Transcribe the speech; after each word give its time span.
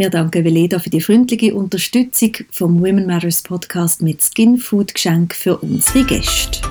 Wir 0.00 0.08
danken 0.08 0.46
Veleda 0.46 0.78
für 0.78 0.88
die 0.88 1.02
freundliche 1.02 1.54
Unterstützung 1.54 2.32
vom 2.50 2.80
Women 2.80 3.04
Matters 3.04 3.42
Podcast 3.42 4.00
mit 4.00 4.22
Skin 4.22 4.56
Food 4.56 4.94
Geschenk 4.94 5.34
für 5.34 5.58
unsere 5.58 6.04
Gäste. 6.04 6.62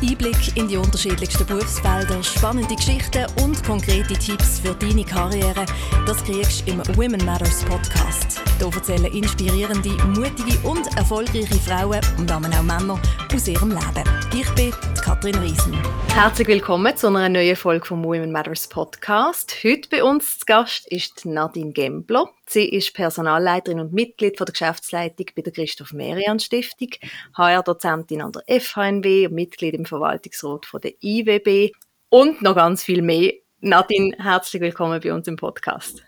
Einblick 0.00 0.56
in 0.56 0.68
die 0.68 0.76
unterschiedlichsten 0.76 1.46
Berufsfelder, 1.46 2.22
spannende 2.22 2.76
Geschichten 2.76 3.26
und 3.42 3.60
konkrete 3.64 4.14
Tipps 4.14 4.60
für 4.60 4.76
deine 4.76 5.02
Karriere, 5.02 5.66
das 6.06 6.22
kriegst 6.22 6.64
du 6.64 6.70
im 6.70 6.78
Women 6.96 7.24
Matters 7.24 7.64
Podcast. 7.64 8.31
Hier 8.62 8.72
erzählen 8.72 9.12
inspirierende, 9.12 9.88
mutige 10.16 10.56
und 10.68 10.86
erfolgreiche 10.96 11.54
Frauen 11.54 12.00
und 12.16 12.30
damit 12.30 12.54
auch 12.54 12.62
Männer 12.62 12.96
aus 13.34 13.48
ihrem 13.48 13.70
Leben. 13.70 14.08
Ich 14.32 14.48
bin 14.54 14.70
Katrin 15.02 15.34
Riesen. 15.34 15.76
Herzlich 16.14 16.46
willkommen 16.46 16.96
zu 16.96 17.08
einer 17.08 17.28
neuen 17.28 17.56
Folge 17.56 17.84
vom 17.84 18.04
Women 18.04 18.30
Matters 18.30 18.68
Podcast. 18.68 19.52
Heute 19.64 19.88
bei 19.88 20.04
uns 20.04 20.38
zu 20.38 20.46
Gast 20.46 20.86
ist 20.92 21.26
Nadine 21.26 21.72
Gembler. 21.72 22.30
Sie 22.46 22.68
ist 22.68 22.94
Personalleiterin 22.94 23.80
und 23.80 23.92
Mitglied 23.92 24.38
der 24.38 24.46
Geschäftsleitung 24.46 25.26
bei 25.34 25.42
der 25.42 25.52
Christoph 25.52 25.92
Merian 25.92 26.38
Stiftung, 26.38 26.90
HR-Dozentin 27.36 28.22
an 28.22 28.30
der 28.30 28.60
FHNW 28.60 29.26
und 29.26 29.34
Mitglied 29.34 29.74
im 29.74 29.86
Verwaltungsrat 29.86 30.66
von 30.66 30.80
der 30.80 30.92
IWB 31.02 31.72
und 32.10 32.42
noch 32.42 32.54
ganz 32.54 32.84
viel 32.84 33.02
mehr. 33.02 33.32
Nadine, 33.58 34.14
herzlich 34.20 34.62
willkommen 34.62 35.00
bei 35.00 35.12
uns 35.12 35.26
im 35.26 35.34
Podcast. 35.34 36.04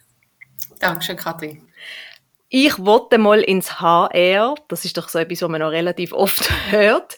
Dankeschön, 0.79 1.17
Katrin. 1.17 1.74
Ich 2.49 2.79
wollte 2.79 3.19
mal 3.19 3.41
ins 3.41 3.81
HR. 3.81 4.55
Das 4.69 4.85
ist 4.85 4.97
doch 4.97 5.09
so 5.09 5.19
etwas, 5.19 5.43
was 5.43 5.49
man 5.49 5.61
noch 5.61 5.71
relativ 5.71 6.13
oft 6.13 6.51
hört. 6.71 7.17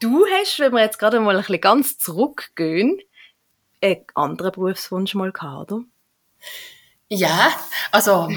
Du 0.00 0.26
hast, 0.26 0.58
wenn 0.58 0.72
wir 0.72 0.82
jetzt 0.82 0.98
gerade 0.98 1.20
mal 1.20 1.36
ein 1.36 1.42
bisschen 1.42 1.60
ganz 1.60 1.98
zurückgehen, 1.98 2.98
einen 3.82 4.04
anderen 4.14 4.52
Berufswunsch 4.52 5.14
mal 5.14 5.32
gehabt, 5.32 5.72
oder? 5.72 5.84
Ja, 7.12 7.52
also 7.90 8.28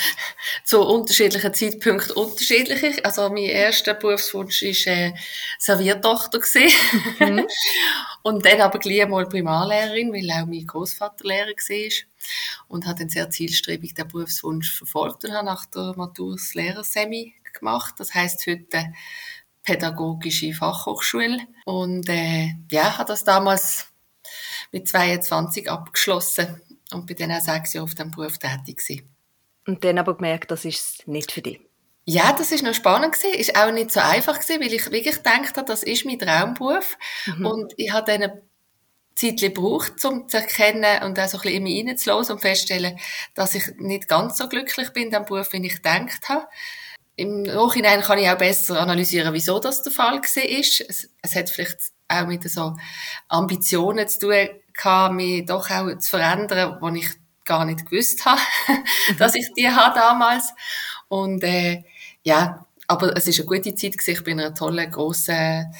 zu 0.64 0.80
unterschiedlichen 0.80 1.52
Zeitpunkten 1.52 2.12
unterschiedlich. 2.16 3.04
Also 3.04 3.28
mein 3.30 3.38
erster 3.44 3.94
Berufswunsch 3.94 4.62
war 4.62 4.92
äh, 4.92 5.12
Serviertochter. 5.58 6.38
Mhm. 7.18 7.46
und 8.22 8.46
dann 8.46 8.60
aber 8.60 8.78
gleich 8.78 9.08
mal 9.08 9.28
Primarlehrerin, 9.28 10.12
weil 10.12 10.30
auch 10.30 10.46
mein 10.46 10.66
Großvater 10.66 11.24
Lehrer 11.24 11.48
war. 11.48 12.11
Und 12.68 12.86
habe 12.86 13.00
dann 13.00 13.08
sehr 13.08 13.30
zielstrebig 13.30 13.94
den 13.94 14.08
Berufswunsch 14.08 14.72
verfolgt 14.76 15.24
und 15.24 15.32
habe 15.32 15.46
nach 15.46 15.66
der 15.66 15.94
Matur 15.96 16.36
das 16.36 16.54
Lehrersemi 16.54 17.34
gemacht. 17.52 17.94
Das 17.98 18.14
heisst 18.14 18.46
heute 18.46 18.92
Pädagogische 19.64 20.52
Fachhochschule. 20.54 21.38
Und 21.64 22.08
äh, 22.08 22.54
ja, 22.70 22.98
habe 22.98 23.08
das 23.08 23.24
damals 23.24 23.86
mit 24.72 24.88
22 24.88 25.70
abgeschlossen 25.70 26.60
und 26.92 27.06
bin 27.06 27.16
dann 27.16 27.32
auch 27.32 27.40
sechs 27.40 27.72
Jahre 27.72 27.84
auf 27.84 27.94
diesem 27.94 28.10
Beruf 28.10 28.38
tätig 28.38 28.78
gewesen. 28.78 29.08
Und 29.66 29.84
dann 29.84 29.98
aber 29.98 30.16
gemerkt, 30.16 30.50
das 30.50 30.64
ist 30.64 31.06
nicht 31.06 31.30
für 31.30 31.42
dich? 31.42 31.60
Ja, 32.04 32.32
das 32.32 32.50
ist 32.50 32.64
noch 32.64 32.74
spannend 32.74 33.12
gewesen. 33.12 33.38
Ist 33.38 33.56
auch 33.56 33.70
nicht 33.70 33.92
so 33.92 34.00
einfach 34.00 34.40
gewesen, 34.40 34.60
weil 34.60 34.72
ich 34.72 34.90
wirklich 34.90 35.16
gedacht 35.16 35.56
habe, 35.56 35.66
das 35.66 35.84
ist 35.84 36.04
mein 36.04 36.18
Traumberuf. 36.18 36.98
Mhm. 37.26 37.46
Und 37.46 37.74
ich 37.76 37.92
habe 37.92 38.10
dann 38.10 38.22
eine 38.22 38.42
Zeit 39.14 39.40
gebraucht, 39.40 40.04
um 40.04 40.28
zu 40.28 40.38
erkennen 40.38 41.02
und 41.04 41.18
auch 41.18 41.28
so 41.28 41.38
ein 41.38 41.42
bisschen 41.42 41.56
in 41.56 41.62
mich 41.62 41.86
reinzulassen 41.86 42.34
und 42.36 42.40
festzustellen, 42.40 42.98
dass 43.34 43.54
ich 43.54 43.64
nicht 43.78 44.08
ganz 44.08 44.38
so 44.38 44.48
glücklich 44.48 44.90
bin 44.90 45.04
in 45.04 45.10
dem 45.10 45.24
Beruf, 45.24 45.52
wie 45.52 45.66
ich 45.66 45.76
gedacht 45.76 46.28
habe. 46.28 46.46
Im 47.16 47.42
Nachhinein 47.42 48.00
kann 48.00 48.18
ich 48.18 48.28
auch 48.28 48.38
besser 48.38 48.80
analysieren, 48.80 49.34
wieso 49.34 49.58
das 49.58 49.82
der 49.82 49.92
Fall 49.92 50.14
war. 50.14 50.44
Es, 50.44 51.10
es 51.20 51.34
hat 51.34 51.50
vielleicht 51.50 51.78
auch 52.08 52.26
mit 52.26 52.48
so 52.50 52.76
Ambitionen 53.28 54.08
zu 54.08 54.20
tun 54.20 54.48
gehabt, 54.72 55.14
mich 55.14 55.44
doch 55.44 55.70
auch 55.70 55.96
zu 55.98 56.10
verändern, 56.10 56.78
wo 56.80 56.88
ich 56.88 57.08
gar 57.44 57.64
nicht 57.64 57.88
gewusst 57.88 58.24
habe, 58.24 58.40
dass 59.18 59.34
ich 59.34 59.52
die 59.56 59.68
habe 59.68 59.94
damals. 59.94 60.52
Und 61.08 61.42
äh, 61.44 61.84
ja, 62.22 62.66
aber 62.86 63.16
es 63.16 63.26
ist 63.26 63.38
eine 63.40 63.46
gute 63.46 63.74
Zeit 63.74 63.92
gewesen. 63.92 64.10
Ich 64.10 64.24
bin 64.24 64.38
in 64.38 64.46
einer 64.46 64.54
tollen, 64.54 64.90
grossen 64.90 65.74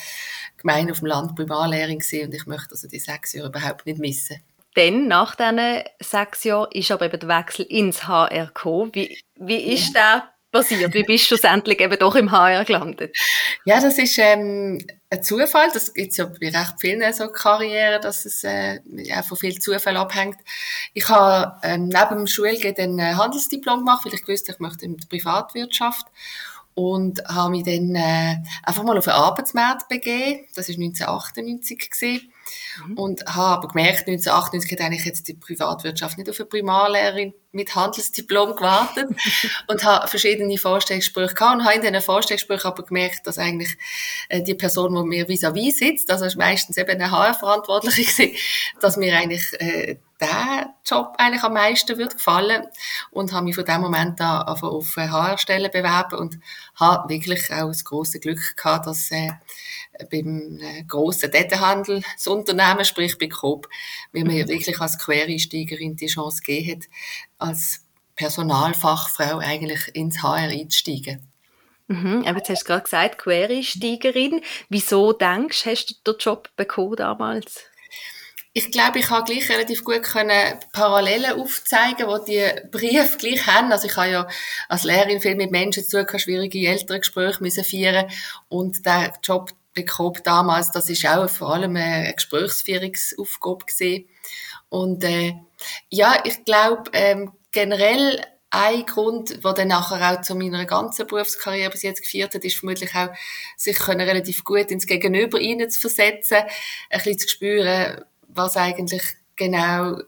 Gemeinde 0.62 0.92
auf 0.92 1.00
dem 1.00 1.06
Land 1.06 1.36
Primarlehrerin 1.36 1.98
gewesen 1.98 2.26
und 2.26 2.34
ich 2.34 2.46
möchte 2.46 2.70
also 2.72 2.88
die 2.88 2.98
sechs 2.98 3.32
Jahre 3.32 3.48
überhaupt 3.48 3.86
nicht 3.86 3.98
missen. 3.98 4.42
Dann, 4.74 5.06
nach 5.06 5.34
diesen 5.34 5.82
sechs 6.00 6.44
Jahren, 6.44 6.72
ist 6.72 6.90
aber 6.90 7.06
eben 7.06 7.20
der 7.20 7.28
Wechsel 7.28 7.66
ins 7.66 8.06
HR 8.08 8.46
gekommen. 8.46 8.90
Wie, 8.94 9.18
wie 9.36 9.74
ist 9.74 9.94
ja. 9.94 10.22
der 10.22 10.32
passiert? 10.52 10.94
Wie 10.94 11.02
bist 11.02 11.24
du 11.24 11.28
schlussendlich 11.28 11.80
eben 11.80 11.98
doch 11.98 12.14
im 12.14 12.30
HR 12.30 12.64
gelandet? 12.64 13.16
Ja, 13.64 13.80
das 13.80 13.98
ist 13.98 14.18
ähm, 14.18 14.78
ein 15.10 15.22
Zufall. 15.22 15.68
Das 15.74 15.92
gibt 15.92 16.12
es 16.12 16.18
ja 16.18 16.26
bei 16.26 16.48
recht 16.48 16.74
vielen 16.78 17.12
so 17.12 17.28
Karrieren, 17.28 18.00
dass 18.00 18.24
es 18.24 18.44
äh, 18.44 18.80
ja, 18.86 19.22
von 19.22 19.36
viel 19.36 19.58
Zufall 19.58 19.96
abhängt. 19.96 20.38
Ich 20.94 21.08
habe 21.08 21.56
ähm, 21.62 21.88
neben 21.88 22.16
dem 22.16 22.26
Schulgehen 22.26 23.00
ein 23.00 23.16
Handelsdiplom 23.16 23.80
gemacht, 23.80 24.04
weil 24.04 24.14
ich 24.14 24.28
wusste, 24.28 24.52
ich 24.52 24.58
möchte 24.58 24.84
in 24.84 24.96
die 24.96 25.06
Privatwirtschaft 25.06 26.06
und 26.74 27.22
habe 27.26 27.50
mich 27.50 27.64
dann 27.64 27.94
äh, 27.94 28.36
einfach 28.62 28.82
mal 28.82 28.96
auf 28.96 29.04
den 29.04 29.12
Arbeitsmarkt 29.12 29.88
begeben. 29.88 30.46
Das 30.54 30.68
war 30.68 30.74
1998 30.74 31.90
gewesen. 31.90 32.32
Mhm. 32.86 32.98
Und 32.98 33.26
habe 33.26 33.58
aber 33.58 33.68
gemerkt, 33.68 34.08
1998 34.08 34.72
hat 34.72 34.80
eigentlich 34.80 35.04
jetzt 35.04 35.28
die 35.28 35.34
Privatwirtschaft 35.34 36.18
nicht 36.18 36.30
auf 36.30 36.38
eine 36.40 36.46
Primarlehrerin 36.46 37.34
mit 37.52 37.74
Handelsdiplom 37.74 38.56
gewartet 38.56 39.08
und 39.68 39.84
habe 39.84 40.08
verschiedene 40.08 40.56
Vorstellungsgespräche 40.56 41.34
gehabt 41.34 41.56
und 41.56 41.64
habe 41.64 41.74
in 41.74 41.82
diesen 41.82 42.00
Vorstellungsgesprächen 42.00 42.70
aber 42.70 42.84
gemerkt, 42.84 43.26
dass 43.26 43.38
eigentlich 43.38 43.76
äh, 44.28 44.42
die 44.42 44.54
Person, 44.54 44.94
die 44.94 45.02
mir 45.02 45.28
vis-à-vis 45.28 45.76
-vis 45.76 45.78
sitzt, 45.78 46.10
also 46.10 46.24
ist 46.24 46.36
meistens 46.36 46.78
eben 46.78 46.90
eine 46.90 47.10
HR-Verantwortliche, 47.10 48.32
dass 48.80 48.96
mir 48.96 49.16
eigentlich 49.16 49.44
äh, 49.60 49.96
der 50.22 50.74
Job 50.86 51.14
eigentlich 51.18 51.42
am 51.42 51.54
meisten 51.54 51.98
wird 51.98 52.14
gefallen 52.14 52.66
und 53.10 53.32
habe 53.32 53.44
mich 53.44 53.54
von 53.54 53.64
dem 53.64 53.80
Moment 53.80 54.20
an 54.20 54.46
auf 54.46 54.96
HR-Stellen 54.96 55.70
bewerben 55.70 56.18
und 56.18 56.38
habe 56.76 57.08
wirklich 57.08 57.52
auch 57.52 57.68
das 57.68 57.84
große 57.84 58.20
Glück 58.20 58.56
gehabt, 58.56 58.86
dass 58.86 59.10
äh, 59.10 59.32
beim 60.10 60.58
äh, 60.60 60.84
grossen 60.84 61.30
Datenhandelsunternehmen, 61.30 62.84
sprich 62.84 63.18
bei 63.18 63.28
Coop, 63.28 63.68
wie 64.12 64.24
mir 64.24 64.44
mhm. 64.44 64.48
wirklich 64.48 64.80
als 64.80 64.98
Quereinsteigerin 64.98 65.96
die 65.96 66.06
Chance 66.06 66.42
gegeben 66.42 66.80
hat, 66.80 66.88
als 67.38 67.84
Personalfachfrau 68.14 69.38
eigentlich 69.38 69.94
ins 69.94 70.22
HR 70.22 70.48
einzusteigen. 70.50 71.28
Mhm, 71.88 72.24
aber 72.26 72.38
jetzt 72.38 72.48
hast 72.48 72.62
du 72.62 72.66
gerade 72.66 72.84
gesagt, 72.84 73.18
Quereinsteigerin. 73.18 74.40
Wieso 74.68 75.12
denkst 75.12 75.64
du, 75.64 75.70
hast 75.70 75.86
du 76.04 76.12
den 76.12 76.18
Job 76.18 76.48
bekommen 76.56 76.96
damals? 76.96 77.71
Ich 78.54 78.70
glaube, 78.70 78.98
ich 78.98 79.08
habe 79.08 79.24
gleich 79.24 79.48
relativ 79.48 79.82
gut 79.82 80.02
können 80.02 80.58
Parallelen 80.72 81.40
aufzeigen, 81.40 82.06
wo 82.06 82.18
die 82.18 82.44
Briefe 82.70 83.16
gleich 83.16 83.46
haben. 83.46 83.72
Also 83.72 83.86
ich 83.86 83.96
habe 83.96 84.10
ja 84.10 84.28
als 84.68 84.84
Lehrerin 84.84 85.20
viel 85.20 85.36
mit 85.36 85.50
Menschen 85.50 85.84
zu 85.84 86.04
tun, 86.04 86.18
schwierige 86.18 86.68
Elterngespräche 86.68 87.42
müssen 87.42 87.64
führen 87.64 88.10
und 88.48 88.84
der 88.84 89.14
Job 89.22 89.52
bekommen 89.72 90.20
damals, 90.24 90.70
das 90.70 90.90
ist 90.90 91.06
auch 91.06 91.30
vor 91.30 91.54
allem 91.54 91.76
eine 91.76 92.12
Gesprächsführungsaufgabe 92.12 93.64
gewesen. 93.64 94.06
Und 94.69 95.02
äh, 95.04 95.34
ja, 95.88 96.22
ich 96.24 96.44
glaube 96.44 96.90
ähm, 96.92 97.32
generell 97.52 98.22
ein 98.50 98.84
Grund, 98.84 99.42
der 99.42 99.52
dann 99.54 99.69
nachher 99.69 100.12
auch 100.12 100.20
zu 100.20 100.34
meiner 100.34 100.66
ganzen 100.66 101.06
Berufskarriere 101.06 101.70
bis 101.70 101.82
jetzt 101.82 102.02
geführt 102.02 102.34
hat, 102.34 102.44
ist 102.44 102.58
vermutlich 102.58 102.94
auch, 102.94 103.08
sich 103.56 103.78
können 103.78 104.06
relativ 104.06 104.44
gut 104.44 104.70
ins 104.70 104.86
Gegenüber 104.86 105.38
zu 105.40 105.80
versetzen, 105.80 106.36
ein 106.36 106.98
bisschen 106.98 107.19
zu 107.19 107.28
spüren, 107.28 108.04
was 108.34 108.56
eigentlich 108.56 109.03
genau 109.37 109.98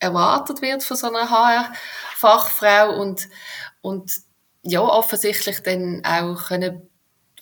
erwartet 0.00 0.62
wird 0.62 0.82
von 0.82 0.96
so 0.96 1.08
einer 1.08 1.30
HR-Fachfrau 1.30 3.00
und, 3.00 3.28
und 3.80 4.12
ja, 4.62 4.80
offensichtlich 4.80 5.62
dann 5.62 6.04
auch 6.04 6.48
können 6.48 6.88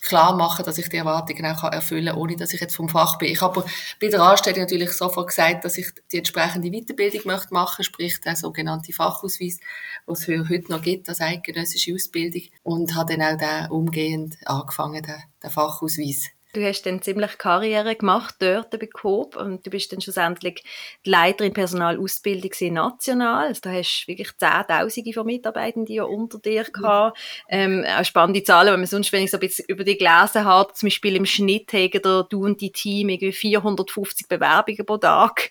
klar 0.07 0.37
machen, 0.37 0.65
dass 0.65 0.79
ich 0.79 0.89
die 0.89 0.97
Erwartungen 0.99 1.45
auch 1.47 1.65
erfüllen 1.65 2.07
kann, 2.07 2.17
ohne 2.17 2.37
dass 2.37 2.53
ich 2.53 2.61
jetzt 2.61 2.77
vom 2.77 2.89
Fach 2.89 3.19
bin. 3.19 3.33
Ich 3.33 3.41
habe 3.41 3.65
bei 4.01 4.09
der 4.09 4.23
Anstellung 4.23 4.61
natürlich 4.61 4.93
sofort 4.93 5.29
gesagt, 5.29 5.65
dass 5.65 5.79
ich 5.79 5.89
die 6.13 6.19
entsprechende 6.19 6.71
Weiterbildung 6.71 7.23
möchte 7.25 7.53
machen, 7.53 7.85
sprich 7.85 8.21
der 8.21 8.37
sogenannte 8.37 8.93
Fachausweis, 8.93 9.59
was 10.07 10.29
es 10.29 10.49
heute 10.49 10.71
noch 10.71 10.83
gibt 10.83 11.09
als 11.09 11.21
eidgenössische 11.21 11.93
Ausbildung 11.95 12.43
und 12.63 12.95
habe 12.95 13.17
dann 13.17 13.35
auch 13.35 13.39
den 13.39 13.71
umgehend 13.71 14.37
angefangen, 14.45 15.03
den, 15.03 15.23
den 15.43 15.51
Fachausweis 15.51 16.27
Du 16.57 16.65
hast 16.65 16.87
dann 16.87 17.03
ziemlich 17.03 17.37
Karriere 17.37 17.97
gemacht 17.97 18.37
dort 18.39 18.71
bei 18.71 18.87
Coop 18.87 19.37
und 19.37 19.67
du 19.67 19.69
bist 19.69 19.93
dann 19.93 20.01
schlussendlich 20.01 20.65
die 21.05 21.11
Leiterin 21.11 21.53
Personalausbildung 21.53 22.51
national. 22.73 23.49
Also, 23.49 23.61
da 23.65 23.73
hast 23.73 24.05
du 24.05 24.09
wirklich 24.09 24.35
Zehntausende 24.39 25.13
von 25.13 25.27
Mitarbeitenden 25.27 26.01
unter 26.01 26.39
dir 26.39 26.65
gehabt. 26.65 27.19
Ähm, 27.51 27.85
auch 27.87 28.07
spannende 28.07 28.43
Zahlen, 28.43 28.73
wenn 28.73 28.81
man 28.81 28.87
sonst, 28.87 29.13
wenn 29.13 29.25
ich 29.25 29.31
so 29.31 29.37
ein 29.37 29.41
bisschen 29.41 29.67
über 29.69 29.85
die 29.85 29.99
gelesen 29.99 30.47
habe, 30.47 30.73
zum 30.73 30.87
Beispiel 30.87 31.17
im 31.17 31.27
Schnitt 31.27 31.75
haben 31.75 32.27
du 32.31 32.45
und 32.47 32.59
die 32.63 32.73
Team 32.73 33.11
irgendwie 33.11 33.33
450 33.33 34.27
Bewerbungen 34.27 34.87
pro 34.87 34.97
Tag 34.97 35.51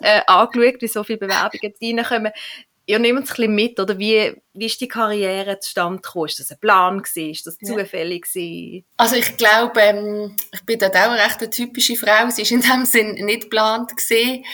äh, 0.00 0.22
angeschaut, 0.26 0.80
wie 0.80 0.88
so 0.88 1.04
viele 1.04 1.18
Bewerbungen 1.18 1.74
reinkommen. 1.82 2.32
Ihr 2.88 2.98
nehmt 2.98 3.24
es 3.24 3.30
ein 3.30 3.36
bisschen 3.36 3.54
mit, 3.54 3.78
oder? 3.78 3.98
Wie, 3.98 4.34
wie 4.54 4.66
ist 4.66 4.80
die 4.80 4.88
Karriere 4.88 5.60
zustande 5.60 6.00
gekommen? 6.00 6.26
Ist 6.26 6.40
das 6.40 6.50
ein 6.50 6.58
Plan 6.58 7.02
gewesen? 7.02 7.30
Ist 7.30 7.46
das 7.46 7.58
zufällig 7.58 8.24
gewesen? 8.24 8.86
Also 8.96 9.16
ich 9.16 9.36
glaube, 9.36 9.78
ähm, 9.80 10.34
ich 10.52 10.64
bin 10.64 10.78
dort 10.78 10.96
auch 10.96 11.10
eine 11.10 11.22
recht 11.22 11.50
typische 11.50 11.96
Frau. 11.96 12.30
Sie 12.30 12.42
ist 12.42 12.50
in 12.50 12.62
dem 12.62 12.86
Sinn 12.86 13.12
nicht 13.26 13.42
geplant 13.42 13.94
gewesen. 13.94 14.44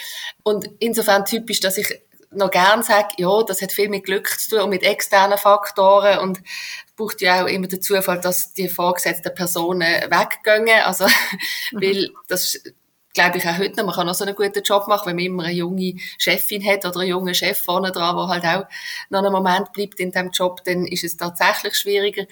Und 0.42 0.68
insofern 0.80 1.24
typisch, 1.24 1.60
dass 1.60 1.78
ich 1.78 1.86
noch 2.32 2.50
gern 2.50 2.82
sage, 2.82 3.14
ja, 3.18 3.44
das 3.44 3.62
hat 3.62 3.70
viel 3.70 3.88
mit 3.88 4.04
Glück 4.04 4.28
zu 4.40 4.50
tun 4.50 4.60
und 4.62 4.70
mit 4.70 4.82
externen 4.82 5.38
Faktoren 5.38 6.18
und 6.18 6.40
braucht 6.96 7.20
ja 7.20 7.44
auch 7.44 7.48
immer 7.48 7.68
den 7.68 7.80
Zufall, 7.82 8.20
dass 8.20 8.52
die 8.52 8.68
vorgesetzten 8.68 9.32
Personen 9.32 9.80
weggehen. 9.80 10.80
Also, 10.84 11.06
mhm. 11.70 11.80
weil 11.80 12.10
das 12.26 12.60
glaube 13.14 13.38
ich 13.38 13.48
auch 13.48 13.56
heute 13.56 13.76
noch, 13.76 13.86
man 13.86 13.94
kann 13.94 14.08
auch 14.08 14.14
so 14.14 14.24
einen 14.24 14.34
guten 14.34 14.62
Job 14.62 14.86
machen, 14.88 15.06
wenn 15.06 15.16
man 15.16 15.24
immer 15.24 15.44
eine 15.44 15.54
junge 15.54 15.94
Chefin 16.18 16.64
hat 16.66 16.84
oder 16.84 17.00
einen 17.00 17.10
jungen 17.10 17.34
Chef 17.34 17.58
vorne 17.58 17.92
dran, 17.92 18.16
der 18.16 18.28
halt 18.28 18.44
auch 18.44 18.68
noch 19.08 19.20
einen 19.20 19.32
Moment 19.32 19.72
bleibt 19.72 20.00
in 20.00 20.10
dem 20.10 20.30
Job, 20.30 20.62
dann 20.64 20.84
ist 20.86 21.04
es 21.04 21.16
tatsächlich 21.16 21.76
schwieriger. 21.76 22.26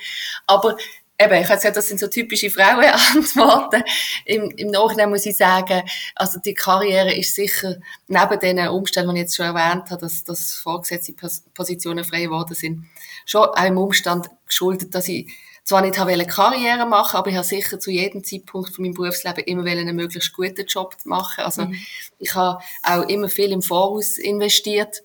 Aber 0.46 0.76
eben, 1.18 1.34
ich 1.34 1.44
habe 1.44 1.56
gesagt, 1.56 1.76
das 1.76 1.88
sind 1.88 2.00
so 2.00 2.08
typische 2.08 2.50
Frauenantworten. 2.50 3.84
Im, 4.24 4.50
Im 4.50 4.68
Nachhinein 4.68 5.10
muss 5.10 5.24
ich 5.24 5.36
sagen, 5.36 5.82
also 6.16 6.40
die 6.40 6.54
Karriere 6.54 7.14
ist 7.14 7.34
sicher 7.34 7.76
neben 8.08 8.40
den 8.40 8.68
Umständen, 8.68 9.14
die 9.14 9.20
ich 9.20 9.24
jetzt 9.24 9.36
schon 9.36 9.46
erwähnt 9.46 9.90
habe, 9.90 10.00
dass, 10.00 10.24
dass 10.24 10.52
vorgesetzte 10.52 11.14
Positionen 11.54 12.04
frei 12.04 12.24
geworden 12.24 12.54
sind, 12.54 12.86
schon 13.24 13.42
auch 13.42 13.64
im 13.64 13.78
Umstand 13.78 14.30
geschuldet, 14.46 14.94
dass 14.94 15.08
ich 15.08 15.30
zwar 15.64 15.82
nicht 15.82 15.98
habe 15.98 16.26
Karriere 16.26 16.86
machen, 16.86 17.16
aber 17.16 17.30
ich 17.30 17.36
habe 17.36 17.46
sicher 17.46 17.78
zu 17.78 17.90
jedem 17.90 18.24
Zeitpunkt 18.24 18.74
von 18.74 18.84
meinem 18.84 18.94
Berufsleben 18.94 19.44
immer 19.44 19.64
einen 19.64 19.94
möglichst 19.94 20.32
guten 20.32 20.66
Job 20.66 20.96
machen. 21.04 21.44
Also 21.44 21.66
mhm. 21.66 21.76
ich 22.18 22.34
habe 22.34 22.62
auch 22.82 23.08
immer 23.08 23.28
viel 23.28 23.52
im 23.52 23.62
Voraus 23.62 24.18
investiert. 24.18 25.02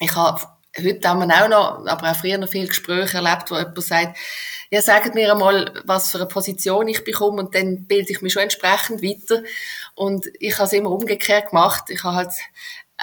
Ich 0.00 0.14
habe 0.14 0.40
heute 0.76 1.08
haben 1.08 1.28
wir 1.28 1.44
auch 1.44 1.48
noch, 1.48 1.86
aber 1.86 2.10
auch 2.10 2.16
früher 2.16 2.38
noch 2.38 2.48
viele 2.48 2.68
Gespräche 2.68 3.18
erlebt, 3.18 3.50
wo 3.50 3.56
jemand 3.56 3.82
sagt, 3.82 4.18
ja, 4.70 4.82
sagt 4.82 5.14
mir 5.14 5.30
einmal, 5.30 5.72
was 5.84 6.10
für 6.10 6.18
eine 6.18 6.26
Position 6.26 6.88
ich 6.88 7.04
bekomme 7.04 7.42
und 7.42 7.54
dann 7.54 7.84
bilde 7.84 8.10
ich 8.10 8.22
mich 8.22 8.32
schon 8.32 8.42
entsprechend 8.42 9.02
weiter. 9.02 9.42
Und 9.94 10.26
ich 10.40 10.54
habe 10.54 10.64
es 10.64 10.72
immer 10.72 10.90
umgekehrt 10.90 11.50
gemacht. 11.50 11.84
Ich 11.90 12.02
habe 12.02 12.16
halt 12.16 12.32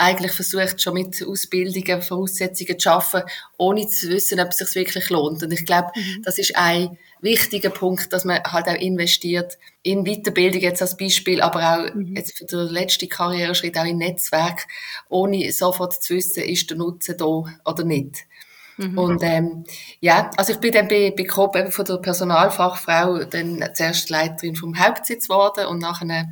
eigentlich 0.01 0.31
versucht, 0.31 0.81
schon 0.81 0.95
mit 0.95 1.23
Ausbildungen, 1.25 2.01
Voraussetzungen 2.01 2.79
zu 2.79 2.91
arbeiten, 2.91 3.29
ohne 3.57 3.87
zu 3.87 4.09
wissen, 4.09 4.39
ob 4.39 4.49
es 4.49 4.57
sich 4.57 4.75
wirklich 4.75 5.09
lohnt. 5.09 5.43
Und 5.43 5.51
ich 5.51 5.65
glaube, 5.65 5.91
mhm. 5.95 6.23
das 6.23 6.37
ist 6.37 6.57
ein 6.57 6.97
wichtiger 7.21 7.69
Punkt, 7.69 8.11
dass 8.11 8.25
man 8.25 8.43
halt 8.43 8.67
auch 8.67 8.75
investiert 8.75 9.57
in 9.83 10.03
Weiterbildung 10.03 10.61
jetzt 10.61 10.81
als 10.81 10.97
Beispiel, 10.97 11.41
aber 11.41 11.59
auch 11.59 11.93
mhm. 11.93 12.15
jetzt 12.15 12.37
für 12.37 12.45
den 12.45 12.67
letzten 12.67 13.09
Karriereschritt 13.09 13.77
auch 13.77 13.85
in 13.85 13.97
Netzwerk, 13.97 14.67
ohne 15.09 15.51
sofort 15.51 16.01
zu 16.01 16.15
wissen, 16.15 16.43
ist 16.43 16.69
der 16.69 16.77
Nutzen 16.77 17.17
da 17.17 17.43
oder 17.65 17.83
nicht. 17.83 18.25
Mhm. 18.81 18.97
Und 18.97 19.23
ähm, 19.23 19.63
ja, 19.99 20.31
also 20.37 20.53
ich 20.53 20.59
bin 20.59 20.71
dann 20.71 20.87
bei, 20.87 21.13
bei 21.15 21.23
Coop 21.23 21.55
eben 21.55 21.71
von 21.71 21.85
der 21.85 21.97
Personalfachfrau 21.97 23.25
dann 23.25 23.63
zuerst 23.73 24.09
Leiterin 24.09 24.55
vom 24.55 24.77
Hauptsitz 24.79 25.27
geworden 25.27 25.67
und 25.67 25.79
nachher 25.79 26.25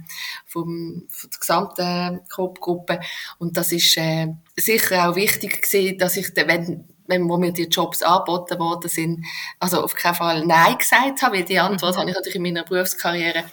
vom, 0.46 1.04
von 1.10 1.30
der 1.30 1.40
gesamten 1.40 2.22
Coop-Gruppe. 2.34 3.00
Und 3.38 3.56
das 3.56 3.72
ist 3.72 3.96
äh, 3.98 4.28
sicher 4.56 5.10
auch 5.10 5.16
wichtig 5.16 5.62
gewesen, 5.62 5.98
dass 6.00 6.18
ich, 6.18 6.36
wenn 6.36 6.86
wenn 7.10 7.28
wo 7.28 7.38
mir 7.38 7.52
die 7.52 7.64
Jobs 7.64 8.04
angeboten 8.04 8.60
worden 8.60 8.88
sind, 8.88 9.26
also 9.60 9.84
auf 9.84 9.96
keinen 9.96 10.14
Fall 10.14 10.46
Nein 10.46 10.78
gesagt 10.78 11.24
habe, 11.24 11.38
weil 11.38 11.44
die 11.44 11.60
Antwort 11.60 11.96
mhm. 11.96 12.02
habe 12.02 12.10
ich 12.12 12.16
natürlich 12.16 12.36
in 12.36 12.44
meiner 12.44 12.64
Berufskarriere 12.64 13.46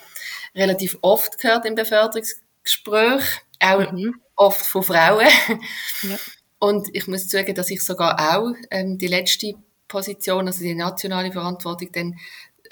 relativ 0.55 0.99
oft 1.01 1.39
gehört 1.39 1.65
im 1.65 1.75
Beförderungsgespräch, 1.75 3.25
auch 3.61 3.93
mhm. 3.93 4.21
oft 4.37 4.67
von 4.67 4.83
Frauen. 4.83 5.27
Ja. 6.03 6.17
Und 6.67 6.89
ich 6.93 7.07
muss 7.07 7.31
sagen, 7.31 7.55
dass 7.55 7.71
ich 7.71 7.85
sogar 7.85 8.19
auch 8.19 8.53
ähm, 8.73 8.99
die 8.99 9.07
letzte 9.07 9.55
Position, 9.87 10.49
also 10.49 10.65
die 10.65 10.75
nationale 10.75 11.31
Verantwortung, 11.31 11.93
dann 11.93 12.17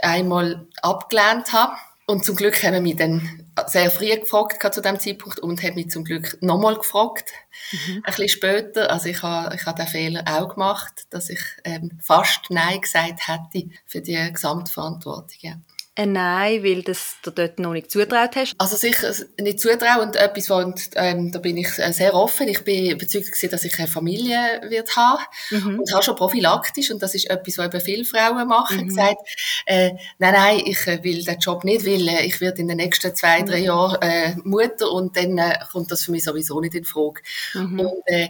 einmal 0.02 0.66
abgelehnt 0.82 1.52
habe. 1.52 1.74
Und 2.06 2.24
zum 2.24 2.34
Glück 2.34 2.60
haben 2.64 2.74
wir 2.74 2.80
mich 2.80 2.96
dann 2.96 3.46
sehr 3.68 3.92
früh 3.92 4.08
gefragt 4.18 4.74
zu 4.74 4.82
dem 4.82 4.98
Zeitpunkt 4.98 5.38
und 5.38 5.62
haben 5.62 5.76
mich 5.76 5.90
zum 5.90 6.02
Glück 6.02 6.36
nochmal 6.40 6.74
gefragt, 6.74 7.30
mhm. 7.70 7.98
ein 7.98 8.02
bisschen 8.02 8.28
später. 8.28 8.90
Also 8.90 9.10
ich 9.10 9.22
habe, 9.22 9.54
ich 9.54 9.64
habe 9.64 9.80
den 9.80 9.86
Fehler 9.86 10.24
auch 10.26 10.54
gemacht, 10.54 11.06
dass 11.10 11.30
ich 11.30 11.40
ähm, 11.62 11.96
fast 12.02 12.50
Nein 12.50 12.80
gesagt 12.80 13.28
hätte 13.28 13.68
für 13.86 14.00
die 14.00 14.32
Gesamtverantwortung. 14.32 15.38
Ja 15.38 15.54
ein 15.96 16.12
Nein, 16.12 16.64
weil 16.64 16.82
das 16.82 17.16
du 17.22 17.30
dort 17.30 17.60
noch 17.60 17.72
nicht 17.72 17.90
zutraut 17.90 18.34
hast? 18.34 18.54
Also 18.58 18.76
sicher 18.76 19.12
nicht 19.40 19.60
zutrauen 19.60 20.08
und 20.08 20.16
etwas, 20.16 20.50
und, 20.50 20.90
ähm, 20.96 21.30
da 21.30 21.38
bin 21.38 21.56
ich 21.56 21.78
äh, 21.78 21.92
sehr 21.92 22.14
offen. 22.14 22.48
Ich 22.48 22.64
bin 22.64 22.90
überzeugt 22.90 23.26
gewesen, 23.26 23.50
dass 23.50 23.64
ich 23.64 23.78
eine 23.78 23.86
Familie 23.86 24.60
wird 24.68 24.96
haben 24.96 25.22
mhm. 25.50 25.78
und 25.78 25.92
habe 25.92 26.02
schon 26.02 26.16
prophylaktisch 26.16 26.90
und 26.90 27.00
das 27.02 27.14
ist 27.14 27.30
etwas, 27.30 27.58
was 27.58 27.66
eben 27.66 27.80
viele 27.80 28.04
Frauen 28.04 28.48
machen, 28.48 28.78
mhm. 28.78 28.88
gesagt, 28.88 29.18
äh, 29.66 29.90
nein, 30.18 30.32
nein, 30.32 30.62
ich 30.64 30.84
äh, 30.86 31.02
will 31.04 31.22
den 31.24 31.38
Job 31.38 31.62
nicht, 31.62 31.86
weil 31.86 32.08
äh, 32.08 32.26
ich 32.26 32.40
werde 32.40 32.60
in 32.60 32.68
den 32.68 32.78
nächsten 32.78 33.14
zwei, 33.14 33.42
drei 33.42 33.60
mhm. 33.60 33.64
Jahren 33.64 34.02
äh, 34.02 34.34
Mutter 34.42 34.90
und 34.90 35.16
dann 35.16 35.38
äh, 35.38 35.58
kommt 35.70 35.92
das 35.92 36.02
für 36.02 36.10
mich 36.10 36.24
sowieso 36.24 36.60
nicht 36.60 36.74
in 36.74 36.84
Frage. 36.84 37.22
Mhm. 37.54 37.80
Und, 37.80 38.02
äh, 38.06 38.28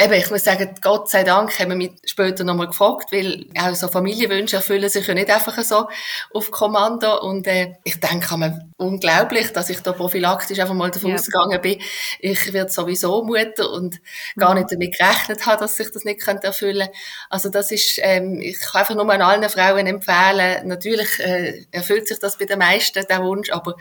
Eben, 0.00 0.14
ich 0.14 0.30
muss 0.30 0.44
sagen, 0.44 0.74
Gott 0.80 1.10
sei 1.10 1.22
Dank 1.22 1.58
haben 1.58 1.68
wir 1.68 1.76
mich 1.76 1.92
später 2.06 2.44
nochmal 2.44 2.66
gefragt, 2.66 3.12
weil 3.12 3.46
auch 3.58 3.74
so 3.74 3.88
Familienwünsche 3.88 4.56
erfüllen 4.56 4.88
sich 4.88 5.06
ja 5.06 5.12
nicht 5.12 5.30
einfach 5.30 5.62
so 5.62 5.86
auf 6.32 6.50
Kommando. 6.50 7.20
Und 7.20 7.46
äh, 7.46 7.74
ich 7.84 8.00
denke 8.00 8.36
mir, 8.38 8.68
unglaublich, 8.78 9.52
dass 9.52 9.68
ich 9.68 9.80
da 9.80 9.92
prophylaktisch 9.92 10.58
einfach 10.58 10.74
mal 10.74 10.90
davon 10.90 11.10
ja. 11.10 11.16
ausgegangen 11.16 11.60
bin, 11.60 11.78
ich 12.20 12.52
werde 12.54 12.72
sowieso 12.72 13.22
Mutter 13.22 13.70
und 13.70 14.00
gar 14.36 14.54
nicht 14.54 14.72
damit 14.72 14.96
gerechnet 14.98 15.44
habe, 15.46 15.60
dass 15.60 15.76
sich 15.76 15.90
das 15.90 16.04
nicht 16.04 16.20
könnte 16.20 16.46
erfüllen 16.46 16.88
Also 17.28 17.50
das 17.50 17.70
ist, 17.70 18.00
ähm, 18.02 18.40
ich 18.40 18.58
kann 18.60 18.80
einfach 18.80 18.94
nur 18.94 19.08
an 19.12 19.22
allen 19.22 19.48
Frauen 19.50 19.86
empfehlen, 19.86 20.66
natürlich 20.66 21.20
äh, 21.20 21.66
erfüllt 21.70 22.08
sich 22.08 22.18
das 22.18 22.38
bei 22.38 22.46
den 22.46 22.58
meisten, 22.58 23.04
der 23.06 23.22
Wunsch, 23.22 23.50
aber 23.50 23.76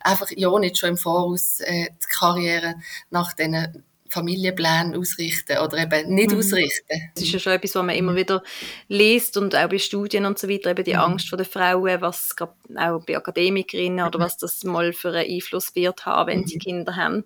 einfach 0.00 0.30
ja 0.30 0.56
nicht 0.60 0.78
schon 0.78 0.90
im 0.90 0.96
Voraus 0.96 1.60
äh, 1.60 1.88
die 1.90 2.08
Karriere 2.08 2.76
nach 3.10 3.32
diesen 3.32 3.84
Familienplan 4.16 4.96
ausrichten 4.96 5.58
oder 5.58 5.78
eben 5.78 6.14
nicht 6.14 6.30
mhm. 6.30 6.38
ausrichten. 6.38 7.10
Das 7.14 7.22
ist 7.22 7.32
ja 7.32 7.38
schon 7.38 7.52
etwas, 7.52 7.74
was 7.74 7.84
man 7.84 7.94
immer 7.94 8.12
mhm. 8.12 8.16
wieder 8.16 8.42
liest 8.88 9.36
und 9.36 9.54
auch 9.54 9.68
bei 9.68 9.78
Studien 9.78 10.26
und 10.26 10.38
so 10.38 10.48
weiter, 10.48 10.70
eben 10.70 10.84
die 10.84 10.94
mhm. 10.94 11.00
Angst 11.00 11.28
vor 11.28 11.38
den 11.38 11.46
Frauen, 11.46 12.00
was 12.00 12.34
auch 12.76 13.04
bei 13.04 13.16
Akademikerinnen 13.16 14.06
oder 14.06 14.18
mhm. 14.18 14.22
was 14.22 14.36
das 14.38 14.64
mal 14.64 14.92
für 14.92 15.10
einen 15.10 15.30
Einfluss 15.30 15.74
wird 15.74 16.06
haben, 16.06 16.28
wenn 16.28 16.46
sie 16.46 16.56
mhm. 16.56 16.60
Kinder 16.60 16.96
haben. 16.96 17.24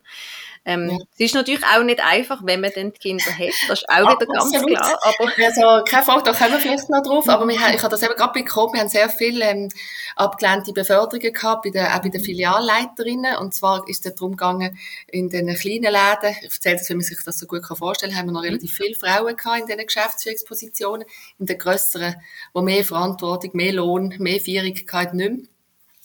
Ähm, 0.66 0.90
ja. 0.90 0.96
Es 1.14 1.20
ist 1.20 1.34
natürlich 1.34 1.64
auch 1.64 1.82
nicht 1.82 2.00
einfach, 2.00 2.40
wenn 2.44 2.60
man 2.60 2.70
dann 2.74 2.92
die 2.92 2.98
Kinder 2.98 3.24
hat. 3.24 3.52
Das 3.68 3.80
ist 3.80 3.88
auch 3.88 4.00
wieder 4.00 4.26
ganz 4.26 4.54
absolut. 4.54 4.68
klar. 4.68 4.98
Aber 5.02 5.32
also, 5.44 5.84
keine 5.84 6.04
Frage, 6.04 6.22
da 6.24 6.32
kommen 6.32 6.52
wir 6.52 6.58
vielleicht 6.58 6.90
noch 6.90 7.02
drauf. 7.02 7.28
Aber 7.28 7.48
wir 7.48 7.54
ich 7.54 7.82
habe 7.82 7.88
das 7.88 8.02
eben 8.02 8.14
gerade 8.14 8.32
bekommen. 8.32 8.74
Wir 8.74 8.80
haben 8.80 8.88
sehr 8.88 9.08
viele 9.08 9.44
ähm, 9.46 9.68
abgelehnte 10.16 10.72
Beförderungen 10.72 11.32
gehabt, 11.32 11.62
bei 11.62 11.70
den, 11.70 11.86
auch 11.86 12.02
bei 12.02 12.10
den 12.10 12.20
Filialleiterinnen. 12.20 13.36
Und 13.38 13.54
zwar 13.54 13.88
ist 13.88 14.04
es 14.04 14.14
darum 14.14 14.32
gegangen, 14.32 14.78
in 15.06 15.30
den 15.30 15.54
kleinen 15.54 15.92
Läden, 15.92 16.36
ich 16.38 16.44
erzähle 16.44 16.76
das, 16.76 16.88
wie 16.90 16.94
man 16.94 17.04
sich 17.04 17.18
das 17.24 17.38
so 17.38 17.46
gut 17.46 17.64
vorstellen 17.66 18.12
kann, 18.12 18.20
haben 18.20 18.26
wir 18.28 18.32
noch 18.32 18.42
relativ 18.42 18.74
viele 18.74 18.94
Frauen 18.94 19.36
gehabt 19.36 19.60
in 19.60 19.66
diesen 19.66 19.86
Geschäftsführungspositionen. 19.86 21.06
In 21.38 21.46
den 21.46 21.56
grösseren, 21.56 22.16
wo 22.52 22.60
mehr 22.60 22.84
Verantwortung, 22.84 23.50
mehr 23.54 23.72
Lohn, 23.72 24.14
mehr 24.18 24.40
Feierigkeit 24.40 25.14
nicht 25.14 25.30
mehr. 25.30 25.46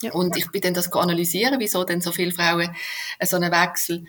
Ja. 0.02 0.12
Und 0.12 0.36
ich 0.36 0.50
bin 0.50 0.60
dann 0.60 0.74
das 0.74 0.92
analysieren, 0.92 1.58
wieso 1.58 1.84
denn 1.84 2.02
so 2.02 2.12
viele 2.12 2.32
Frauen 2.32 2.74
so 3.22 3.36
einen 3.36 3.50
Wechsel 3.50 4.04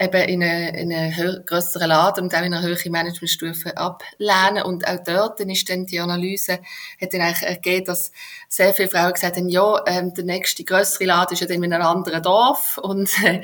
eben 0.00 0.28
in 0.28 0.42
einen, 0.42 0.74
in 0.74 0.92
einen 0.92 1.46
grösseren 1.46 1.88
Laden 1.88 2.24
und 2.24 2.34
auch 2.34 2.42
in 2.42 2.52
einer 2.52 2.62
höheren 2.62 2.90
Managementstufe 2.90 3.76
ablehnen. 3.76 4.64
Und 4.64 4.86
auch 4.88 4.98
dort 5.04 5.38
dann 5.38 5.50
ist 5.50 5.68
dann 5.70 5.86
die 5.86 6.00
Analyse, 6.00 6.58
hat 7.00 7.14
dann 7.14 7.20
eigentlich 7.20 7.48
ergeben, 7.48 7.86
dass 7.86 8.10
sehr 8.48 8.74
viele 8.74 8.88
Frauen 8.88 9.12
gesagt 9.12 9.36
haben, 9.36 9.48
ja, 9.48 9.84
ähm, 9.86 10.12
der 10.12 10.24
nächste 10.24 10.64
grössere 10.64 11.04
Laden 11.04 11.34
ist 11.34 11.40
ja 11.40 11.46
dann 11.46 11.62
in 11.62 11.72
einem 11.72 11.86
anderen 11.86 12.22
Dorf 12.22 12.78
und 12.78 13.08
äh, 13.24 13.42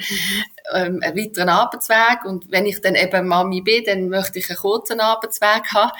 ähm, 0.74 1.00
einen 1.02 1.16
weiteren 1.16 1.48
Arbeitsweg. 1.48 2.24
Und 2.24 2.50
wenn 2.50 2.66
ich 2.66 2.80
dann 2.80 2.96
eben 2.96 3.28
Mami 3.28 3.60
bin, 3.60 3.84
dann 3.84 4.08
möchte 4.08 4.40
ich 4.40 4.50
einen 4.50 4.58
kurzen 4.58 4.98
Arbeitsweg 4.98 5.72
haben. 5.72 5.92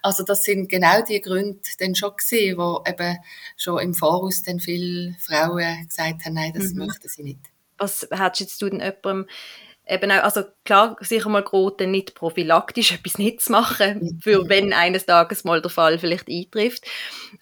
Also 0.00 0.24
das 0.24 0.42
sind 0.42 0.70
genau 0.70 1.02
die 1.02 1.20
Gründe 1.20 1.60
dann 1.78 1.94
schon 1.94 2.16
gesehen, 2.16 2.56
wo 2.56 2.82
eben 2.86 3.18
schon 3.58 3.80
im 3.80 3.92
Voraus 3.92 4.42
dann 4.42 4.58
viele 4.58 5.16
Frauen 5.18 5.86
gesagt 5.86 6.24
haben, 6.24 6.34
nein, 6.34 6.52
das 6.54 6.72
mhm. 6.72 6.86
möchten 6.86 7.08
sie 7.08 7.24
nicht. 7.24 7.40
Was 7.76 8.08
hättest 8.10 8.60
du 8.60 8.70
denn 8.70 8.80
jemandem 8.80 9.26
eben 9.88 10.10
auch, 10.10 10.22
also 10.22 10.44
klar, 10.64 10.96
sicher 11.00 11.28
mal 11.28 11.42
geraten, 11.42 11.90
nicht 11.90 12.14
prophylaktisch 12.14 12.92
etwas 12.92 13.18
nicht 13.18 13.40
zu 13.40 13.52
machen, 13.52 14.18
für 14.22 14.48
wenn 14.48 14.72
eines 14.72 15.06
Tages 15.06 15.44
mal 15.44 15.62
der 15.62 15.70
Fall 15.70 15.98
vielleicht 15.98 16.28
eintrifft. 16.28 16.84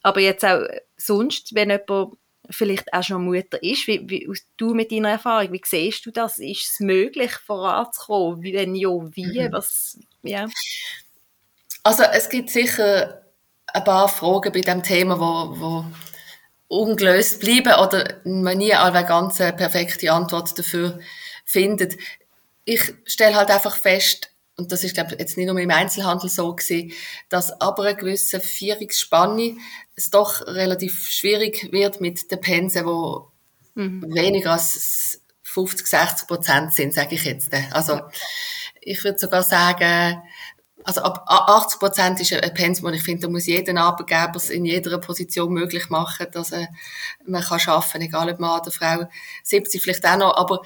Aber 0.02 0.20
jetzt 0.20 0.44
auch 0.44 0.62
sonst, 0.96 1.54
wenn 1.54 1.70
jemand 1.70 2.14
vielleicht 2.48 2.92
auch 2.92 3.02
schon 3.02 3.24
Mutter 3.24 3.60
ist, 3.62 3.86
wie, 3.88 4.08
wie 4.08 4.28
du 4.56 4.74
mit 4.74 4.92
deiner 4.92 5.10
Erfahrung, 5.10 5.52
wie 5.52 5.62
siehst 5.64 6.06
du 6.06 6.10
das? 6.12 6.38
Ist 6.38 6.72
es 6.72 6.80
möglich, 6.80 7.32
voranzukommen? 7.44 8.42
Wie, 8.42 8.54
wenn 8.54 8.74
ja, 8.74 8.90
wie? 8.90 9.40
Mhm. 9.40 9.52
Was, 9.52 9.98
ja. 10.22 10.46
Also 11.82 12.04
es 12.04 12.28
gibt 12.28 12.50
sicher 12.50 13.22
ein 13.66 13.84
paar 13.84 14.08
Fragen 14.08 14.52
bei 14.52 14.60
dem 14.60 14.82
Thema, 14.82 15.18
wo, 15.18 15.60
wo 15.60 15.84
ungelöst 16.68 17.40
bleiben 17.40 17.74
oder 17.80 18.14
man 18.24 18.58
nie 18.58 18.74
eine 18.74 19.04
ganz 19.04 19.38
perfekte 19.38 20.12
Antwort 20.12 20.58
dafür 20.58 20.98
findet 21.44 21.96
ich 22.66 22.94
stelle 23.06 23.36
halt 23.36 23.50
einfach 23.50 23.76
fest, 23.76 24.30
und 24.58 24.72
das 24.72 24.84
ist, 24.84 24.94
glaube 24.94 25.12
ich, 25.12 25.20
jetzt 25.20 25.36
nicht 25.36 25.46
nur 25.46 25.58
im 25.58 25.70
Einzelhandel 25.70 26.30
so 26.30 26.54
gewesen, 26.54 26.92
dass 27.28 27.60
aber 27.60 27.84
eine 27.84 27.96
gewisse 27.96 28.40
Vierungsspanne 28.40 29.56
es 29.94 30.10
doch 30.10 30.46
relativ 30.46 31.06
schwierig 31.06 31.70
wird 31.72 32.00
mit 32.00 32.30
den 32.30 32.40
Pensen, 32.40 32.86
wo 32.86 33.30
mhm. 33.74 34.02
weniger 34.14 34.52
als 34.52 35.22
50, 35.42 35.86
60 35.86 36.26
Prozent 36.26 36.74
sind, 36.74 36.94
sage 36.94 37.14
ich 37.14 37.24
jetzt. 37.24 37.50
Also, 37.70 38.00
ich 38.80 39.04
würde 39.04 39.18
sogar 39.18 39.42
sagen, 39.42 40.22
also 40.86 41.02
ab 41.02 41.24
80 41.26 41.80
Prozent 41.80 42.20
ist 42.20 42.32
ein 42.32 42.54
Pensum, 42.54 42.86
und 42.86 42.94
ich 42.94 43.02
finde, 43.02 43.22
da 43.22 43.28
muss 43.28 43.46
jeder 43.46 43.76
Arbeitgeber 43.76 44.36
es 44.36 44.50
in 44.50 44.64
jeder 44.64 44.98
Position 44.98 45.52
möglich 45.52 45.90
machen, 45.90 46.28
dass 46.30 46.52
äh, 46.52 46.66
man 47.26 47.42
kann 47.42 47.60
arbeiten, 47.66 48.02
egal 48.02 48.30
ob 48.30 48.38
Mann 48.38 48.60
oder 48.60 48.70
Frau, 48.70 49.08
70 49.42 49.82
vielleicht 49.82 50.06
auch 50.06 50.16
noch, 50.16 50.36
aber 50.36 50.62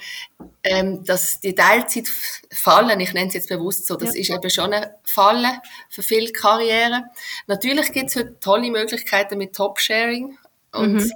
ähm, 0.63 1.03
dass 1.03 1.39
die 1.39 1.55
Teilzeit 1.55 2.07
fallen, 2.51 2.99
ich 2.99 3.13
nenne 3.13 3.29
es 3.29 3.33
jetzt 3.33 3.49
bewusst 3.49 3.87
so, 3.87 3.95
das 3.95 4.13
ja. 4.13 4.21
ist 4.21 4.29
eben 4.29 4.49
schon 4.51 4.73
ein 4.73 4.91
Fallen 5.03 5.59
für 5.89 6.03
viele 6.03 6.31
Karrieren. 6.31 7.05
Natürlich 7.47 7.91
gibt 7.91 8.11
es 8.11 8.15
heute 8.15 8.39
tolle 8.39 8.69
Möglichkeiten 8.69 9.39
mit 9.39 9.55
Top-Sharing 9.55 10.37
und 10.71 10.93
mhm. 10.93 11.11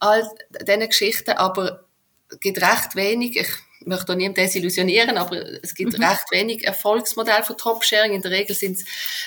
all 0.00 0.28
diesen 0.60 0.88
Geschichten, 0.88 1.30
aber 1.32 1.84
es 2.28 2.40
gibt 2.40 2.60
recht 2.60 2.96
wenig, 2.96 3.36
ich 3.36 3.48
ich 3.80 3.86
möchte 3.86 4.12
auch 4.12 4.16
niemand 4.16 4.36
desillusionieren, 4.36 5.16
aber 5.16 5.42
es 5.62 5.74
gibt 5.74 5.98
mhm. 5.98 6.04
recht 6.04 6.30
wenig 6.30 6.66
Erfolgsmodelle 6.66 7.42
für 7.42 7.56
Top-Sharing. 7.56 8.12
In 8.12 8.20
der 8.20 8.30
Regel 8.30 8.54
sind 8.54 8.76
es 8.76 8.84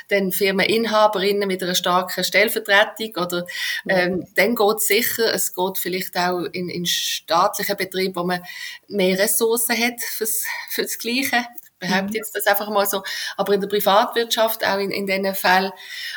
dann 0.10 0.32
Firmeninhaberinnen 0.32 1.48
mit 1.48 1.64
einer 1.64 1.74
starken 1.74 2.24
Stellvertretung 2.24 3.16
oder 3.16 3.48
ähm, 3.90 4.28
dann 4.36 4.56
geht 4.56 4.78
es 4.78 4.88
sicher, 4.88 5.34
es 5.34 5.56
geht 5.56 5.80
vielleicht 5.80 6.16
auch 6.18 6.42
in, 6.52 6.70
in 6.70 6.86
staatlichen 6.86 7.76
Betrieben, 7.76 8.16
wo 8.16 8.24
man 8.24 8.44
mehr 8.88 9.18
Ressourcen 9.18 9.76
hat 9.76 10.00
fürs, 10.02 10.46
fürs 10.70 11.00
Gleiche. 11.00 11.48
Ich 11.82 11.90
behaupte 11.90 12.12
mhm. 12.12 12.16
jetzt 12.18 12.36
das 12.36 12.46
einfach 12.46 12.70
mal 12.70 12.86
so. 12.86 13.02
Aber 13.36 13.54
in 13.54 13.62
der 13.62 13.68
Privatwirtschaft, 13.68 14.64
auch 14.64 14.78
in, 14.78 14.92
in 14.92 15.08
den 15.08 15.34
Fällen, 15.34 15.72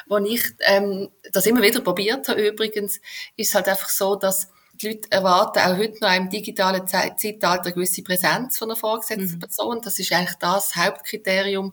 wo 0.06 0.18
ich 0.18 0.42
ähm, 0.66 1.08
das 1.32 1.46
immer 1.46 1.62
wieder 1.62 1.80
probiert 1.80 2.28
habe 2.28 2.46
übrigens, 2.46 3.00
ist 3.36 3.48
es 3.48 3.54
halt 3.54 3.68
einfach 3.68 3.88
so, 3.88 4.14
dass 4.14 4.50
die 4.80 4.88
Leute 4.88 5.10
erwarten 5.10 5.58
auch 5.60 5.76
heute 5.76 5.98
noch 6.00 6.14
im 6.14 6.28
digitalen 6.30 6.86
Zeitalter 6.86 7.64
eine 7.64 7.72
gewisse 7.72 8.02
Präsenz 8.02 8.58
von 8.58 8.70
einer 8.70 8.76
vorgesetzten 8.76 9.36
mhm. 9.36 9.40
Person. 9.40 9.80
Das 9.82 9.98
ist 9.98 10.12
eigentlich 10.12 10.36
das 10.38 10.76
Hauptkriterium 10.76 11.72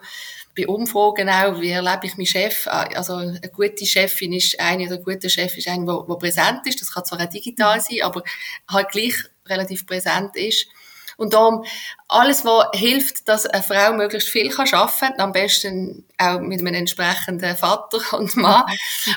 bei 0.56 0.68
Umfragen 0.68 1.30
auch. 1.30 1.60
Wie 1.60 1.72
erlebe 1.72 2.06
ich 2.06 2.18
meinen 2.18 2.26
Chef? 2.26 2.68
Also 2.68 3.16
eine 3.16 3.40
gute 3.54 3.86
Chefin 3.86 4.34
ist 4.34 4.60
eine 4.60 4.86
oder 4.86 4.96
ein 4.96 5.04
guter 5.04 5.30
Chef 5.30 5.58
ist 5.58 5.68
eine, 5.68 5.86
der 5.86 6.16
präsent 6.16 6.62
ist. 6.66 6.82
Das 6.82 6.94
kann 6.94 7.06
zwar 7.06 7.22
auch 7.22 7.30
digital 7.30 7.78
mhm. 7.78 7.82
sein, 7.82 8.02
aber 8.04 8.24
halt 8.70 8.90
gleich 8.90 9.16
relativ 9.48 9.86
präsent 9.86 10.36
ist. 10.36 10.68
Und 11.17 11.34
darum, 11.34 11.65
alles, 12.08 12.46
was 12.46 12.67
hilft, 12.74 13.27
dass 13.27 13.46
eine 13.46 13.63
Frau 13.63 13.93
möglichst 13.93 14.29
viel 14.29 14.50
kann 14.50 14.67
arbeiten 14.72 15.00
kann, 15.00 15.20
am 15.20 15.32
besten 15.32 16.05
auch 16.17 16.39
mit 16.39 16.60
einem 16.60 16.74
entsprechenden 16.74 17.55
Vater 17.55 18.00
und 18.17 18.36
Mann, 18.36 18.65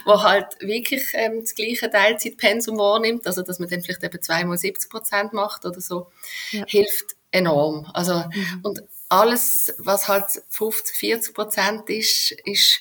der 0.06 0.22
halt 0.22 0.46
wirklich 0.60 1.04
ähm, 1.14 1.40
das 1.40 1.54
gleiche 1.54 1.90
Teilzeitpensum 1.90 2.78
wahrnimmt, 2.78 3.26
also 3.26 3.42
dass 3.42 3.58
man 3.58 3.68
dann 3.68 3.82
vielleicht 3.82 4.02
eben 4.02 4.22
zweimal 4.22 4.58
70 4.58 4.90
Prozent 4.90 5.32
macht 5.32 5.64
oder 5.64 5.80
so, 5.80 6.10
ja. 6.50 6.64
hilft 6.66 7.16
enorm. 7.30 7.90
Also, 7.92 8.14
mhm. 8.14 8.60
und 8.62 8.82
alles, 9.08 9.74
was 9.78 10.08
halt 10.08 10.24
50, 10.48 10.96
40 10.96 11.34
Prozent 11.34 11.90
ist, 11.90 12.32
ist 12.44 12.80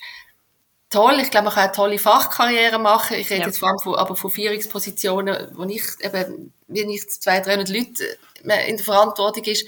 toll. 0.95 1.19
Ich 1.21 1.29
glaube, 1.29 1.45
man 1.45 1.53
kann 1.53 1.63
eine 1.65 1.71
tolle 1.73 1.99
Fachkarriere 1.99 2.79
machen. 2.79 3.17
Ich 3.17 3.29
rede 3.29 3.41
ja. 3.41 3.47
jetzt 3.47 3.59
vor 3.59 3.69
allem 3.69 3.79
von, 3.79 3.95
aber 3.95 4.15
von 4.15 4.31
Führungspositionen, 4.31 5.49
wo 5.53 5.63
ich 5.65 5.83
eben, 6.01 6.53
wie 6.67 6.95
ich 6.95 7.09
zwei, 7.09 7.39
300 7.41 7.69
Leute 7.69 8.17
in 8.41 8.77
der 8.77 8.85
Verantwortung 8.85 9.43
ist. 9.43 9.67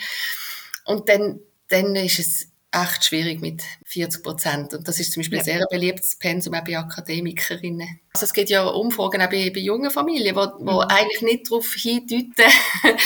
Und 0.85 1.09
dann, 1.09 1.39
dann 1.69 1.95
ist 1.95 2.19
es 2.19 2.47
echt 2.71 3.05
schwierig 3.05 3.41
mit 3.41 3.61
40 3.85 4.23
Prozent. 4.23 4.73
Und 4.73 4.87
das 4.87 4.99
ist 4.99 5.11
zum 5.11 5.21
Beispiel 5.21 5.39
ja. 5.39 5.43
sehr 5.43 5.65
beliebtes 5.69 6.17
Pensum 6.17 6.53
auch 6.53 6.63
bei 6.63 6.77
Akademikerinnen. 6.77 7.99
Also 8.13 8.25
es 8.25 8.33
gibt 8.33 8.49
ja 8.49 8.65
Umfragen 8.65 9.21
auch 9.21 9.29
bei, 9.29 9.51
bei 9.53 9.59
jungen 9.59 9.91
Familien, 9.91 10.35
wo, 10.35 10.47
wo 10.59 10.81
mhm. 10.83 10.87
eigentlich 10.87 11.21
nicht 11.21 11.51
darauf 11.51 11.73
hindeuten, 11.73 12.51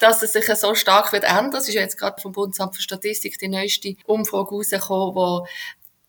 dass 0.00 0.22
es 0.22 0.32
sich 0.32 0.46
so 0.54 0.74
stark 0.74 1.12
wird 1.12 1.24
ändern. 1.24 1.56
Es 1.56 1.68
ist 1.68 1.74
ja 1.74 1.82
jetzt 1.82 1.98
gerade 1.98 2.20
vom 2.20 2.32
Bundesamt 2.32 2.76
für 2.76 2.82
Statistik 2.82 3.38
die 3.38 3.48
neueste 3.48 3.96
Umfrage 4.06 4.50
rausgekommen, 4.50 5.14
wo 5.14 5.46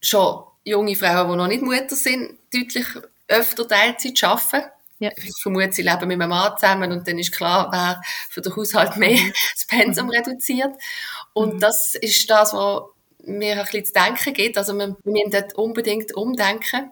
schon 0.01 0.44
junge 0.63 0.96
Frauen, 0.96 1.30
die 1.30 1.36
noch 1.38 1.48
nicht 1.48 1.63
Mutter 1.63 1.96
sind, 1.96 2.38
deutlich 2.54 2.86
öfter 3.28 3.68
Teilzeit 3.68 4.24
arbeiten. 4.24 4.70
Ja. 5.00 5.12
Ich 5.16 5.42
vermute, 5.42 5.72
sie 5.72 5.82
leben 5.82 6.08
mit 6.08 6.22
einem 6.22 6.30
Mann 6.30 6.58
zusammen 6.58 6.92
und 6.92 7.08
dann 7.08 7.18
ist 7.18 7.32
klar, 7.32 7.70
wer 7.72 8.01
für 8.30 8.42
den 8.42 8.54
Haushalt 8.56 8.98
mehr 8.98 9.18
mhm. 9.18 9.34
das 9.54 9.66
Pensum 9.66 10.08
mhm. 10.08 10.12
reduziert. 10.12 10.75
Und 11.34 11.56
mhm. 11.56 11.60
das 11.60 11.96
ist 11.96 12.30
das, 12.30 12.54
was 12.54 12.84
mir 13.20 13.58
ein 13.58 13.63
bisschen 13.63 13.86
zu 13.86 13.94
denken 13.94 14.34
gibt. 14.34 14.58
Also 14.58 14.74
wir, 14.74 14.98
müssen 15.06 15.32
dort 15.32 15.54
unbedingt 15.54 16.13
umdenken. 16.16 16.92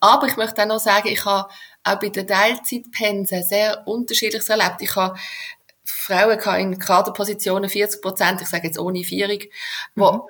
Aber 0.00 0.26
ich 0.26 0.36
möchte 0.36 0.62
auch 0.62 0.66
noch 0.66 0.80
sagen, 0.80 1.08
ich 1.08 1.24
habe 1.24 1.48
auch 1.84 1.98
bei 2.00 2.08
den 2.08 2.26
Teilzeitpensen 2.26 3.44
sehr 3.44 3.86
unterschiedliches 3.86 4.48
erlebt. 4.48 4.80
Ich 4.80 4.96
habe 4.96 5.16
Frauen 5.84 6.40
in 6.58 6.78
Kaderpositionen 6.78 7.70
40 7.70 8.02
Prozent, 8.02 8.42
ich 8.42 8.48
sage 8.48 8.66
jetzt 8.66 8.78
ohne 8.78 9.04
Vierung, 9.04 9.38
wo 9.94 10.12
mhm 10.12 10.20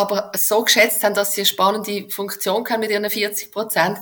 aber 0.00 0.32
so 0.34 0.62
geschätzt 0.62 1.04
haben, 1.04 1.14
dass 1.14 1.34
sie 1.34 1.42
eine 1.42 1.46
spannende 1.46 2.08
Funktion 2.10 2.66
haben 2.68 2.80
mit 2.80 2.90
ihren 2.90 3.08
40 3.08 3.52
Prozent, 3.52 3.98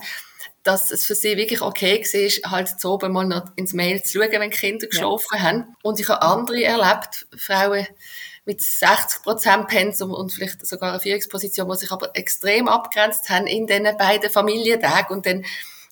dass 0.63 0.91
es 0.91 1.05
für 1.05 1.15
sie 1.15 1.37
wirklich 1.37 1.61
okay 1.61 2.01
war, 2.01 2.51
halt 2.51 2.79
so 2.79 2.93
oben 2.93 3.11
mal 3.11 3.25
noch 3.25 3.45
ins 3.55 3.73
Mail 3.73 4.01
zu 4.03 4.19
schauen, 4.19 4.31
wenn 4.31 4.49
Kinder 4.49 4.87
geschlafen 4.87 5.27
ja. 5.33 5.39
haben. 5.39 5.75
Und 5.83 5.99
ich 5.99 6.09
habe 6.09 6.21
andere 6.21 6.63
erlebt, 6.63 7.27
Frauen 7.37 7.87
mit 8.45 8.61
60 8.61 9.21
Prozent 9.21 9.67
Pensum 9.67 10.11
und 10.11 10.33
vielleicht 10.33 10.65
sogar 10.65 10.91
eine 10.91 10.99
Führungsposition, 10.99 11.69
die 11.69 11.77
sich 11.77 11.91
aber 11.91 12.15
extrem 12.15 12.67
abgrenzt 12.67 13.29
haben 13.29 13.47
in 13.47 13.67
diesen 13.67 13.97
beiden 13.97 14.29
Familientagen 14.29 15.15
und 15.15 15.25
dann 15.25 15.45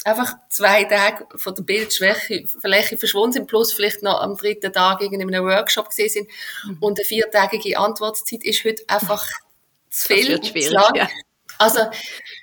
einfach 0.04 0.36
zwei 0.50 0.86
Tage 0.86 1.26
von 1.36 1.54
der 1.54 1.64
Bildschwäche 1.64 2.48
Fläche 2.48 2.98
verschwunden 2.98 3.34
sind, 3.34 3.48
plus 3.48 3.74
vielleicht 3.74 4.04
noch 4.04 4.22
am 4.22 4.38
dritten 4.38 4.72
Tag 4.72 5.02
in 5.02 5.14
einem 5.14 5.46
Workshop 5.46 5.90
gesehen 5.90 6.10
sind. 6.10 6.30
Mhm. 6.66 6.78
Und 6.80 7.00
eine 7.00 7.06
viertägige 7.06 7.78
Antwortzeit 7.78 8.44
ist 8.44 8.64
heute 8.64 8.84
einfach 8.88 9.28
zu 9.90 10.14
viel, 10.14 10.72
lang. 10.72 10.96
Ja. 10.96 11.10
Also, 11.58 11.80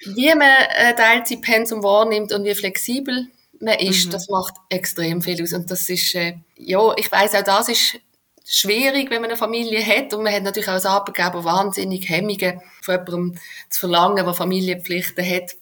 wie 0.06 0.28
man 0.28 0.40
ein 0.40 0.96
Teilzeitpensum 0.96 1.82
wahrnimmt 1.82 2.32
und 2.32 2.44
wie 2.44 2.54
flexibel 2.54 3.28
man 3.60 3.78
ist, 3.78 4.06
mhm. 4.06 4.10
das 4.10 4.28
macht 4.28 4.54
extrem 4.68 5.22
viel 5.22 5.42
aus. 5.42 5.52
Und 5.52 5.70
das 5.70 5.88
ist, 5.88 6.14
äh, 6.14 6.34
ja, 6.56 6.92
ich 6.96 7.10
weiß 7.10 7.34
auch, 7.36 7.44
das 7.44 7.68
ist 7.68 8.00
schwierig, 8.44 9.10
wenn 9.10 9.22
man 9.22 9.30
eine 9.30 9.38
Familie 9.38 9.84
hat. 9.84 10.12
Und 10.14 10.22
man 10.22 10.32
hat 10.32 10.42
natürlich 10.42 10.68
auch 10.68 10.74
als 10.74 10.86
Arbeitgeber 10.86 11.44
wahnsinnig 11.44 12.08
Hemmungen, 12.08 12.60
von 12.82 12.94
jemandem 12.94 13.40
zu 13.70 13.80
verlangen, 13.80 14.24
der 14.24 14.34
Familienpflichten 14.34 15.24
hat, 15.24 15.56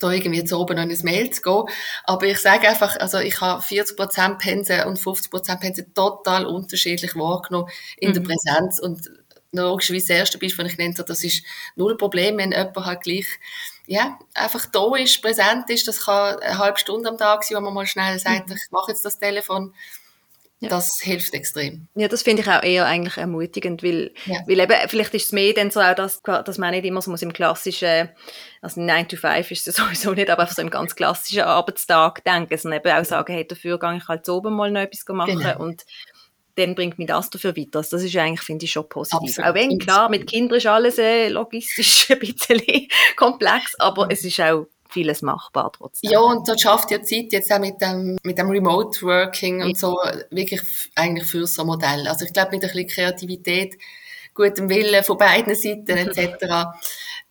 da 0.00 0.10
irgendwie 0.10 0.44
zu 0.44 0.58
oben 0.58 0.76
noch 0.76 0.82
ins 0.82 1.04
Mail 1.04 1.30
zu 1.30 1.42
gehen. 1.42 1.64
Aber 2.04 2.26
ich 2.26 2.38
sage 2.38 2.68
einfach, 2.68 2.98
also 2.98 3.18
ich 3.18 3.40
habe 3.40 3.62
40% 3.62 4.38
Pensen 4.38 4.82
und 4.84 4.98
50% 4.98 5.60
Pensen 5.60 5.94
total 5.94 6.46
unterschiedlich 6.46 7.14
wahrgenommen 7.14 7.70
in 7.96 8.10
mhm. 8.10 8.14
der 8.14 8.20
Präsenz. 8.22 8.80
Und 8.80 9.10
logischerweise 9.52 10.08
das 10.08 10.16
erste 10.16 10.38
Beispiel, 10.38 10.64
das 10.64 10.74
ich 10.74 10.78
habe, 10.78 11.04
das 11.04 11.24
ist 11.24 11.44
null 11.76 11.96
Problem, 11.96 12.38
wenn 12.38 12.52
jemand 12.52 12.76
halt 12.76 13.02
gleich 13.02 13.26
ja, 13.86 14.18
einfach 14.34 14.66
da 14.66 14.94
ist, 14.96 15.20
präsent 15.22 15.68
ist. 15.68 15.88
Das 15.88 16.04
kann 16.04 16.38
eine 16.38 16.58
halbe 16.58 16.78
Stunde 16.78 17.08
am 17.08 17.18
Tag 17.18 17.44
sein, 17.44 17.56
wo 17.58 17.60
man 17.62 17.74
mal 17.74 17.86
schnell 17.86 18.18
sagt, 18.18 18.48
mhm. 18.48 18.56
ich 18.56 18.70
mache 18.70 18.92
jetzt 18.92 19.04
das 19.04 19.18
Telefon. 19.18 19.74
Ja. 20.60 20.68
Das 20.68 21.00
hilft 21.00 21.34
extrem. 21.34 21.88
Ja, 21.96 22.06
das 22.06 22.22
finde 22.22 22.42
ich 22.42 22.48
auch 22.48 22.62
eher 22.62 22.86
eigentlich 22.86 23.16
ermutigend, 23.16 23.82
weil, 23.82 24.12
ja. 24.26 24.38
weil 24.46 24.60
eben, 24.60 24.88
vielleicht 24.88 25.12
ist 25.12 25.24
es 25.24 25.32
mehr 25.32 25.52
dann 25.54 25.72
so 25.72 25.80
auch, 25.80 25.94
dass, 25.96 26.22
dass 26.22 26.56
man 26.56 26.70
nicht 26.70 26.84
immer 26.84 27.02
so 27.02 27.10
muss 27.10 27.20
im 27.20 27.32
klassischen, 27.32 28.10
also 28.60 28.80
9 28.80 29.08
to 29.08 29.16
5 29.16 29.50
ist 29.50 29.66
es 29.66 29.74
sowieso 29.76 30.12
nicht, 30.12 30.30
aber 30.30 30.46
so 30.46 30.62
im 30.62 30.70
ganz 30.70 30.94
klassischen 30.94 31.40
Arbeitstag 31.40 32.22
denken, 32.22 32.56
sondern 32.56 32.80
eben 32.80 32.96
auch 32.96 33.04
sagen, 33.04 33.32
hey, 33.32 33.44
dafür 33.44 33.76
gehe 33.80 33.96
ich 33.96 34.06
halt 34.06 34.24
so 34.24 34.36
oben 34.36 34.54
mal 34.54 34.70
noch 34.70 34.82
etwas 34.82 35.04
machen 35.08 35.40
genau. 35.40 35.58
und 35.58 35.84
dann 36.56 36.74
bringt 36.74 36.98
mich 36.98 37.08
das 37.08 37.30
dafür 37.30 37.56
weiter. 37.56 37.78
Also 37.78 37.96
das 37.96 38.04
ist 38.04 38.16
eigentlich, 38.16 38.42
finde 38.42 38.64
ich, 38.64 38.72
schon 38.72 38.88
positiv. 38.88 39.38
Absolut. 39.38 39.50
Auch 39.50 39.54
wenn, 39.54 39.78
klar, 39.78 40.08
mit 40.08 40.26
Kindern 40.26 40.58
ist 40.58 40.66
alles 40.66 40.98
äh, 40.98 41.28
logistisch 41.28 42.06
ein 42.10 42.18
bisschen 42.18 42.88
komplex, 43.16 43.74
aber 43.78 44.08
es 44.10 44.24
ist 44.24 44.40
auch 44.40 44.66
vieles 44.92 45.22
machbar 45.22 45.72
trotzdem. 45.72 46.10
Ja, 46.10 46.20
und 46.20 46.46
das 46.46 46.60
schafft 46.60 46.90
ja 46.90 47.02
Zeit 47.02 47.32
jetzt 47.32 47.50
auch 47.50 47.58
mit 47.58 47.80
dem, 47.80 48.18
mit 48.22 48.38
dem 48.38 48.50
Remote 48.50 49.00
Working 49.02 49.62
und 49.62 49.78
so 49.78 49.98
wirklich 50.30 50.60
eigentlich 50.94 51.26
für 51.26 51.46
so 51.46 51.62
ein 51.62 51.68
Modell. 51.68 52.06
Also 52.06 52.26
ich 52.26 52.32
glaube, 52.32 52.50
mit 52.52 52.62
ein 52.62 52.70
bisschen 52.70 52.88
Kreativität, 52.88 53.78
gutem 54.34 54.68
Willen 54.68 55.02
von 55.02 55.16
beiden 55.16 55.54
Seiten 55.54 55.88
etc., 55.88 56.66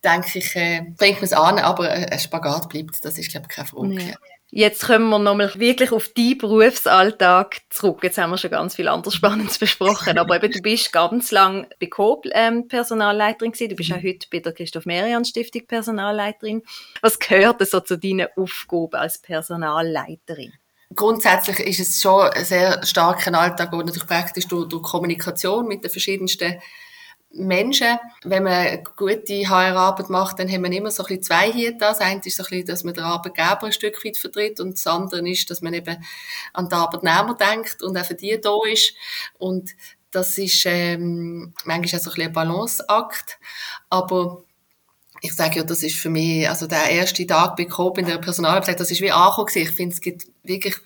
denke 0.02 0.40
ich, 0.40 0.56
äh, 0.56 0.82
bringt 0.96 1.18
man 1.18 1.24
es 1.24 1.32
an, 1.32 1.58
aber 1.60 1.88
ein 1.88 2.18
Spagat 2.18 2.68
bleibt, 2.68 3.04
das 3.04 3.18
ist, 3.18 3.30
glaube 3.30 3.46
ich, 3.48 3.54
keine 3.54 3.68
Frage. 3.68 4.02
Ja. 4.02 4.14
Jetzt 4.54 4.84
kommen 4.84 5.08
wir 5.08 5.18
nochmal 5.18 5.50
wirklich 5.54 5.92
auf 5.92 6.08
deinen 6.08 6.36
Berufsalltag 6.36 7.62
zurück. 7.70 8.00
Jetzt 8.02 8.18
haben 8.18 8.32
wir 8.32 8.36
schon 8.36 8.50
ganz 8.50 8.76
viel 8.76 8.86
anderes 8.86 9.14
Spannendes 9.14 9.56
besprochen, 9.58 10.18
aber 10.18 10.36
eben, 10.36 10.52
du 10.52 10.60
bist 10.60 10.92
ganz 10.92 11.30
lang 11.30 11.66
bei 11.80 11.86
Coop 11.86 12.26
ähm, 12.32 12.68
Personalleiterin 12.68 13.52
gewesen. 13.52 13.70
Du 13.70 13.76
bist 13.76 13.90
auch 13.92 14.02
mhm. 14.02 14.08
heute 14.08 14.26
bei 14.30 14.40
der 14.40 14.52
Christoph 14.52 14.84
Merian 14.84 15.24
Stiftung 15.24 15.66
Personalleiterin. 15.66 16.60
Was 17.00 17.18
gehört 17.18 17.66
so 17.66 17.80
zu 17.80 17.96
deinen 17.96 18.28
Aufgaben 18.36 19.00
als 19.00 19.22
Personalleiterin? 19.22 20.52
Grundsätzlich 20.94 21.58
ist 21.60 21.80
es 21.80 22.02
schon 22.02 22.28
ein 22.28 22.44
sehr 22.44 22.84
starker 22.84 23.32
Alltag, 23.32 23.70
der 23.70 23.78
natürlich 23.78 24.06
praktisch 24.06 24.48
durch, 24.48 24.68
durch 24.68 24.82
Kommunikation 24.82 25.66
mit 25.66 25.82
den 25.82 25.90
verschiedensten 25.90 26.60
Menschen, 27.34 27.98
wenn 28.24 28.42
man 28.42 28.84
gute 28.96 29.48
HR-Arbeit 29.48 30.10
macht, 30.10 30.38
dann 30.38 30.50
haben 30.50 30.64
wir 30.64 30.72
immer 30.72 30.90
so 30.90 31.02
ein 31.02 31.08
bisschen 31.08 31.22
zwei 31.22 31.52
hier 31.52 31.72
da. 31.72 31.90
Das 31.90 32.00
eine 32.00 32.20
ist 32.24 32.36
so 32.36 32.42
ein 32.42 32.48
bisschen, 32.48 32.66
dass 32.66 32.84
man 32.84 32.94
den 32.94 33.04
Arbeitgeber 33.04 33.64
ein 33.64 33.72
Stück 33.72 34.04
weit 34.04 34.16
vertritt 34.16 34.60
und 34.60 34.74
das 34.74 34.86
andere 34.86 35.28
ist, 35.28 35.50
dass 35.50 35.62
man 35.62 35.74
eben 35.74 35.96
an 36.52 36.68
den 36.68 36.78
Arbeitnehmer 36.78 37.34
denkt 37.34 37.82
und 37.82 37.96
auch 37.96 38.04
für 38.04 38.14
die 38.14 38.38
da 38.40 38.56
ist. 38.70 38.94
Und 39.38 39.70
das 40.10 40.36
ist 40.38 40.64
ähm, 40.66 41.54
manchmal 41.64 42.00
auch 42.00 42.04
so 42.04 42.10
ein 42.10 42.14
bisschen 42.14 42.28
ein 42.28 42.32
Balanceakt. 42.32 43.38
Aber 43.88 44.44
ich 45.22 45.32
sage 45.34 45.56
ja, 45.56 45.62
das 45.64 45.82
ist 45.82 45.96
für 45.96 46.10
mich, 46.10 46.48
also 46.48 46.66
der 46.66 46.90
erste 46.90 47.26
Tag 47.26 47.56
bei 47.56 47.64
Coop 47.64 47.98
in 47.98 48.06
der 48.06 48.18
Personalabteilung, 48.18 48.78
das 48.78 48.90
ist 48.90 49.00
wie 49.00 49.12
angekommen 49.12 49.48
Ich 49.54 49.70
finde, 49.70 49.94
es 49.94 50.00
gibt 50.00 50.26
wirklich 50.42 50.76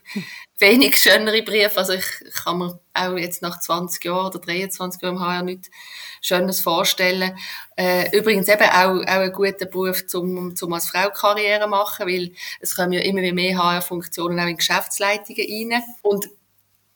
wenig 0.58 0.96
schönere 0.96 1.42
Briefe. 1.42 1.78
Also 1.78 1.94
ich 1.94 2.06
kann 2.42 2.58
mir 2.58 2.80
auch 2.94 3.16
jetzt 3.16 3.42
nach 3.42 3.60
20 3.60 4.04
Jahren 4.04 4.26
oder 4.26 4.38
23 4.38 5.02
Jahren 5.02 5.16
im 5.16 5.20
HR 5.20 5.42
nichts 5.42 5.70
Schönes 6.22 6.60
vorstellen. 6.60 7.36
Äh, 7.76 8.16
übrigens 8.16 8.48
eben 8.48 8.62
auch, 8.62 9.00
auch 9.00 9.06
ein 9.06 9.32
guter 9.32 9.66
Beruf, 9.66 10.06
zum, 10.06 10.56
zum 10.56 10.72
als 10.72 10.88
Frau 10.88 11.10
Karriere 11.10 11.68
machen, 11.68 12.06
weil 12.06 12.32
es 12.60 12.74
kommen 12.74 12.92
ja 12.92 13.00
immer 13.00 13.20
mehr 13.32 13.58
HR-Funktionen 13.58 14.40
auch 14.40 14.46
in 14.46 14.56
Geschäftsleitungen 14.56 15.72
rein. 15.72 15.82
Und 16.02 16.28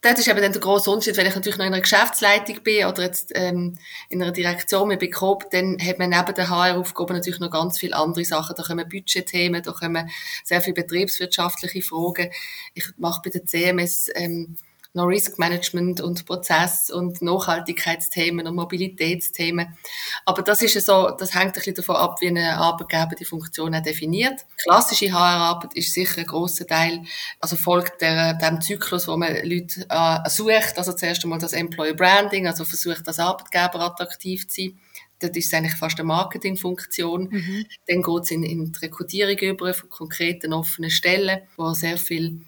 das 0.02 0.18
ist 0.18 0.28
eben 0.28 0.40
dann 0.40 0.52
der 0.52 0.60
grosse 0.60 0.90
Unterschied, 0.90 1.16
wenn 1.16 1.26
ich 1.26 1.34
natürlich 1.34 1.58
noch 1.58 1.66
in 1.66 1.74
einer 1.74 1.82
Geschäftsleitung 1.82 2.62
bin 2.62 2.86
oder 2.86 3.02
jetzt 3.02 3.32
ähm, 3.34 3.76
in 4.08 4.22
einer 4.22 4.32
Direktion 4.32 4.88
mit 4.88 5.00
bekomme, 5.00 5.44
dann 5.50 5.76
hat 5.80 5.98
man 5.98 6.10
neben 6.10 6.34
den 6.34 6.48
HR-Aufgaben 6.48 7.14
natürlich 7.14 7.38
noch 7.38 7.50
ganz 7.50 7.78
viele 7.78 7.96
andere 7.96 8.24
Sachen. 8.24 8.56
Da 8.56 8.62
kommen 8.62 8.88
Budgetthemen, 8.88 9.62
da 9.62 9.72
kommen 9.72 10.08
sehr 10.44 10.62
viele 10.62 10.74
betriebswirtschaftliche 10.74 11.82
Fragen. 11.82 12.30
Ich 12.74 12.86
mache 12.96 13.20
bei 13.24 13.30
der 13.30 13.44
CMS 13.44 14.08
ähm, 14.14 14.56
noch 14.92 15.06
Risk 15.06 15.38
Management 15.38 16.00
und 16.00 16.26
Prozess 16.26 16.90
und 16.90 17.22
Nachhaltigkeitsthemen 17.22 18.46
und 18.46 18.56
Mobilitätsthemen. 18.56 19.76
Aber 20.24 20.42
das 20.42 20.62
ist 20.62 20.84
so, 20.84 21.10
das 21.10 21.34
hängt 21.34 21.48
ein 21.48 21.52
bisschen 21.52 21.76
davon 21.76 21.96
ab, 21.96 22.20
wie 22.20 22.28
ein 22.28 22.38
Arbeitgeber 22.38 23.14
die 23.18 23.24
Funktion 23.24 23.74
auch 23.74 23.82
definiert. 23.82 24.40
Klassische 24.62 25.12
HR-Arbeit 25.12 25.74
ist 25.74 25.94
sicher 25.94 26.20
ein 26.20 26.26
grosser 26.26 26.66
Teil, 26.66 27.02
also 27.40 27.56
folgt 27.56 28.00
der, 28.00 28.34
dem 28.34 28.60
Zyklus, 28.60 29.06
wo 29.06 29.16
man 29.16 29.34
Leute 29.44 29.86
äh, 29.88 30.28
sucht, 30.28 30.76
also 30.76 30.92
zuerst 30.92 31.22
einmal 31.22 31.38
das 31.38 31.52
Employer 31.52 31.94
Branding, 31.94 32.46
also 32.46 32.64
versucht, 32.64 33.06
als 33.06 33.18
Arbeitgeber 33.18 33.80
attraktiv 33.80 34.48
zu 34.48 34.62
sein. 34.62 34.78
Das 35.20 35.30
ist 35.32 35.52
eigentlich 35.52 35.74
fast 35.74 35.98
eine 35.98 36.06
Marketingfunktion. 36.06 37.28
Mhm. 37.30 37.66
Dann 37.86 38.02
geht 38.02 38.22
es 38.22 38.30
in, 38.30 38.42
in 38.42 38.72
die 38.72 38.78
Rekrutierung 38.78 39.36
über 39.36 39.74
von 39.74 39.88
konkreten 39.90 40.54
offenen 40.54 40.90
Stellen, 40.90 41.42
wo 41.56 41.74
sehr 41.74 41.98
viel 41.98 42.40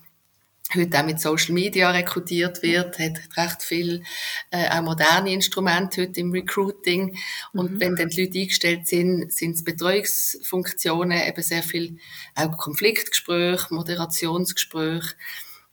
heute 0.75 0.99
auch 0.99 1.05
mit 1.05 1.21
Social 1.21 1.55
Media 1.55 1.91
rekrutiert 1.91 2.63
wird, 2.63 2.99
hat 2.99 3.19
recht 3.37 3.63
viel 3.63 4.03
äh, 4.51 4.69
auch 4.71 4.83
moderne 4.83 5.33
Instrumente 5.33 6.03
heute 6.03 6.21
im 6.21 6.33
Recruiting. 6.33 7.17
Und 7.53 7.73
mhm. 7.73 7.81
wenn 7.81 7.97
dann 7.97 8.09
die 8.09 8.25
Leute 8.25 8.39
eingestellt 8.39 8.87
sind, 8.87 9.33
sind 9.33 9.57
es 9.57 9.65
Betreuungsfunktionen, 9.65 11.27
eben 11.27 11.43
sehr 11.43 11.63
viel 11.63 11.99
auch 12.35 12.57
Konfliktgespräche, 12.57 13.73
Moderationsgespräche 13.75 15.15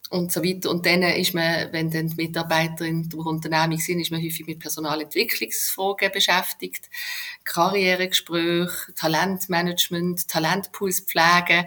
und 0.10 0.32
so 0.32 0.44
weiter. 0.44 0.70
Und 0.70 0.86
dann 0.86 1.04
ist 1.04 1.34
man, 1.34 1.72
wenn 1.72 1.92
dann 1.92 2.08
die 2.08 2.16
Mitarbeiter 2.16 2.86
in 2.86 3.10
der 3.10 3.20
Unternehmung 3.20 3.78
sind, 3.78 4.00
ist 4.00 4.12
man 4.12 4.22
häufig 4.22 4.46
mit 4.48 4.60
Personalentwicklungsfragen 4.60 6.12
beschäftigt, 6.12 6.90
Karrieregespräche, 7.44 8.94
Talentmanagement, 8.96 10.28
Talentpools 10.28 11.02
pflegen 11.02 11.66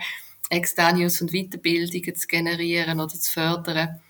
externe 0.52 1.04
und 1.04 1.32
Weiterbildungen 1.32 2.14
zu 2.14 2.26
generieren 2.26 3.00
oder 3.00 3.08
zu 3.08 3.32
fördern. 3.32 4.00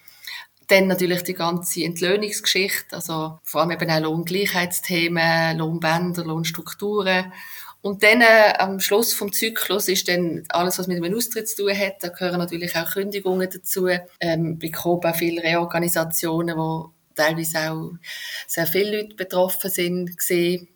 Dann 0.69 0.87
natürlich 0.87 1.23
die 1.23 1.35
ganze 1.35 1.85
Entlöhnungsgeschichte, 1.85 2.97
also 2.97 3.39
vor 3.43 3.61
allem 3.61 3.73
eben 3.73 3.91
auch 3.91 4.01
Lohngleichheitsthemen, 4.01 5.59
Lohnbänder, 5.59 6.25
Lohnstrukturen. 6.25 7.33
Und 7.83 8.05
dann 8.05 8.21
äh, 8.21 8.55
am 8.59 8.79
Schluss 8.79 9.13
vom 9.13 9.33
Zyklus 9.33 9.89
ist 9.89 10.09
dann 10.09 10.45
alles, 10.51 10.79
was 10.79 10.87
mit 10.87 11.03
dem 11.03 11.15
Austritt 11.17 11.49
zu 11.49 11.65
tun 11.65 11.77
hat. 11.77 11.97
Da 12.01 12.09
gehören 12.09 12.39
natürlich 12.39 12.77
auch 12.77 12.93
Kündigungen 12.93 13.51
dazu. 13.51 13.89
Ähm, 14.21 14.59
bei 14.59 14.71
Coop 14.71 15.05
auch 15.05 15.17
viele 15.17 15.43
Reorganisationen, 15.43 16.57
wo 16.57 16.93
teilweise 17.17 17.73
auch 17.73 17.93
sehr 18.47 18.67
viele 18.67 19.03
Leute 19.03 19.17
betroffen 19.17 19.69
sind, 19.69 20.17
gesehen. 20.17 20.69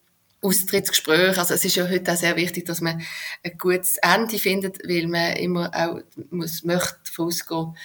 Austrittsgespräch. 0.42 1.38
Also 1.38 1.54
es 1.54 1.64
ist 1.64 1.76
ja 1.76 1.88
heute 1.88 2.12
auch 2.12 2.16
sehr 2.16 2.36
wichtig, 2.36 2.66
dass 2.66 2.80
man 2.80 3.02
ein 3.42 3.58
gutes 3.58 3.96
Ende 3.98 4.38
findet, 4.38 4.78
weil 4.86 5.06
man 5.08 5.36
immer 5.36 5.70
auch 5.74 6.00
muss, 6.30 6.62
möchte 6.62 6.96
davon 7.04 7.26
ausgehen 7.26 7.76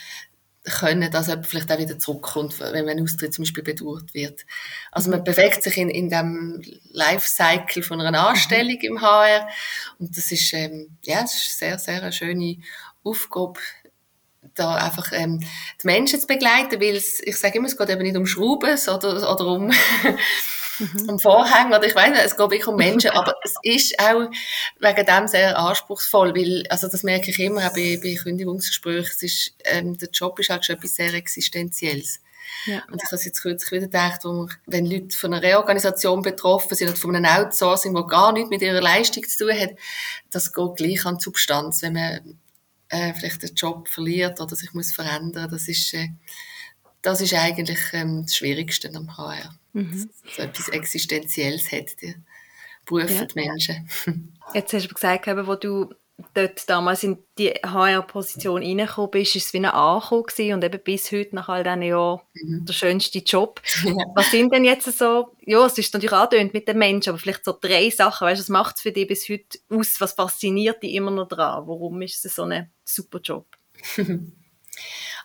können, 0.64 1.12
dass 1.12 1.28
jemand 1.28 1.48
vielleicht 1.48 1.72
auch 1.72 1.80
wieder 1.80 1.98
zurückkommt, 1.98 2.60
wenn 2.60 2.88
ein 2.88 3.02
Austritt 3.02 3.34
zum 3.34 3.44
Beispiel 3.44 3.64
bedauert 3.64 4.14
wird. 4.14 4.46
Also 4.92 5.10
man 5.10 5.24
bewegt 5.24 5.64
sich 5.64 5.78
in, 5.78 5.90
in 5.90 6.10
dem 6.10 6.62
Lifecycle 6.92 7.82
von 7.82 8.00
einer 8.00 8.28
Anstellung 8.28 8.78
mhm. 8.78 8.84
im 8.84 9.02
HR 9.02 9.48
und 9.98 10.16
das 10.16 10.32
ist, 10.32 10.54
ähm, 10.54 10.98
ja, 11.04 11.22
das 11.22 11.34
ist 11.34 11.58
sehr, 11.58 11.80
sehr 11.80 12.04
eine 12.04 12.12
schöne 12.12 12.58
Aufgabe, 13.04 13.60
da 14.54 14.76
einfach 14.76 15.12
ähm, 15.14 15.40
die 15.82 15.88
Menschen 15.88 16.20
zu 16.20 16.28
begleiten, 16.28 16.80
weil 16.80 16.96
es, 16.96 17.20
ich 17.24 17.38
sage 17.38 17.58
immer, 17.58 17.68
es 17.68 17.78
geht 17.78 17.90
eben 17.90 18.04
nicht 18.04 18.18
um 18.18 18.28
Schrauben 18.28 18.78
oder, 18.88 19.32
oder 19.32 19.46
um 19.48 19.72
mhm. 20.82 21.10
am 21.10 21.20
Vorhang 21.20 21.68
oder 21.68 21.86
ich 21.86 21.96
weiß 21.96 22.12
nicht, 22.12 22.24
es 22.24 22.38
geht 22.38 22.40
wirklich 22.40 22.68
um 22.68 22.76
Menschen, 22.76 23.12
aber 23.16 23.36
es 23.44 23.56
ist 23.64 24.00
auch 24.00 24.30
wegen 24.80 25.06
dem 25.06 25.28
sehr 25.28 25.58
anspruchsvoll, 25.58 26.36
weil, 26.36 26.64
also 26.70 26.88
das 26.88 27.04
merke 27.04 27.32
ich 27.32 27.40
immer 27.40 27.68
auch 27.68 27.74
bei, 27.74 28.00
bei 28.02 28.16
Kündigungsgesprächen, 28.16 29.12
es 29.16 29.24
ist, 29.24 29.54
ähm, 29.66 29.98
der 29.98 30.10
Job 30.10 30.40
ist 30.40 30.50
halt 30.50 30.66
schon 30.66 30.76
etwas 30.76 30.96
sehr 30.96 31.14
Existenzielles. 31.14 32.20
Ja. 32.66 32.84
Und 32.92 33.02
ich 33.04 33.12
habe 33.12 33.22
jetzt 33.22 33.42
kürzlich 33.42 33.72
wieder 33.72 33.86
gedacht, 33.86 34.22
wo, 34.24 34.48
wenn 34.68 34.86
Leute 34.86 35.16
von 35.16 35.34
einer 35.34 35.42
Reorganisation 35.42 36.22
betroffen 36.22 36.76
sind 36.76 36.90
und 36.90 36.98
von 36.98 37.16
einem 37.16 37.26
Outsourcing, 37.26 37.96
wo 37.96 38.06
gar 38.06 38.34
nichts 38.34 38.50
mit 38.50 38.62
ihrer 38.62 38.82
Leistung 38.82 39.24
zu 39.28 39.46
tun 39.46 39.58
hat, 39.58 39.72
das 40.30 40.54
geht 40.54 40.76
gleich 40.76 41.06
an 41.06 41.18
die 41.18 41.24
Substanz, 41.24 41.82
wenn 41.82 41.94
man 41.94 42.40
äh, 42.90 43.14
vielleicht 43.14 43.42
den 43.42 43.56
Job 43.56 43.88
verliert 43.88 44.40
oder 44.42 44.56
sich 44.56 44.74
muss 44.74 44.92
verändern. 44.92 45.50
Das 45.50 45.68
ist, 45.68 45.94
äh, 45.94 46.10
das 47.02 47.22
ist 47.22 47.34
eigentlich 47.34 47.80
ähm, 47.94 48.24
das 48.24 48.36
Schwierigste 48.36 48.92
am 48.94 49.18
HR. 49.18 49.56
Mhm. 49.74 50.10
So 50.36 50.42
etwas 50.42 50.70
Existenzielles 50.70 51.72
hat, 51.72 52.02
die 52.02 52.16
Berufe 52.86 53.14
ja. 53.14 53.26
die 53.26 53.36
Menschen. 53.36 53.90
Jetzt 54.54 54.74
hast 54.74 54.90
du 54.90 54.94
gesagt, 54.94 55.28
wo 55.28 55.56
du 55.56 55.94
dort 56.34 56.70
damals 56.70 57.04
in 57.04 57.18
die 57.38 57.50
HR-Position 57.50 58.62
reingekommen 58.62 59.12
bist, 59.12 59.36
ist 59.36 59.48
es 59.48 59.54
wie 59.54 59.58
ein 59.58 59.66
Ankommen 59.66 60.54
und 60.54 60.64
eben 60.64 60.84
bis 60.84 61.12
heute, 61.12 61.36
nach 61.36 61.50
all 61.50 61.64
diesen 61.64 61.82
Jahren, 61.82 62.22
mhm. 62.34 62.66
der 62.66 62.74
schönste 62.74 63.20
Job. 63.20 63.62
Ja. 63.84 64.06
Was 64.16 64.32
sind 64.32 64.54
denn 64.54 64.64
jetzt 64.64 64.86
so, 64.98 65.36
ja, 65.42 65.66
es 65.66 65.78
ist 65.78 65.94
natürlich 65.94 66.14
angedöhnt 66.14 66.54
mit 66.54 66.68
den 66.68 66.78
Menschen, 66.78 67.10
aber 67.10 67.20
vielleicht 67.20 67.44
so 67.44 67.58
drei 67.60 67.90
Sachen, 67.90 68.26
weißt 68.26 68.40
du, 68.40 68.44
was 68.44 68.50
macht 68.50 68.76
es 68.76 68.82
für 68.82 68.92
dich 68.92 69.08
bis 69.08 69.28
heute 69.28 69.60
aus, 69.70 70.00
was 70.00 70.14
fasziniert 70.14 70.84
dich 70.84 70.94
immer 70.94 71.12
noch 71.12 71.28
daran? 71.28 71.68
Warum 71.68 72.02
ist 72.02 72.24
es 72.24 72.36
so 72.36 72.44
ein 72.44 72.72
super 72.84 73.20
Job? 73.20 73.48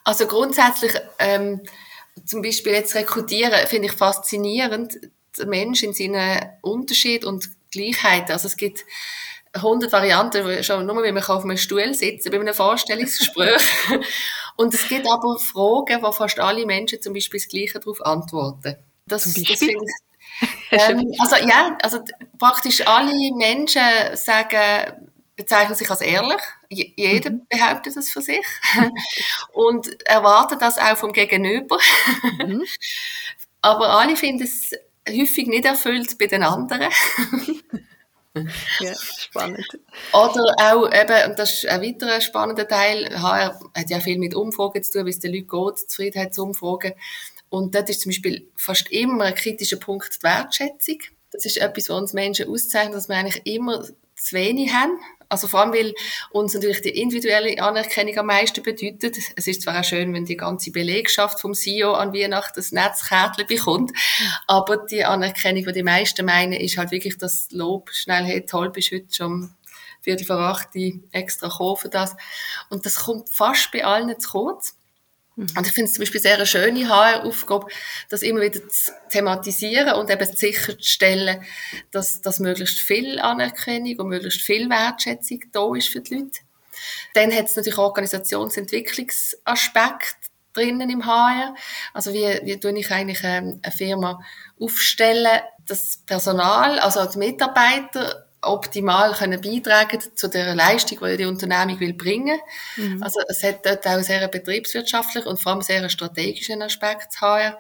Also 0.05 0.27
grundsätzlich, 0.29 0.93
ähm, 1.19 1.63
zum 2.25 2.43
Beispiel 2.43 2.73
jetzt 2.73 2.95
rekrutieren, 2.95 3.67
finde 3.67 3.89
ich 3.89 3.93
faszinierend, 3.93 4.99
der 5.39 5.47
Mensch 5.47 5.83
in 5.83 5.93
seinen 5.93 6.41
Unterschied 6.63 7.25
und 7.25 7.49
Gleichheit. 7.71 8.31
Also 8.31 8.47
es 8.47 8.57
gibt 8.57 8.85
100 9.53 9.93
Varianten, 9.93 10.63
schon 10.63 10.87
nur, 10.87 11.03
wie 11.03 11.13
man 11.13 11.23
auf 11.23 11.45
einem 11.45 11.57
Stuhl 11.57 11.95
sitzen 11.95 12.31
bei 12.31 12.41
einem 12.41 12.55
Vorstellungsgespräch. 12.55 13.63
und 14.57 14.75
es 14.75 14.89
gibt 14.89 15.07
aber 15.07 15.39
Fragen, 15.39 16.03
wo 16.03 16.13
fast 16.13 16.39
alle 16.41 16.67
Menschen 16.67 17.01
zum 17.01 17.15
Beispiel 17.15 17.41
das 17.41 17.49
Gleiche 17.49 17.81
darauf 17.81 18.05
antworten. 18.05 18.77
Das, 19.07 19.23
zum 19.23 19.45
Beispiel? 19.45 19.77
Das 20.71 20.89
ähm, 20.91 21.13
also 21.19 21.37
ja, 21.47 21.79
also 21.83 22.01
praktisch 22.39 22.87
alle 22.87 23.13
Menschen 23.37 23.83
sagen, 24.15 25.09
bezeichnen 25.37 25.75
sich 25.75 25.91
als 25.91 26.01
ehrlich. 26.01 26.41
Jeder 26.69 27.31
mhm. 27.31 27.47
behauptet 27.49 27.97
das 27.97 28.09
für 28.09 28.23
sich 28.23 28.47
und 29.53 30.01
erwartet 30.07 30.63
das 30.63 30.79
auch 30.79 30.97
vom 30.97 31.13
Gegenüber. 31.13 31.79
Mhm. 32.39 32.65
Aber 33.61 33.91
alle 33.91 34.17
finden 34.17 34.45
es 34.45 34.73
häufig 35.09 35.47
nicht 35.47 35.65
erfüllt 35.65 36.19
bei 36.19 36.27
den 36.27 36.43
anderen. 36.43 36.83
ja, 38.81 38.95
spannend. 39.19 39.67
Oder 40.13 40.55
auch 40.59 40.93
eben, 40.93 41.31
und 41.31 41.39
das 41.39 41.55
ist 41.55 41.67
ein 41.67 41.83
weiterer 41.83 42.21
spannender 42.21 42.69
Teil, 42.69 43.09
HR 43.11 43.59
hat 43.75 43.91
ja 43.91 44.01
viel 44.01 44.19
mit 44.19 44.35
Umfragen 44.35 44.83
zu 44.83 44.93
tun, 44.93 45.07
wie 45.07 45.11
es 45.11 45.21
den 45.21 45.33
Leuten 45.35 45.49
geht, 45.49 45.91
Zufriedenheitsumfragen. 45.91 46.93
Und 47.49 47.75
dort 47.75 47.89
ist 47.91 48.03
zum 48.03 48.11
Beispiel 48.11 48.49
fast 48.57 48.91
immer 48.91 49.25
ein 49.25 49.35
kritischer 49.35 49.79
Punkt 49.79 50.17
die 50.17 50.23
Wertschätzung. 50.23 50.99
Das 51.31 51.45
ist 51.45 51.59
etwas, 51.59 51.89
was 51.89 51.99
uns 51.99 52.13
Menschen 52.13 52.49
auszeichnet, 52.49 52.95
dass 52.95 53.09
wir 53.09 53.17
eigentlich 53.17 53.43
immer 53.47 53.83
zu 53.83 54.37
wenig 54.37 54.73
haben. 54.73 54.99
Also 55.29 55.49
vor 55.49 55.61
allem, 55.61 55.73
weil 55.73 55.95
uns 56.31 56.55
natürlich 56.55 56.83
die 56.83 57.01
individuelle 57.01 57.61
Anerkennung 57.61 58.17
am 58.19 58.27
meisten 58.27 58.63
bedeutet. 58.63 59.17
Es 59.35 59.47
ist 59.47 59.63
zwar 59.63 59.81
auch 59.81 59.85
schön, 59.85 60.15
wenn 60.15 60.25
die 60.25 60.37
ganze 60.37 60.71
Belegschaft 60.71 61.41
vom 61.41 61.55
CEO 61.55 61.93
an 61.95 62.13
Weihnachten 62.13 62.55
das 62.57 62.73
Netzkärtchen 62.73 63.47
bekommt, 63.47 63.93
aber 64.47 64.77
die 64.77 65.05
Anerkennung, 65.05 65.65
die 65.65 65.73
die 65.73 65.83
meisten 65.83 66.25
meinen, 66.25 66.53
ist 66.53 66.79
halt 66.79 66.91
wirklich 66.91 67.19
das 67.19 67.49
Lob 67.51 67.91
schnell, 67.93 68.25
hey, 68.25 68.45
toll, 68.47 68.71
bist 68.71 68.93
heute 68.93 69.13
schon 69.13 69.51
Viertel 70.07 70.25
vor 70.25 70.39
acht 70.39 70.69
extra 71.11 71.51
für 71.75 71.89
das. 71.89 72.15
Und 72.71 72.87
das 72.87 72.95
kommt 72.95 73.29
fast 73.29 73.73
bei 73.73 73.85
allen 73.85 74.19
zu 74.21 74.31
kurz. 74.31 74.76
Und 75.37 75.67
ich 75.67 75.75
finde 75.75 75.91
es 75.91 75.95
zum 75.95 76.03
Beispiel 76.03 76.21
sehr 76.21 76.37
eine 76.37 76.47
schöne 76.47 76.89
HR-Aufgabe, 76.89 77.67
das 78.09 78.23
immer 78.23 78.41
wieder 78.41 78.67
zu 78.69 78.93
thematisieren 79.11 79.95
und 79.95 80.11
eben 80.11 80.35
sicherzustellen, 80.35 81.45
dass, 81.91 82.23
dass 82.23 82.41
möglichst 82.41 82.81
viel 82.81 83.21
Anerkennung 83.21 83.99
und 83.99 84.09
möglichst 84.09 84.41
viel 84.41 84.71
Wertschätzung 84.71 85.41
da 85.53 85.75
ist 85.75 85.89
für 85.89 86.01
die 86.01 86.15
Leute. 86.15 86.41
Dann 87.13 87.35
hat 87.35 87.47
es 87.47 87.57
natürlich 87.57 87.79
Organisationsentwicklungsaspekt 87.79 90.17
drinnen 90.55 90.89
im 90.89 91.05
HR. 91.05 91.55
Also 91.93 92.15
wie, 92.15 92.41
wie 92.45 92.59
tue 92.59 92.79
ich 92.79 92.91
eigentlich 92.91 93.21
ähm, 93.23 93.61
eine 93.63 93.73
Firma 93.73 94.25
aufstellen, 94.59 95.43
das 95.67 95.99
Personal, 96.07 96.79
also 96.79 97.05
die 97.05 97.19
Mitarbeiter 97.19 98.26
optimal 98.47 99.13
können 99.13 99.41
beitragen 99.41 100.01
zu 100.15 100.29
der 100.29 100.55
Leistung, 100.55 100.99
die 101.03 101.17
die 101.17 101.25
Unternehmung 101.25 101.79
will 101.81 101.95
bringen. 101.95 102.39
Mhm. 102.77 103.03
Also 103.03 103.21
es 103.29 103.43
hat 103.43 103.65
dort 103.67 103.87
auch 103.87 104.03
sehr 104.03 104.27
betriebswirtschaftlich 104.29 105.27
und 105.27 105.41
vor 105.41 105.53
allem 105.53 105.63
sehr 105.63 105.89
strategischen 105.89 106.63
Aspekt 106.63 107.13
zu 107.13 107.21
HR. 107.21 107.59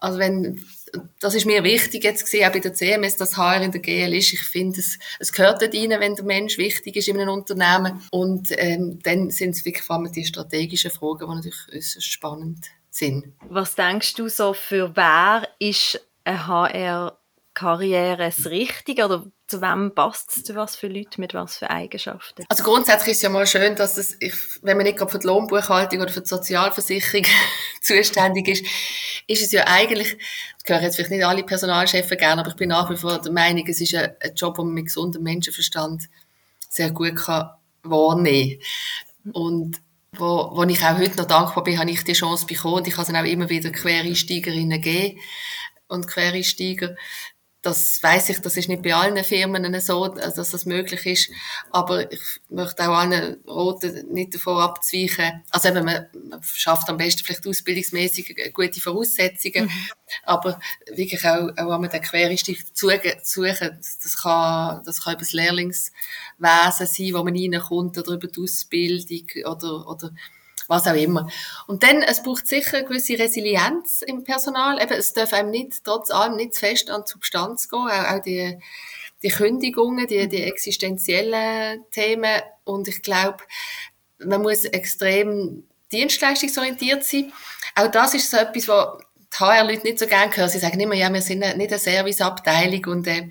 Also 0.00 0.18
wenn 0.18 0.64
das 1.20 1.34
ist 1.34 1.46
mir 1.46 1.64
wichtig 1.64 2.04
jetzt 2.04 2.24
gesehen, 2.24 2.46
auch 2.48 2.52
bei 2.52 2.58
der 2.58 2.74
CMS, 2.74 3.16
dass 3.16 3.36
HR 3.36 3.62
in 3.62 3.72
der 3.72 3.80
GL 3.80 4.14
ist. 4.14 4.32
Ich 4.32 4.42
finde, 4.42 4.80
es, 4.80 4.98
es 5.18 5.32
gehört 5.32 5.62
dort 5.62 5.74
rein, 5.74 5.90
wenn 5.98 6.14
der 6.14 6.24
Mensch 6.24 6.58
wichtig 6.58 6.96
ist 6.96 7.08
in 7.08 7.18
einem 7.18 7.30
Unternehmen. 7.30 8.02
Und 8.10 8.48
ähm, 8.50 8.98
dann 9.02 9.30
sind 9.30 9.50
es 9.50 9.64
wirklich 9.64 9.84
vor 9.84 9.96
allem 9.96 10.12
die 10.12 10.24
strategischen 10.24 10.90
Fragen, 10.90 11.26
die 11.28 11.34
natürlich 11.34 11.74
äußerst 11.74 12.06
spannend 12.06 12.66
sind. 12.90 13.32
Was 13.48 13.74
denkst 13.74 14.14
du 14.14 14.28
so, 14.28 14.52
für 14.52 14.94
wer 14.94 15.48
ist 15.58 16.00
eine 16.24 16.46
HR-Karriere 16.46 18.26
das 18.26 18.46
Richtige 18.46 19.06
oder 19.06 19.26
zu 19.52 19.60
wem 19.60 19.94
passt 19.94 20.34
es, 20.34 20.44
zu 20.44 20.54
was 20.54 20.76
für 20.76 20.88
Leute, 20.88 21.20
mit 21.20 21.34
was 21.34 21.58
für 21.58 21.68
Eigenschaften? 21.68 22.44
Also 22.48 22.64
grundsätzlich 22.64 23.10
ist 23.10 23.16
es 23.18 23.22
ja 23.22 23.28
mal 23.28 23.46
schön, 23.46 23.76
dass 23.76 23.98
es, 23.98 24.16
wenn 24.62 24.78
man 24.78 24.86
nicht 24.86 24.96
gerade 24.96 25.12
für 25.12 25.18
die 25.18 25.26
Lohnbuchhaltung 25.26 26.00
oder 26.00 26.10
für 26.10 26.22
die 26.22 26.28
Sozialversicherung 26.28 27.26
zuständig 27.82 28.48
ist, 28.48 28.64
ist 29.26 29.42
es 29.42 29.52
ja 29.52 29.64
eigentlich, 29.66 30.16
das 30.54 30.64
gehören 30.64 30.84
jetzt 30.84 30.96
vielleicht 30.96 31.10
nicht 31.10 31.24
alle 31.24 31.44
Personalchefs 31.44 32.08
gerne, 32.16 32.40
aber 32.40 32.50
ich 32.50 32.56
bin 32.56 32.70
nach 32.70 32.88
wie 32.88 32.96
vor 32.96 33.20
der 33.20 33.30
Meinung, 33.30 33.66
es 33.66 33.78
ist 33.82 33.94
ein, 33.94 34.14
Job, 34.34 34.56
den 34.56 34.66
man 34.66 34.74
mit 34.74 34.86
gesundem 34.86 35.22
Menschenverstand 35.22 36.04
sehr 36.70 36.90
gut 36.90 37.16
kann 37.16 37.50
wahrnehmen 37.82 38.58
kann. 39.22 39.32
Und 39.32 39.82
wo, 40.12 40.50
wo 40.54 40.62
ich 40.64 40.82
auch 40.82 40.96
heute 40.96 41.18
noch 41.18 41.26
dankbar 41.26 41.62
bin, 41.62 41.78
habe 41.78 41.90
ich 41.90 42.04
die 42.04 42.14
Chance 42.14 42.46
bekommen 42.46 42.76
und 42.76 42.86
ich 42.86 42.94
kann 42.94 43.04
es 43.04 43.14
auch 43.14 43.24
immer 43.24 43.50
wieder 43.50 43.70
Quereinsteigerinnen 43.70 44.80
geben 44.80 45.20
und 45.88 46.08
Quereinsteiger, 46.08 46.96
das 47.62 48.02
weiß 48.02 48.30
ich, 48.30 48.40
das 48.40 48.56
ist 48.56 48.68
nicht 48.68 48.82
bei 48.82 48.92
allen 48.92 49.22
Firmen 49.22 49.80
so, 49.80 50.08
dass 50.08 50.34
das 50.34 50.66
möglich 50.66 51.06
ist. 51.06 51.30
Aber 51.70 52.10
ich 52.10 52.20
möchte 52.48 52.82
auch 52.88 52.98
allen 52.98 53.36
Roten 53.44 54.12
nicht 54.12 54.34
davon 54.34 54.58
abzweichen. 54.60 55.44
Also 55.50 55.68
eben, 55.68 55.84
man, 55.84 56.06
man 56.28 56.42
schafft 56.42 56.90
am 56.90 56.96
besten 56.96 57.22
vielleicht 57.24 57.46
ausbildungsmäßig 57.46 58.52
gute 58.52 58.80
Voraussetzungen. 58.80 59.66
Mhm. 59.66 59.88
Aber 60.24 60.58
wirklich 60.92 61.24
auch, 61.24 61.50
auch 61.50 61.70
wenn 61.70 61.80
man 61.80 61.90
den 61.90 62.02
Quereinstieg 62.02 62.64
suchen, 62.74 63.12
das 63.22 64.16
kann, 64.20 64.82
das 64.84 65.04
kann 65.04 65.14
über 65.14 65.20
das 65.20 65.32
Lehrlingswesen 65.32 66.86
sein, 66.86 67.14
wo 67.14 67.22
man 67.22 67.36
reinkommt, 67.36 67.96
oder 67.96 68.14
über 68.14 68.26
die 68.26 68.40
Ausbildung, 68.40 69.28
oder, 69.44 69.86
oder, 69.88 70.10
was 70.68 70.86
auch 70.86 70.94
immer. 70.94 71.28
Und 71.66 71.82
dann, 71.82 72.02
es 72.02 72.22
braucht 72.22 72.46
sicher 72.46 72.78
eine 72.78 72.86
gewisse 72.86 73.18
Resilienz 73.18 74.02
im 74.02 74.24
Personal. 74.24 74.82
Eben, 74.82 74.92
es 74.92 75.12
darf 75.12 75.32
einem 75.32 75.50
nicht, 75.50 75.84
trotz 75.84 76.10
allem, 76.10 76.36
nicht 76.36 76.54
zu 76.54 76.60
fest 76.60 76.90
an 76.90 77.02
die 77.06 77.12
Substanz 77.12 77.68
gehen. 77.68 77.80
Auch, 77.80 78.12
auch 78.12 78.22
die, 78.22 78.58
die 79.22 79.28
Kündigungen, 79.28 80.06
die, 80.06 80.28
die 80.28 80.42
existenziellen 80.42 81.84
Themen. 81.90 82.42
Und 82.64 82.88
ich 82.88 83.02
glaube, 83.02 83.38
man 84.18 84.42
muss 84.42 84.64
extrem 84.64 85.64
dienstleistungsorientiert 85.92 87.04
sein. 87.04 87.32
Auch 87.74 87.88
das 87.88 88.14
ist 88.14 88.30
so 88.30 88.36
etwas, 88.38 88.68
was 88.68 88.98
die 89.32 89.38
HR-Leute 89.38 89.82
nicht 89.82 89.98
so 89.98 90.06
gerne 90.06 90.34
hören. 90.34 90.48
Sie 90.48 90.58
sagen 90.58 90.80
immer, 90.80 90.94
ja, 90.94 91.12
wir 91.12 91.22
sind 91.22 91.40
nicht 91.40 91.54
eine 91.54 91.78
Serviceabteilung 91.78 92.84
und 92.86 93.06
äh, 93.06 93.30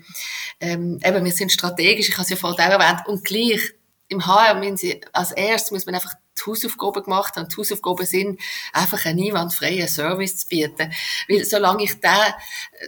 ähm, 0.60 0.98
eben, 1.04 1.24
wir 1.24 1.32
sind 1.32 1.52
strategisch, 1.52 2.08
ich 2.08 2.14
habe 2.14 2.22
es 2.22 2.30
ja 2.30 2.36
vorhin 2.36 2.60
auch 2.60 2.80
erwähnt, 2.80 3.06
und 3.06 3.24
gleich 3.24 3.74
im 4.08 4.26
HR, 4.26 4.54
müssen 4.54 4.76
sie, 4.76 5.00
als 5.12 5.32
erstes 5.32 5.70
muss 5.70 5.86
man 5.86 5.94
einfach 5.94 6.14
die 6.44 6.50
Hausaufgaben 6.50 7.04
gemacht 7.04 7.36
haben. 7.36 7.48
Die 7.48 7.56
Hausaufgaben 7.56 8.06
sind, 8.06 8.40
einfach 8.72 9.04
einen 9.04 9.26
einwandfreien 9.26 9.88
Service 9.88 10.38
zu 10.38 10.48
bieten. 10.48 10.92
Weil 11.28 11.44
solange 11.44 11.84
ich 11.84 12.00
da, 12.00 12.34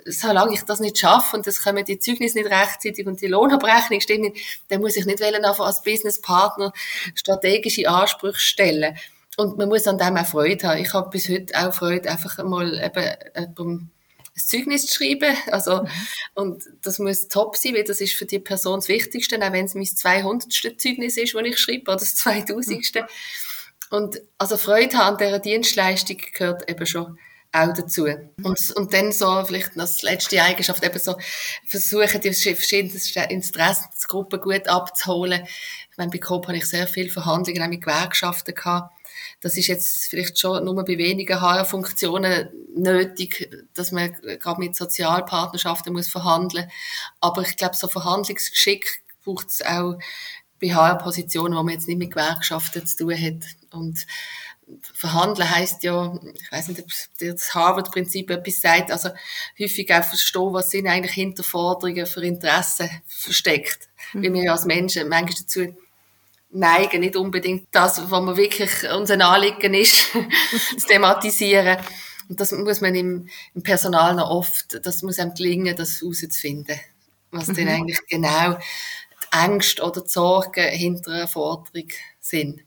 solange 0.07 0.55
ich 0.55 0.63
das 0.63 0.81
nicht 0.81 0.99
schaffe 0.99 1.37
und 1.37 1.47
es 1.47 1.63
kommen 1.63 1.85
die 1.85 1.99
Zeugnisse 1.99 2.39
nicht 2.39 2.51
rechtzeitig 2.51 3.07
und 3.07 3.21
die 3.21 3.29
Lohnabrechnung 3.29 4.01
stimmt 4.01 4.35
nicht, 4.35 4.63
dann 4.69 4.81
muss 4.81 4.97
ich 4.97 5.07
nicht 5.07 5.21
wollen, 5.21 5.45
einfach 5.45 5.67
als 5.67 5.83
Businesspartner 5.83 6.73
strategische 7.15 7.89
Ansprüche 7.89 8.41
stellen. 8.41 8.97
Und 9.37 9.59
man 9.59 9.69
muss 9.69 9.87
an 9.87 9.99
dem 9.99 10.17
auch 10.17 10.27
Freude 10.27 10.69
haben. 10.69 10.81
Ich 10.81 10.93
habe 10.93 11.11
bis 11.11 11.29
heute 11.29 11.59
auch 11.59 11.75
Freude, 11.75 12.11
einfach 12.11 12.43
mal 12.45 12.81
eben, 12.81 13.91
ein 14.37 14.41
Zeugnis 14.41 14.87
zu 14.87 14.95
schreiben. 14.95 15.37
Also, 15.51 15.83
mhm. 15.83 15.89
und 16.35 16.65
das 16.83 16.99
muss 16.99 17.29
top 17.29 17.57
sein, 17.57 17.75
weil 17.75 17.85
das 17.85 18.01
ist 18.01 18.15
für 18.15 18.27
die 18.27 18.39
Person 18.39 18.81
das 18.81 18.89
Wichtigste, 18.89 19.37
auch 19.37 19.53
wenn 19.53 19.67
es 19.67 19.75
mein 19.75 19.87
200. 19.87 20.53
Zeugnis 20.53 21.17
ist, 21.17 21.35
das 21.35 21.43
ich 21.45 21.59
schreibe, 21.59 21.91
oder 21.91 21.97
das 21.97 22.17
2000. 22.17 23.05
Und 23.95 24.21
also 24.39 24.57
Freude 24.57 24.97
haben 24.99 25.17
an 25.17 25.19
dieser 25.19 25.39
Dienstleistung 25.39 26.17
gehört 26.33 26.69
eben 26.69 26.87
schon 26.87 27.19
auch 27.53 27.73
dazu. 27.73 28.07
Und, 28.43 28.73
und 28.75 28.93
dann 28.93 29.13
so, 29.13 29.45
vielleicht 29.45 29.79
als 29.79 30.03
letzte 30.03 30.43
Eigenschaft, 30.43 30.85
eben 30.85 30.99
so 30.99 31.15
versuchen, 31.67 32.21
die 32.21 32.33
verschiedenen 32.33 33.31
Interessensgruppen 33.31 34.41
gut 34.41 34.67
abzuholen. 34.67 35.47
Ich 35.91 35.97
meine, 35.97 36.11
bei 36.11 36.19
Coop 36.19 36.49
habe 36.49 36.57
ich 36.57 36.67
sehr 36.67 36.89
viele 36.89 37.11
Verhandlungen 37.11 37.63
auch 37.63 37.69
mit 37.69 37.83
Gewerkschaften 37.83 38.55
gehabt 38.55 38.91
das 39.41 39.59
ist 39.59 39.67
jetzt 39.67 40.07
vielleicht 40.09 40.39
schon 40.39 40.65
nur 40.65 40.75
bei 40.75 40.97
wenigen 40.97 41.41
HR-Funktionen 41.41 42.49
nötig, 42.75 43.51
dass 43.75 43.93
man 43.93 44.13
gerade 44.41 44.61
mit 44.61 44.75
Sozialpartnerschaften 44.75 45.93
muss 45.93 46.09
verhandeln. 46.09 46.71
Aber 47.21 47.43
ich 47.43 47.57
glaube, 47.57 47.77
so 47.77 47.89
Verhandlungsgeschick 47.89 49.03
braucht 49.23 49.49
es 49.49 49.63
auch 49.63 49.99
bei 50.65 50.75
HR-Positionen, 50.75 51.57
wo 51.57 51.63
man 51.63 51.75
jetzt 51.75 51.89
nicht 51.89 51.99
mit 51.99 52.11
Gewerkschaften 52.11 52.87
zu 52.87 52.97
tun 52.97 53.15
hat. 53.15 53.45
Und 53.73 54.07
Verhandeln 54.83 55.51
heißt 55.51 55.83
ja, 55.83 56.19
ich 56.35 56.53
weiß 56.53 56.69
nicht, 56.69 56.81
ob 56.81 56.89
das 57.21 57.55
Harvard-Prinzip 57.55 58.31
etwas 58.31 58.61
sagt, 58.61 58.91
also 58.91 59.11
häufig 59.59 59.93
auch 59.93 60.05
verstehen, 60.05 60.53
was 60.53 60.71
sind 60.71 60.87
eigentlich 60.87 61.13
Hinterforderungen 61.13 62.07
für 62.07 62.25
Interessen 62.25 62.89
versteckt. 63.07 63.89
Mhm. 64.13 64.23
Weil 64.23 64.33
wir 64.35 64.53
als 64.53 64.65
Menschen 64.65 65.09
manchmal 65.09 65.35
dazu 65.41 65.77
neigen, 66.51 67.01
nicht 67.01 67.17
unbedingt 67.17 67.69
das, 67.73 68.01
was 68.11 68.23
man 68.23 68.37
wirklich 68.37 68.71
unser 68.91 69.21
Anliegen 69.21 69.75
ist, 69.75 70.13
zu 70.79 70.87
thematisieren. 70.87 71.79
Und 72.29 72.41
das 72.41 72.53
muss 72.53 72.81
man 72.81 72.95
im, 72.95 73.29
im, 73.55 73.63
Personal 73.63 74.15
noch 74.15 74.31
oft, 74.31 74.81
das 74.87 75.03
muss 75.03 75.19
einem 75.19 75.35
gelingen, 75.35 75.77
das 75.77 76.01
herauszufinden. 76.01 76.81
Was 77.33 77.49
mhm. 77.49 77.55
denn 77.55 77.69
eigentlich 77.69 78.01
genau 78.09 78.57
Ängste 79.35 79.83
oder 79.83 80.03
die 80.03 80.09
Sorgen 80.09 80.69
hinter 80.69 81.13
einer 81.13 81.29
Forderung 81.29 81.89
sind. 82.21 82.61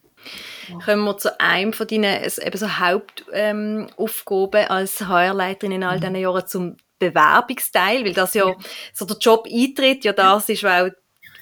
Kommen 0.83 1.05
wir 1.05 1.17
zu 1.17 1.39
einem 1.39 1.73
von 1.73 1.87
deinen 1.87 2.23
eben 2.23 2.57
so 2.57 2.79
Hauptaufgaben 2.79 4.61
ähm, 4.61 4.67
als 4.69 5.01
HR-Leiterin 5.01 5.71
in 5.73 5.83
all 5.83 5.97
mhm. 5.97 6.01
diesen 6.01 6.15
Jahren 6.15 6.47
zum 6.47 6.77
Bewerbungsteil, 6.99 8.03
weil 8.03 8.13
das 8.13 8.33
ja, 8.33 8.49
ja, 8.49 8.55
so 8.93 9.05
der 9.05 9.17
Job 9.17 9.47
eintritt, 9.49 10.03
ja 10.03 10.13
das 10.13 10.49
ist, 10.49 10.63
weil 10.63 10.95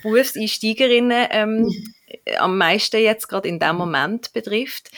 Berufseinsteigerinnen 0.03 1.27
ähm, 1.31 1.71
am 2.37 2.57
meisten 2.57 3.01
jetzt 3.01 3.27
gerade 3.27 3.47
in 3.47 3.59
dem 3.59 3.75
Moment 3.77 4.33
betrifft. 4.33 4.91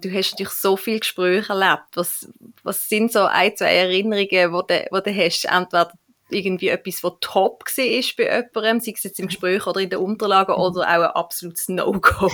Du 0.00 0.10
hast 0.12 0.32
natürlich 0.32 0.52
so 0.52 0.76
viele 0.76 1.00
Gespräche 1.00 1.52
erlebt. 1.52 1.88
Was, 1.94 2.28
was 2.62 2.88
sind 2.88 3.12
so 3.12 3.24
ein, 3.24 3.56
zwei 3.56 3.74
Erinnerungen, 3.74 4.28
die 4.28 4.74
du, 4.74 4.86
wo 4.90 5.00
du 5.00 5.14
hast? 5.14 5.44
Entweder 5.44 5.92
irgendwie 6.30 6.68
etwas, 6.68 7.02
was 7.02 7.12
top 7.20 7.64
war 7.64 7.74
bei 8.16 8.22
jemandem, 8.22 8.80
sei 8.80 8.92
es 8.96 9.02
jetzt 9.02 9.20
im 9.20 9.28
Gespräch 9.28 9.66
oder 9.66 9.80
in 9.80 9.90
den 9.90 9.98
Unterlagen, 9.98 10.54
oder 10.54 10.80
auch 10.80 10.86
ein 10.86 11.02
absolutes 11.02 11.68
No-Go? 11.68 12.30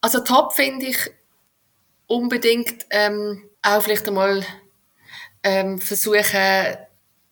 Also 0.00 0.20
top 0.20 0.54
finde 0.54 0.86
ich 0.86 0.98
unbedingt 2.06 2.86
ähm, 2.90 3.48
auch 3.62 3.82
vielleicht 3.82 4.08
einmal 4.08 4.44
ähm, 5.42 5.78
versuchen, 5.78 6.76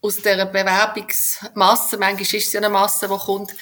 aus 0.00 0.16
dieser 0.16 0.46
Bewerbungsmasse, 0.46 1.98
manchmal 1.98 2.22
ist 2.22 2.34
es 2.34 2.52
ja 2.52 2.60
eine 2.60 2.68
Masse, 2.68 3.08
die 3.08 3.16
kommt, 3.16 3.52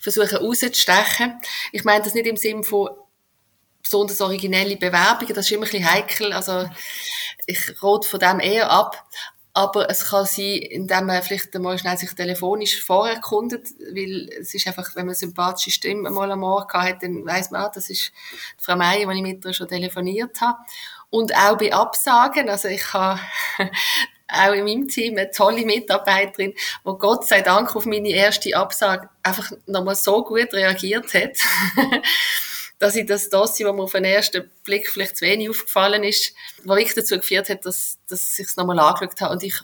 versuchen 0.00 0.36
rauszustechen. 0.36 1.40
Ich 1.72 1.84
meine 1.84 2.04
das 2.04 2.14
nicht 2.14 2.26
im 2.26 2.36
Sinne 2.36 2.64
von 2.64 2.90
besonders 3.82 4.20
originelle 4.20 4.76
Bewerbungen, 4.76 5.34
das 5.34 5.46
ist 5.46 5.52
immer 5.52 5.64
ein 5.64 5.70
bisschen 5.70 5.90
heikel, 5.90 6.32
also 6.32 6.68
ich 7.46 7.82
rate 7.82 8.08
von 8.08 8.20
dem 8.20 8.40
eher 8.40 8.70
ab. 8.70 9.06
Aber 9.56 9.88
es 9.88 10.10
kann 10.10 10.26
sein, 10.26 10.58
indem 10.58 11.06
man 11.06 11.22
vielleicht 11.22 11.56
einmal 11.56 11.78
schnell 11.78 11.96
sich 11.96 12.12
telefonisch 12.12 12.82
vorerkundet, 12.82 13.68
weil 13.90 14.28
es 14.38 14.52
ist 14.52 14.66
einfach, 14.66 14.94
wenn 14.94 15.06
man 15.06 15.14
eine 15.14 15.14
sympathische 15.14 15.70
Stimme 15.70 16.10
mal 16.10 16.30
am 16.30 16.40
Morgen 16.40 16.78
hat, 16.78 17.02
dann 17.02 17.24
weiss 17.24 17.50
man, 17.50 17.62
ah, 17.62 17.70
das 17.74 17.88
ist 17.88 18.12
die 18.60 18.62
Frau 18.62 18.76
Meier, 18.76 19.10
die 19.10 19.16
ich 19.16 19.22
mit 19.22 19.42
ihr 19.46 19.54
schon 19.54 19.66
telefoniert 19.66 20.42
habe. 20.42 20.58
Und 21.08 21.34
auch 21.34 21.56
bei 21.56 21.72
Absagen, 21.72 22.50
also 22.50 22.68
ich 22.68 22.92
habe 22.92 23.18
auch 24.28 24.52
in 24.52 24.64
meinem 24.64 24.88
Team 24.88 25.16
eine 25.16 25.30
tolle 25.30 25.64
Mitarbeiterin, 25.64 26.52
die 26.52 26.98
Gott 26.98 27.26
sei 27.26 27.40
Dank 27.40 27.74
auf 27.74 27.86
meine 27.86 28.10
erste 28.10 28.54
Absage 28.54 29.08
einfach 29.22 29.50
nochmal 29.64 29.96
so 29.96 30.22
gut 30.22 30.52
reagiert 30.52 31.14
hat. 31.14 31.38
dass 32.78 32.96
ich 32.96 33.06
das 33.06 33.28
Dossier, 33.28 33.66
das 33.66 33.74
mir 33.74 33.82
auf 33.82 33.92
den 33.92 34.04
ersten 34.04 34.50
Blick 34.64 34.88
vielleicht 34.88 35.16
zu 35.16 35.24
wenig 35.24 35.48
aufgefallen 35.48 36.04
ist, 36.04 36.34
was 36.64 36.76
wirklich 36.76 36.94
dazu 36.94 37.16
geführt 37.16 37.48
hat, 37.48 37.64
dass, 37.64 37.98
dass 38.08 38.38
ich 38.38 38.46
es 38.46 38.56
nochmal 38.56 38.78
angeschaut 38.78 39.20
habe 39.20 39.32
und 39.32 39.42
ich 39.42 39.54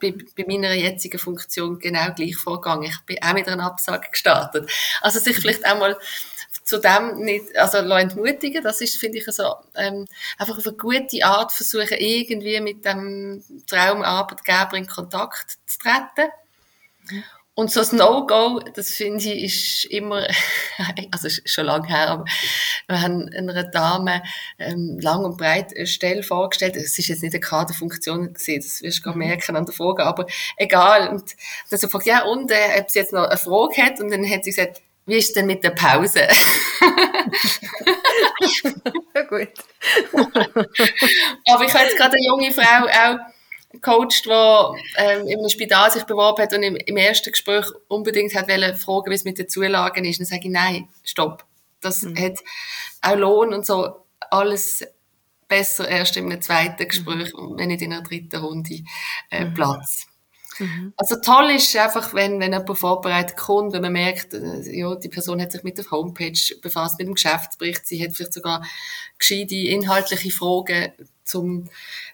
bei, 0.00 0.14
bei 0.36 0.44
meiner 0.46 0.74
jetzigen 0.74 1.18
Funktion 1.18 1.78
genau 1.78 2.12
gleich 2.14 2.36
vorgegangen. 2.36 2.84
Ich 2.84 3.00
bin 3.06 3.22
auch 3.22 3.32
mit 3.32 3.48
einer 3.48 3.64
Absage 3.64 4.08
gestartet. 4.10 4.70
Also 5.00 5.18
sich 5.18 5.36
vielleicht 5.36 5.64
einmal 5.64 5.98
zu 6.64 6.78
dem 6.78 7.20
nicht, 7.20 7.56
also 7.56 7.78
entmutigen, 7.78 8.62
das 8.62 8.80
ist, 8.80 8.98
finde 8.98 9.18
ich, 9.18 9.24
so, 9.24 9.54
ähm, 9.74 10.06
einfach 10.36 10.58
auf 10.58 10.66
eine 10.66 10.76
gute 10.76 11.24
Art 11.24 11.50
versuchen, 11.50 11.96
irgendwie 11.98 12.60
mit 12.60 12.84
dem 12.84 13.42
Traumarbeitgeber 13.66 14.74
in 14.74 14.86
Kontakt 14.86 15.56
zu 15.66 15.78
treten. 15.78 16.30
Und 17.58 17.72
so 17.72 17.80
ein 17.80 17.96
No-Go, 17.96 18.60
das 18.76 18.90
finde 18.92 19.32
ich, 19.32 19.42
ist 19.42 19.84
immer, 19.86 20.24
also 21.10 21.26
ist 21.26 21.50
schon 21.50 21.66
lange 21.66 21.88
her, 21.88 22.08
aber 22.08 22.24
wir 22.86 23.02
haben 23.02 23.28
einer 23.30 23.64
Dame 23.64 24.22
ähm, 24.60 25.00
lang 25.00 25.24
und 25.24 25.38
breit 25.38 25.76
eine 25.76 25.88
Stelle 25.88 26.22
vorgestellt. 26.22 26.76
Es 26.76 26.96
ist 26.96 27.08
jetzt 27.08 27.20
nicht 27.20 27.34
eine 27.34 27.40
Kaderfunktion 27.40 28.32
gewesen, 28.32 28.62
das 28.62 28.80
wirst 28.80 28.98
du 28.98 29.02
gar 29.02 29.14
mhm. 29.14 29.26
merken 29.26 29.56
an 29.56 29.66
der 29.66 29.74
Frage, 29.74 30.06
aber 30.06 30.26
egal. 30.56 31.08
Und 31.08 31.34
dann 31.68 31.80
so 31.80 31.88
fragt, 31.88 32.06
ja, 32.06 32.22
und, 32.26 32.52
äh, 32.52 32.78
ob 32.78 32.90
sie 32.90 33.00
jetzt 33.00 33.12
noch 33.12 33.24
eine 33.24 33.36
Frage 33.36 33.82
hat, 33.82 33.98
und 33.98 34.12
dann 34.12 34.24
hat 34.30 34.44
sie 34.44 34.50
gesagt, 34.50 34.80
wie 35.06 35.16
ist 35.16 35.34
denn 35.34 35.46
mit 35.46 35.64
der 35.64 35.70
Pause? 35.70 36.20
ja, 39.16 39.22
gut. 39.22 39.48
aber 41.48 41.64
ich 41.64 41.74
habe 41.74 41.84
jetzt 41.84 41.96
gerade 41.96 42.12
eine 42.12 42.24
junge 42.24 42.52
Frau 42.52 42.86
auch 42.86 43.18
gecoacht, 43.80 44.24
die 44.24 45.02
ähm, 45.02 45.26
in 45.26 45.38
einem 45.38 45.48
Spital 45.48 45.90
sich 45.90 46.04
beworben 46.04 46.42
hat 46.42 46.54
und 46.54 46.62
im, 46.62 46.76
im 46.76 46.96
ersten 46.96 47.30
Gespräch 47.30 47.66
unbedingt 47.88 48.34
hat 48.34 48.48
wollen 48.48 48.76
fragen, 48.76 49.10
wie 49.10 49.14
es 49.14 49.24
mit 49.24 49.38
den 49.38 49.48
Zulagen 49.48 50.04
ist. 50.04 50.18
Und 50.18 50.30
dann 50.30 50.36
sage 50.36 50.46
ich, 50.46 50.52
nein, 50.52 50.88
stopp. 51.02 51.44
Das 51.80 52.02
mhm. 52.02 52.18
hat 52.18 52.38
auch 53.02 53.16
Lohn 53.16 53.54
und 53.54 53.64
so 53.64 54.04
alles 54.30 54.84
besser 55.46 55.88
erst 55.88 56.16
in 56.16 56.30
einem 56.30 56.42
zweiten 56.42 56.86
Gespräch, 56.86 57.32
mhm. 57.34 57.54
wenn 57.56 57.68
nicht 57.68 57.82
in 57.82 57.92
einer 57.92 58.02
dritten 58.02 58.36
Runde 58.36 58.82
äh, 59.30 59.44
mhm. 59.44 59.54
Platz. 59.54 60.06
Mhm. 60.58 60.92
Also 60.96 61.16
toll 61.24 61.50
ist 61.50 61.74
einfach, 61.76 62.14
wenn, 62.14 62.40
wenn 62.40 62.52
jemand 62.52 62.78
vorbereitet 62.78 63.36
kommt, 63.36 63.72
wenn 63.72 63.82
man 63.82 63.92
merkt, 63.92 64.34
äh, 64.34 64.76
ja, 64.76 64.94
die 64.96 65.08
Person 65.08 65.40
hat 65.40 65.52
sich 65.52 65.62
mit 65.62 65.78
der 65.78 65.90
Homepage 65.90 66.38
befasst, 66.60 66.98
mit 66.98 67.06
dem 67.06 67.14
Geschäftsbericht, 67.14 67.86
sie 67.86 68.04
hat 68.04 68.14
vielleicht 68.14 68.34
sogar 68.34 68.66
gescheite 69.18 69.54
inhaltliche 69.54 70.30
Fragen 70.30 70.92
zum 71.28 71.68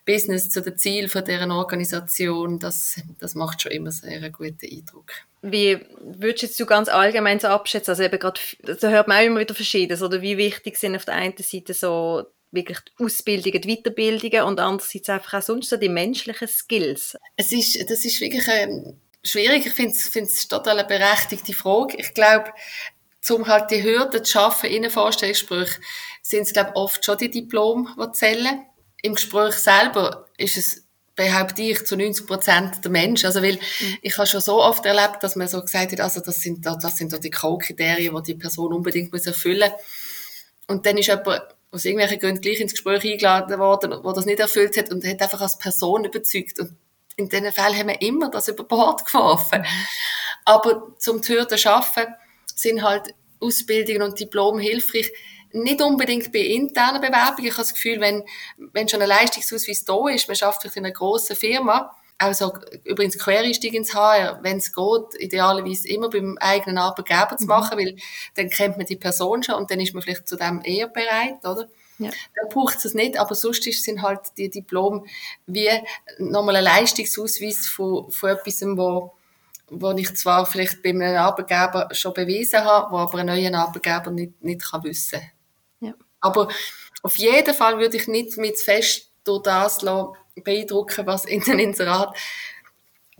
Business, 0.04 0.50
zu 0.50 0.60
den 0.60 0.76
Zielen 0.76 1.08
von 1.08 1.24
deren 1.24 1.50
Organisation. 1.50 2.58
Das, 2.58 3.00
das 3.18 3.34
macht 3.34 3.62
schon 3.62 3.72
immer 3.72 3.90
sehr 3.90 4.16
einen 4.16 4.32
guten 4.32 4.66
Eindruck. 4.70 5.12
Wie 5.42 5.80
würdest 6.00 6.58
du 6.58 6.66
ganz 6.66 6.88
allgemein 6.88 7.40
so 7.40 7.48
abschätzen? 7.48 7.90
Also 7.90 8.02
eben 8.02 8.18
gerade, 8.18 8.40
da 8.62 8.88
hört 8.88 9.08
man 9.08 9.18
auch 9.18 9.26
immer 9.26 9.40
wieder 9.40 9.54
Verschiedenes. 9.54 10.02
Oder 10.02 10.22
wie 10.22 10.36
wichtig 10.36 10.76
sind 10.76 10.96
auf 10.96 11.04
der 11.04 11.14
einen 11.14 11.36
Seite 11.36 11.74
so 11.74 12.24
wirklich 12.50 12.78
die 12.80 13.04
Ausbildungen, 13.04 13.60
die 13.60 13.76
Weiterbildungen 13.76 14.42
und 14.42 14.60
andererseits 14.60 15.08
einfach 15.08 15.34
auch 15.34 15.42
sonst 15.42 15.70
so 15.70 15.76
die 15.76 15.88
menschlichen 15.88 16.48
Skills? 16.48 17.16
Es 17.36 17.52
ist, 17.52 17.90
das 17.90 18.04
ist 18.04 18.20
wirklich 18.20 18.46
ähm, 18.48 18.96
schwierig. 19.22 19.66
Ich 19.66 19.72
finde 19.72 19.92
es 19.92 20.48
total 20.48 20.78
eine 20.78 20.88
berechtigte 20.88 21.52
Frage. 21.52 21.96
Ich 21.98 22.14
glaube, 22.14 22.52
um 23.30 23.46
halt 23.46 23.70
die 23.70 23.82
Hürden 23.82 24.24
zu 24.24 24.32
schaffen 24.32 24.70
in 24.70 24.84
einem 24.84 24.90
Vorstellungsgespräch, 24.90 25.70
sind 26.22 26.42
es, 26.42 26.52
glaube 26.52 26.76
oft 26.76 27.04
schon 27.04 27.18
die 27.18 27.30
Diplome, 27.30 27.94
die 27.98 28.12
zählen. 28.12 28.64
Im 29.04 29.16
Gespräch 29.16 29.56
selber 29.56 30.28
ist 30.38 30.56
es, 30.56 30.86
behaupte 31.14 31.60
ich, 31.60 31.84
zu 31.84 31.94
90 31.94 32.26
Prozent 32.26 32.82
der 32.82 32.90
Mensch. 32.90 33.26
Also, 33.26 33.42
weil 33.42 33.56
mhm. 33.56 33.98
ich 34.00 34.16
habe 34.16 34.26
schon 34.26 34.40
so 34.40 34.62
oft 34.62 34.86
erlebt, 34.86 35.22
dass 35.22 35.36
man 35.36 35.46
so 35.46 35.60
gesagt 35.60 35.92
hat, 35.92 36.00
also 36.00 36.20
das 36.20 36.40
sind 36.40 36.64
da, 36.64 36.74
das 36.74 36.96
sind 36.96 37.12
da 37.12 37.18
die 37.18 37.30
Code-Kriterien, 37.30 38.16
die 38.16 38.32
die 38.32 38.38
Person 38.38 38.72
unbedingt 38.72 39.12
muss 39.12 39.26
erfüllen 39.26 39.70
muss. 39.70 39.80
Und 40.68 40.86
dann 40.86 40.96
ist 40.96 41.08
jemand 41.08 41.42
aus 41.70 41.84
irgendwelchen 41.84 42.18
Gründen 42.18 42.40
gleich 42.40 42.60
ins 42.60 42.72
Gespräch 42.72 43.04
eingeladen 43.04 43.58
worden, 43.58 43.92
wo 44.02 44.12
das 44.12 44.24
nicht 44.24 44.40
erfüllt 44.40 44.74
hat 44.78 44.90
und 44.90 45.04
hat 45.06 45.20
einfach 45.20 45.42
als 45.42 45.58
Person 45.58 46.06
überzeugt. 46.06 46.58
Und 46.58 46.72
in 47.16 47.28
diesen 47.28 47.52
Fällen 47.52 47.76
haben 47.76 47.88
wir 47.88 48.00
immer 48.00 48.30
das 48.30 48.48
über 48.48 48.64
Bord 48.64 49.04
geworfen. 49.04 49.60
Mhm. 49.60 49.86
Aber 50.46 50.94
zum 50.96 51.20
Hürden 51.22 51.58
schaffen 51.58 52.06
sind 52.54 52.82
halt 52.82 53.14
Ausbildungen 53.38 54.00
und 54.00 54.18
Diplom 54.18 54.58
hilfreich. 54.58 55.12
Nicht 55.54 55.80
unbedingt 55.80 56.32
bei 56.32 56.40
internen 56.40 57.00
Bewerbungen. 57.00 57.46
Ich 57.46 57.52
habe 57.52 57.62
das 57.62 57.74
Gefühl, 57.74 58.00
wenn, 58.00 58.24
wenn 58.56 58.88
schon 58.88 59.00
ein 59.00 59.08
Leistungsausweis 59.08 59.84
da 59.84 60.08
ist, 60.08 60.26
man 60.26 60.34
schafft 60.34 60.62
vielleicht 60.62 60.76
in 60.76 60.84
einer 60.84 60.92
grossen 60.92 61.36
Firma, 61.36 61.94
also 62.18 62.52
übrigens 62.84 63.18
Quereinstieg 63.18 63.72
ins 63.74 63.94
HR, 63.94 64.40
wenn 64.42 64.56
es 64.56 64.72
geht, 64.72 65.20
idealerweise 65.20 65.88
immer 65.88 66.10
beim 66.10 66.38
eigenen 66.40 66.78
Arbeitgeber 66.78 67.36
zu 67.36 67.44
mhm. 67.44 67.50
machen, 67.50 67.78
weil 67.78 67.96
dann 68.34 68.50
kennt 68.50 68.76
man 68.76 68.86
die 68.86 68.96
Person 68.96 69.42
schon 69.44 69.54
und 69.54 69.70
dann 69.70 69.78
ist 69.78 69.94
man 69.94 70.02
vielleicht 70.02 70.28
zu 70.28 70.36
dem 70.36 70.60
eher 70.64 70.88
bereit, 70.88 71.44
oder? 71.44 71.68
Ja. 71.98 72.10
Dann 72.10 72.48
braucht 72.50 72.84
es 72.84 72.94
nicht, 72.94 73.18
aber 73.18 73.36
sonst 73.36 73.62
sind 73.62 74.02
halt 74.02 74.20
die 74.36 74.50
Diplom 74.50 75.06
wie 75.46 75.70
nochmal 76.18 76.56
ein 76.56 76.64
Leistungsausweis 76.64 77.68
von, 77.68 78.10
von 78.10 78.30
etwas, 78.30 78.60
wo, 78.62 79.12
wo 79.68 79.92
ich 79.92 80.16
zwar 80.16 80.46
vielleicht 80.46 80.82
bei 80.82 80.90
einem 80.90 81.16
Arbeitgeber 81.16 81.88
schon 81.92 82.14
bewiesen 82.14 82.64
habe, 82.64 82.92
wo 82.92 82.96
aber 82.98 83.18
ein 83.18 83.26
neuer 83.26 83.54
Arbeitgeber 83.54 84.10
nicht, 84.10 84.42
nicht 84.42 84.68
kann 84.68 84.82
wissen. 84.82 85.20
Ja. 85.20 85.28
Aber 86.24 86.48
auf 87.02 87.16
jeden 87.18 87.54
Fall 87.54 87.78
würde 87.78 87.98
ich 87.98 88.08
nicht 88.08 88.36
mit 88.38 88.58
fest 88.58 89.10
durch 89.24 89.42
das 89.42 89.84
beeindrucken, 90.42 91.06
was 91.06 91.26
in 91.26 91.40
den 91.42 91.58
Inserat 91.58 92.16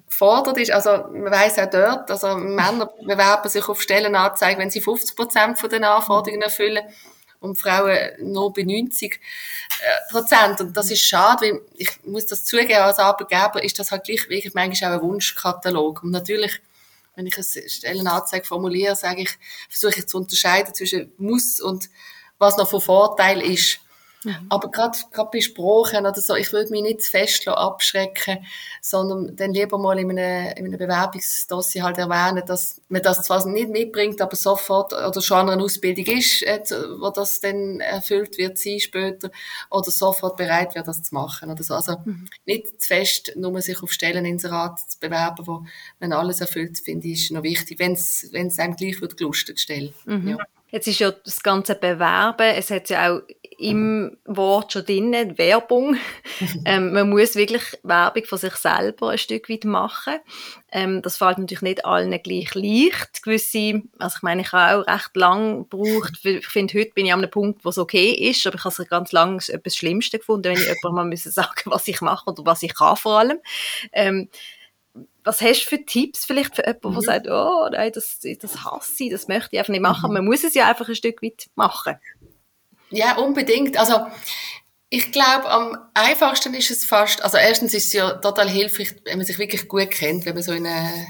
gefordert 0.07 0.59
ist. 0.59 0.71
Also 0.71 0.91
man 1.13 1.31
weiß 1.31 1.59
auch 1.59 1.71
dort, 1.71 2.11
also 2.11 2.37
Männer 2.37 2.91
bewerben 3.03 3.49
sich 3.49 3.69
auf 3.69 3.83
Stellenanzeigen, 3.83 4.61
wenn 4.61 4.71
sie 4.71 4.81
50 4.81 5.15
Prozent 5.15 5.59
von 5.59 5.69
den 5.69 5.85
Anforderungen 5.85 6.43
erfüllen 6.43 6.83
und 7.41 7.59
Frauen 7.59 7.99
nur 8.21 8.53
bei 8.53 8.63
90 8.63 9.13
äh, 9.13 10.11
Prozent. 10.11 10.61
Und 10.63 10.77
das 10.77 10.91
ist 10.91 11.03
schade, 11.03 11.53
weil 11.53 11.61
ich 11.77 11.91
muss 12.05 12.25
das 12.25 12.45
zugeben, 12.45 12.75
als 12.75 12.99
Arbeitgeber 12.99 13.63
ist 13.63 13.79
das 13.79 13.91
halt 13.91 14.05
gleich 14.05 14.29
wirklich 14.31 14.55
manchmal 14.55 14.93
auch 14.93 15.03
ein 15.03 15.09
Wunschkatalog. 15.09 16.03
Und 16.03 16.11
natürlich, 16.11 16.61
wenn 17.17 17.27
ich 17.27 17.37
eine 17.37 17.69
Stellenanzeige 17.69 18.47
formuliere, 18.47 18.97
sage 18.97 19.23
ich, 19.23 19.39
versuche 19.69 19.99
ich 19.99 20.07
zu 20.07 20.17
unterscheiden 20.17 20.75
zwischen 20.75 21.13
muss 21.19 21.61
und 21.61 21.91
was 22.39 22.57
noch 22.57 22.69
von 22.69 22.81
Vorteil 22.81 23.41
ist. 23.41 23.81
Mhm. 24.25 24.47
Aber 24.49 24.71
gerade, 24.71 24.99
gerade 25.13 25.31
bei 25.33 25.41
Sprachen 25.41 26.07
oder 26.07 26.21
so, 26.21 26.35
ich 26.35 26.53
würde 26.53 26.71
mich 26.71 26.83
nicht 26.83 27.03
zu 27.03 27.11
fest 27.11 27.47
abschrecken, 27.47 28.39
sondern 28.81 29.37
dann 29.37 29.53
lieber 29.53 29.79
mal 29.79 29.99
in 29.99 30.11
einem, 30.11 30.53
in 30.57 30.67
einem 30.67 30.79
Bewerbungsdossier 30.79 31.85
halt 31.85 31.99
erwähnen, 31.99 32.43
dass 32.47 32.81
man 32.89 33.03
das 33.03 33.23
zwar 33.23 33.47
nicht 33.47 33.71
mitbringt, 33.71 34.21
aber 34.21 34.37
sofort 34.37 34.93
oder 34.93 35.21
schon 35.21 35.49
eine 35.49 35.63
Ausbildung 35.63 36.07
ist, 36.07 36.43
äh, 36.43 36.61
wo 36.99 37.11
das 37.11 37.41
dann 37.41 37.81
erfüllt 37.81 38.39
wird 38.39 38.59
sein 38.59 38.81
später, 38.81 39.31
oder 39.71 39.91
sofort 39.91 40.37
bereit 40.37 40.75
wird, 40.75 40.89
das 40.89 41.03
zu 41.03 41.15
machen 41.15 41.51
oder 41.51 41.63
so. 41.63 41.75
Also 41.75 41.97
mhm. 42.05 42.29
nicht 42.47 42.81
zu 42.81 42.89
fest 42.89 43.33
nur 43.37 43.61
sich 43.61 43.83
auf 43.83 43.93
Stellen 43.93 44.25
ins 44.25 44.45
Rat 44.51 44.81
zu 44.81 44.99
bewerben, 44.99 45.47
wo 45.47 45.65
man 46.01 46.13
alles 46.13 46.41
erfüllt, 46.41 46.79
finde 46.79 47.09
ich, 47.09 47.25
ist 47.25 47.33
noch 47.33 47.43
wichtig, 47.43 47.79
wenn 47.79 47.93
es 47.93 48.59
einem 48.59 48.77
gleich 48.77 49.01
wird 49.01 49.17
gelustet 49.17 49.61
stellen. 49.61 49.95
Mhm. 50.07 50.29
Ja. 50.29 50.39
Jetzt 50.75 50.89
ist 50.89 50.99
ja 50.99 51.13
das 51.13 51.41
ganze 51.41 51.77
Bewerben, 51.77 52.49
es 52.57 52.69
hat 52.71 52.89
ja 52.89 53.13
auch 53.13 53.21
im 53.59 54.17
Wort 54.25 54.73
schon 54.73 54.85
drin, 54.85 55.13
Werbung. 55.37 55.97
ähm, 56.65 56.93
man 56.93 57.11
muss 57.11 57.37
wirklich 57.37 57.63
Werbung 57.83 58.25
von 58.25 58.39
sich 58.39 58.55
selber 58.55 59.11
ein 59.11 59.19
Stück 59.19 59.49
weit 59.49 59.65
machen. 59.65 60.15
Ähm, 60.73 61.03
das 61.03 61.17
fällt 61.17 61.39
natürlich 61.39 61.63
nicht 61.63 61.85
allen 61.85 62.11
gleich 62.23 62.55
leicht. 62.55 63.23
Gewisse, 63.23 63.83
also 63.99 64.17
ich 64.17 64.23
meine, 64.23 64.43
ich 64.43 64.53
habe 64.53 64.83
auch 64.83 64.93
recht 64.93 65.17
lang 65.17 65.69
gebraucht. 65.69 66.21
Ich 66.25 66.47
finde, 66.47 66.79
heute 66.79 66.93
bin 66.93 67.07
ich 67.07 67.13
an 67.13 67.21
einem 67.21 67.31
Punkt, 67.31 67.65
wo 67.65 67.69
es 67.69 67.79
okay 67.79 68.11
ist, 68.13 68.47
aber 68.47 68.57
ich 68.57 68.65
habe 68.65 68.83
es 68.83 68.89
ganz 68.89 69.13
lange 69.13 69.39
etwas 69.49 69.77
Schlimmste 69.77 70.19
gefunden, 70.19 70.45
wenn 70.45 70.61
ich 70.61 70.67
jemandem 70.67 70.95
mal 70.95 71.05
müssen 71.05 71.33
sagen 71.33 71.63
was 71.67 71.89
ich 71.89 72.01
mache 72.01 72.31
oder 72.31 72.45
was 72.45 72.63
ich 72.63 72.75
kann 72.75 72.97
vor 72.97 73.19
allem. 73.19 73.39
Ähm, 73.93 74.29
was 75.25 75.41
hast 75.41 75.65
du 75.65 75.77
für 75.77 75.85
Tipps 75.85 76.25
vielleicht 76.25 76.55
für 76.55 76.67
jemanden, 76.67 76.89
mhm. 76.89 76.95
der 76.95 77.03
sagt, 77.03 77.29
oh 77.29 77.69
nein, 77.71 77.91
das, 77.93 78.21
das 78.41 78.65
hasse 78.65 79.05
ich, 79.05 79.11
das 79.11 79.27
möchte 79.27 79.51
ich 79.53 79.59
einfach 79.59 79.73
nicht 79.73 79.81
machen. 79.81 80.11
Mhm. 80.11 80.15
Man 80.15 80.25
muss 80.27 80.45
es 80.45 80.55
ja 80.55 80.69
einfach 80.69 80.89
ein 80.89 80.95
Stück 80.95 81.23
weit 81.23 81.49
machen. 81.55 81.97
Ja, 82.91 83.17
unbedingt. 83.17 83.77
Also 83.77 84.07
ich 84.91 85.11
glaube, 85.11 85.51
am 85.51 85.77
einfachsten 85.95 86.55
ist 86.55 86.71
es 86.71 86.85
fast, 86.85 87.23
also 87.23 87.37
erstens 87.37 87.75
ist 87.75 87.87
es 87.89 87.93
ja 87.93 88.13
total 88.13 88.49
hilfreich, 88.49 88.95
wenn 89.05 89.19
man 89.19 89.27
sich 89.27 89.39
wirklich 89.39 89.67
gut 89.69 89.91
kennt, 89.91 90.25
wenn 90.25 90.35
man 90.35 90.43
so 90.43 90.53
in 90.53 90.67
eine 90.67 91.07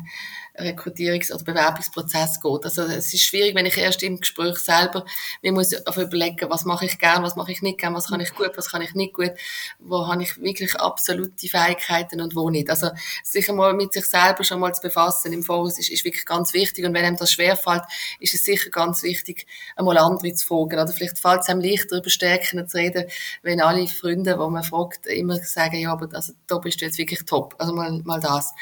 Rekrutierungs- 0.57 1.33
oder 1.33 1.45
Bewerbungsprozess 1.45 2.41
geht. 2.41 2.65
Also 2.65 2.83
es 2.83 3.13
ist 3.13 3.23
schwierig, 3.23 3.55
wenn 3.55 3.67
ich 3.67 3.77
erst 3.77 4.03
im 4.03 4.21
Gespräch 4.21 4.59
selber 4.59 5.05
mir 5.43 5.53
muss 5.53 5.73
überlegen, 5.73 6.49
was 6.49 6.65
mache 6.65 6.87
ich 6.87 6.99
gern, 6.99 7.23
was 7.23 7.37
mache 7.37 7.53
ich 7.53 7.63
nicht 7.63 7.79
gern, 7.79 7.95
was 7.95 8.09
kann 8.09 8.21
ich 8.21 8.35
gut, 8.35 8.53
was 8.57 8.71
kann 8.71 8.83
ich 8.83 8.95
nicht 8.95 9.15
gut, 9.15 9.33
wo 9.79 10.07
habe 10.07 10.23
ich 10.23 10.41
wirklich 10.41 10.75
absolute 10.77 11.49
Fähigkeiten 11.49 12.21
und 12.21 12.37
wo 12.37 12.51
nicht. 12.51 12.71
Also 12.71 12.91
sich 13.23 13.49
einmal 13.49 13.75
mit 13.75 13.93
sich 13.93 14.07
selber 14.07 14.45
schon 14.45 14.61
mal 14.61 14.73
zu 14.73 14.83
befassen 14.83 15.33
im 15.33 15.43
Voraus 15.43 15.79
ist, 15.79 15.91
ist 15.91 16.05
wirklich 16.05 16.25
ganz 16.25 16.53
wichtig 16.55 16.85
und 16.85 16.95
wenn 16.95 17.05
einem 17.05 17.17
das 17.17 17.33
schwerfällt, 17.33 17.83
ist 18.21 18.35
es 18.35 18.45
sicher 18.45 18.71
ganz 18.71 19.03
wichtig, 19.03 19.47
einmal 19.77 19.99
andere 19.99 20.33
zu 20.35 20.47
fragen 20.47 20.79
oder 20.79 20.89
vielleicht 20.89 21.19
fällt 21.19 21.41
es 21.41 21.49
einem 21.49 21.61
leichter, 21.61 21.99
über 21.99 22.11
Stärken 22.11 22.67
zu 22.69 22.77
reden, 22.77 23.07
wenn 23.43 23.61
alle 23.61 23.87
Freunde, 23.89 24.39
wo 24.39 24.49
man 24.49 24.63
fragt, 24.63 25.07
immer 25.07 25.37
sagen, 25.37 25.79
ja, 25.79 25.93
aber 25.93 26.09
also, 26.15 26.33
da 26.47 26.59
bist 26.59 26.81
du 26.81 26.85
jetzt 26.85 26.99
wirklich 26.99 27.25
top. 27.25 27.55
Also 27.59 27.73
mal, 27.73 28.01
mal 28.05 28.21
das. 28.21 28.53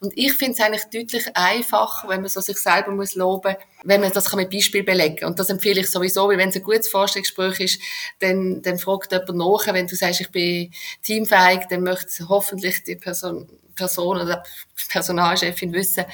Und 0.00 0.12
ich 0.16 0.32
finde 0.34 0.52
es 0.52 0.60
eigentlich 0.60 0.84
deutlich 0.92 1.36
einfacher, 1.38 2.08
wenn 2.08 2.20
man 2.20 2.28
so 2.28 2.40
sich 2.40 2.58
selber 2.58 2.90
muss 2.90 3.14
loben, 3.14 3.54
wenn 3.84 4.00
man 4.00 4.12
das 4.12 4.30
kann 4.30 4.38
mit 4.38 4.50
Beispiel 4.50 4.82
belegen. 4.82 5.24
Und 5.24 5.38
das 5.38 5.50
empfehle 5.50 5.80
ich 5.80 5.90
sowieso, 5.90 6.28
weil 6.28 6.38
wenn 6.38 6.48
es 6.48 6.56
ein 6.56 6.62
gutes 6.62 6.88
Vorstellungsgespräch 6.88 7.60
ist, 7.60 7.82
dann, 8.18 8.60
dann 8.62 8.78
fragt 8.78 9.12
jemand 9.12 9.36
nach, 9.36 9.72
wenn 9.72 9.86
du 9.86 9.94
sagst, 9.94 10.20
ich 10.20 10.30
bin 10.30 10.72
teamfähig, 11.02 11.66
dann 11.70 11.82
möchte 11.82 12.28
hoffentlich 12.28 12.82
die 12.84 12.96
Person 12.96 13.48
Person 13.78 14.20
oder 14.20 14.42
Personalchefin 14.88 15.72
wissen, 15.72 16.04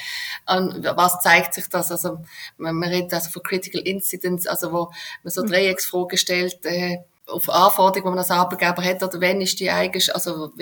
was 0.47 1.21
zeigt 1.23 1.55
sich 1.55 1.67
das. 1.69 1.91
Also 1.91 2.19
man, 2.59 2.77
man 2.77 2.91
redet 2.91 3.15
also 3.15 3.31
von 3.31 3.43
Critical 3.43 3.81
Incidents, 3.81 4.47
also 4.47 4.71
wo 4.71 4.93
man 5.23 5.31
so 5.31 5.43
mhm. 5.43 5.49
Dreiecksfragen 5.49 6.19
stellt, 6.19 6.65
äh, 6.67 6.99
auf 7.27 7.49
Anforderungen, 7.49 8.13
die 8.13 8.17
man 8.17 8.19
als 8.19 8.31
Arbeitgeber 8.31 8.85
hat, 8.85 9.03
oder 9.03 9.21
wenn 9.21 9.41
ist 9.41 9.59
die 9.59 9.71
Eigenschaft, 9.71 10.15
also 10.15 10.53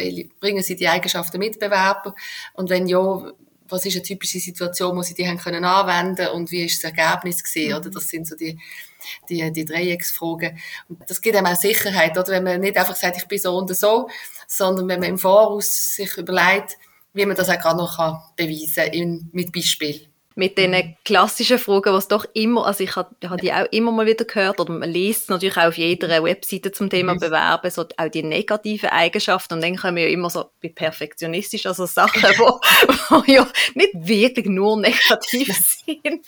bringen 0.41 0.63
Sie 0.63 0.77
die 0.77 0.89
Eigenschaften 0.89 1.39
Mitbewerber 1.39 2.15
und 2.55 2.71
wenn 2.71 2.87
ja, 2.87 3.33
was 3.73 3.85
ist 3.87 3.97
eine 3.97 4.03
typische 4.03 4.39
Situation, 4.39 4.97
wo 4.97 5.03
Sie 5.03 5.15
die 5.15 5.27
haben 5.27 5.39
können 5.39 5.65
anwenden 5.65 6.29
und 6.29 6.51
wie 6.51 6.65
ist 6.65 6.83
das 6.85 6.93
Ergebnis 6.93 7.43
gesehen, 7.43 7.75
oder? 7.75 7.91
Das 7.91 8.09
sind 8.09 8.29
so 8.29 8.37
die, 8.37 8.59
die, 9.29 9.51
die 9.51 9.65
Dreiecksfragen. 9.65 10.59
Und 10.89 10.99
das 11.09 11.21
gibt 11.21 11.37
einem 11.37 11.47
auch 11.47 11.57
Sicherheit, 11.57 12.17
oder? 12.17 12.29
Wenn 12.29 12.45
man 12.45 12.61
nicht 12.61 12.77
einfach 12.77 12.97
sagt, 12.97 13.17
ich 13.17 13.27
bin 13.27 13.39
so 13.39 13.57
und 13.57 13.75
so, 13.75 14.09
sondern 14.47 14.89
wenn 14.89 15.01
man 15.01 15.09
im 15.09 15.19
Voraus 15.19 15.95
sich 15.97 16.17
überlegt, 16.17 16.77
wie 17.15 17.27
man 17.27 17.37
das 17.37 17.49
auch 17.49 17.59
gerade 17.59 17.79
noch 17.79 18.33
beweisen 18.37 18.93
kann, 18.93 19.31
mit 19.33 19.53
Beispiel 19.53 20.12
mit 20.35 20.59
den 20.59 20.97
klassischen 21.05 21.59
Fragen, 21.59 21.93
was 21.93 22.09
doch 22.09 22.25
immer, 22.35 22.67
also 22.67 22.85
ich 22.85 22.97
habe 22.97 23.15
hab 23.29 23.41
die 23.41 23.53
auch 23.53 23.67
immer 23.71 23.93
mal 23.93 24.07
wieder 24.07 24.25
gehört, 24.25 24.61
oder 24.61 24.73
man 24.73 24.91
liest 24.91 25.31
natürlich 25.31 25.57
auch 25.57 25.69
auf 25.69 25.79
jeder 25.79 26.23
Webseite 26.23 26.73
zum 26.73 26.91
Thema 26.91 27.15
mhm. 27.15 27.21
Bewerben, 27.21 27.71
so 27.71 27.85
auch 27.97 28.09
die 28.09 28.23
negativen 28.23 28.91
Eigenschaften, 28.91 29.55
und 29.55 29.63
dann 29.63 29.77
kommen 29.77 29.99
ja 29.99 30.09
immer 30.09 30.31
so 30.31 30.47
wie 30.61 30.71
perfektionistisch, 30.71 31.67
also 31.67 31.87
Sachen, 31.87 32.23
wo, 32.39 32.61
wo 33.09 33.23
ja 33.27 33.47
nicht 33.75 33.93
wirklich 33.95 34.47
nur 34.47 34.79
negativ 34.79 35.55
sind. 35.85 36.27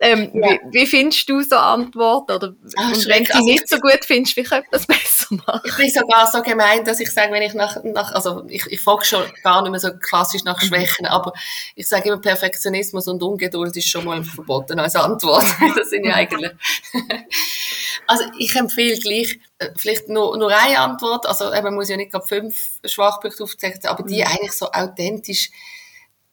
Ähm, 0.00 0.30
ja. 0.34 0.50
wie, 0.50 0.60
wie, 0.72 0.86
findest 0.86 1.28
du 1.28 1.40
so 1.40 1.56
Antworten? 1.56 2.32
Oder 2.32 2.54
Ach, 2.76 2.88
und 2.92 3.06
wenn 3.08 3.24
du 3.24 3.34
also 3.34 3.46
nicht 3.46 3.68
so 3.68 3.78
gut 3.78 4.04
findest, 4.04 4.36
wie 4.36 4.42
könnte 4.42 4.68
das 4.70 4.86
besser 4.86 5.34
machen? 5.46 5.62
Ich 5.64 5.76
bin 5.76 5.90
sogar 5.90 6.30
so 6.30 6.42
gemein, 6.42 6.84
dass 6.84 7.00
ich 7.00 7.10
sage, 7.10 7.32
wenn 7.32 7.42
ich 7.42 7.54
nach, 7.54 7.82
nach 7.84 8.12
also 8.12 8.44
ich, 8.48 8.66
ich 8.66 8.80
frage 8.80 9.04
schon 9.04 9.24
gar 9.42 9.62
nicht 9.62 9.70
mehr 9.70 9.80
so 9.80 9.90
klassisch 9.96 10.44
nach 10.44 10.60
mhm. 10.62 10.66
Schwächen, 10.66 11.06
aber 11.06 11.32
ich 11.74 11.88
sage 11.88 12.08
immer 12.08 12.20
Perfektionismus 12.20 13.08
und 13.08 13.22
Ungeduld 13.36 13.76
ist 13.76 13.88
schon 13.88 14.06
mal 14.06 14.24
verboten 14.24 14.78
als 14.78 14.96
Antwort. 14.96 15.44
das 15.76 15.90
sind 15.90 16.06
ja 16.06 16.14
eigentlich. 16.14 16.52
also 18.06 18.24
ich 18.38 18.54
empfehle 18.56 18.98
gleich 18.98 19.38
äh, 19.58 19.68
vielleicht 19.76 20.08
nur, 20.08 20.36
nur 20.38 20.50
eine 20.56 20.78
Antwort. 20.78 21.26
Also 21.26 21.50
man 21.50 21.74
muss 21.74 21.90
ja 21.90 21.96
nicht 21.96 22.12
gerade 22.12 22.26
fünf 22.26 22.80
Schwachpunkte 22.84 23.44
aufzeigen, 23.44 23.80
aber 23.84 24.02
die 24.04 24.22
mhm. 24.22 24.26
eigentlich 24.26 24.52
so 24.52 24.70
authentisch 24.72 25.50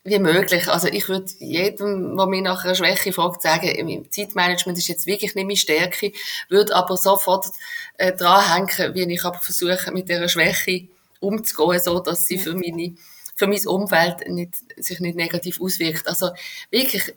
wie 0.06 0.20
möglich. 0.20 0.68
Also 0.70 0.88
ich 0.88 1.08
würde 1.10 1.32
jedem, 1.40 2.16
der 2.16 2.26
mich 2.26 2.42
nach 2.42 2.64
einer 2.64 2.76
Schwäche 2.76 3.14
fragt, 3.14 3.42
sagen, 3.42 4.08
Zeitmanagement 4.10 4.78
ist 4.78 4.88
jetzt 4.88 5.06
wirklich 5.06 5.36
nicht 5.36 5.46
meine 5.46 5.58
Stärke, 5.58 6.12
würde 6.50 6.76
aber 6.76 6.98
sofort 6.98 7.48
äh, 7.98 8.14
dranhängen, 8.14 8.96
wie 8.96 9.14
ich 9.14 9.24
aber 9.24 9.40
versuche, 9.40 9.92
mit 9.92 10.10
dieser 10.10 10.28
Schwäche 10.30 10.88
umzugehen, 11.20 11.82
so 11.82 12.00
dass 12.00 12.26
sie 12.26 12.38
für 12.38 12.54
meine 12.54 12.96
für 13.44 13.50
mein 13.50 13.68
Umfeld 13.68 14.28
nicht, 14.30 14.56
sich 14.78 15.00
nicht 15.00 15.16
negativ 15.16 15.60
auswirkt. 15.62 16.08
Also 16.08 16.30
wirklich 16.72 17.14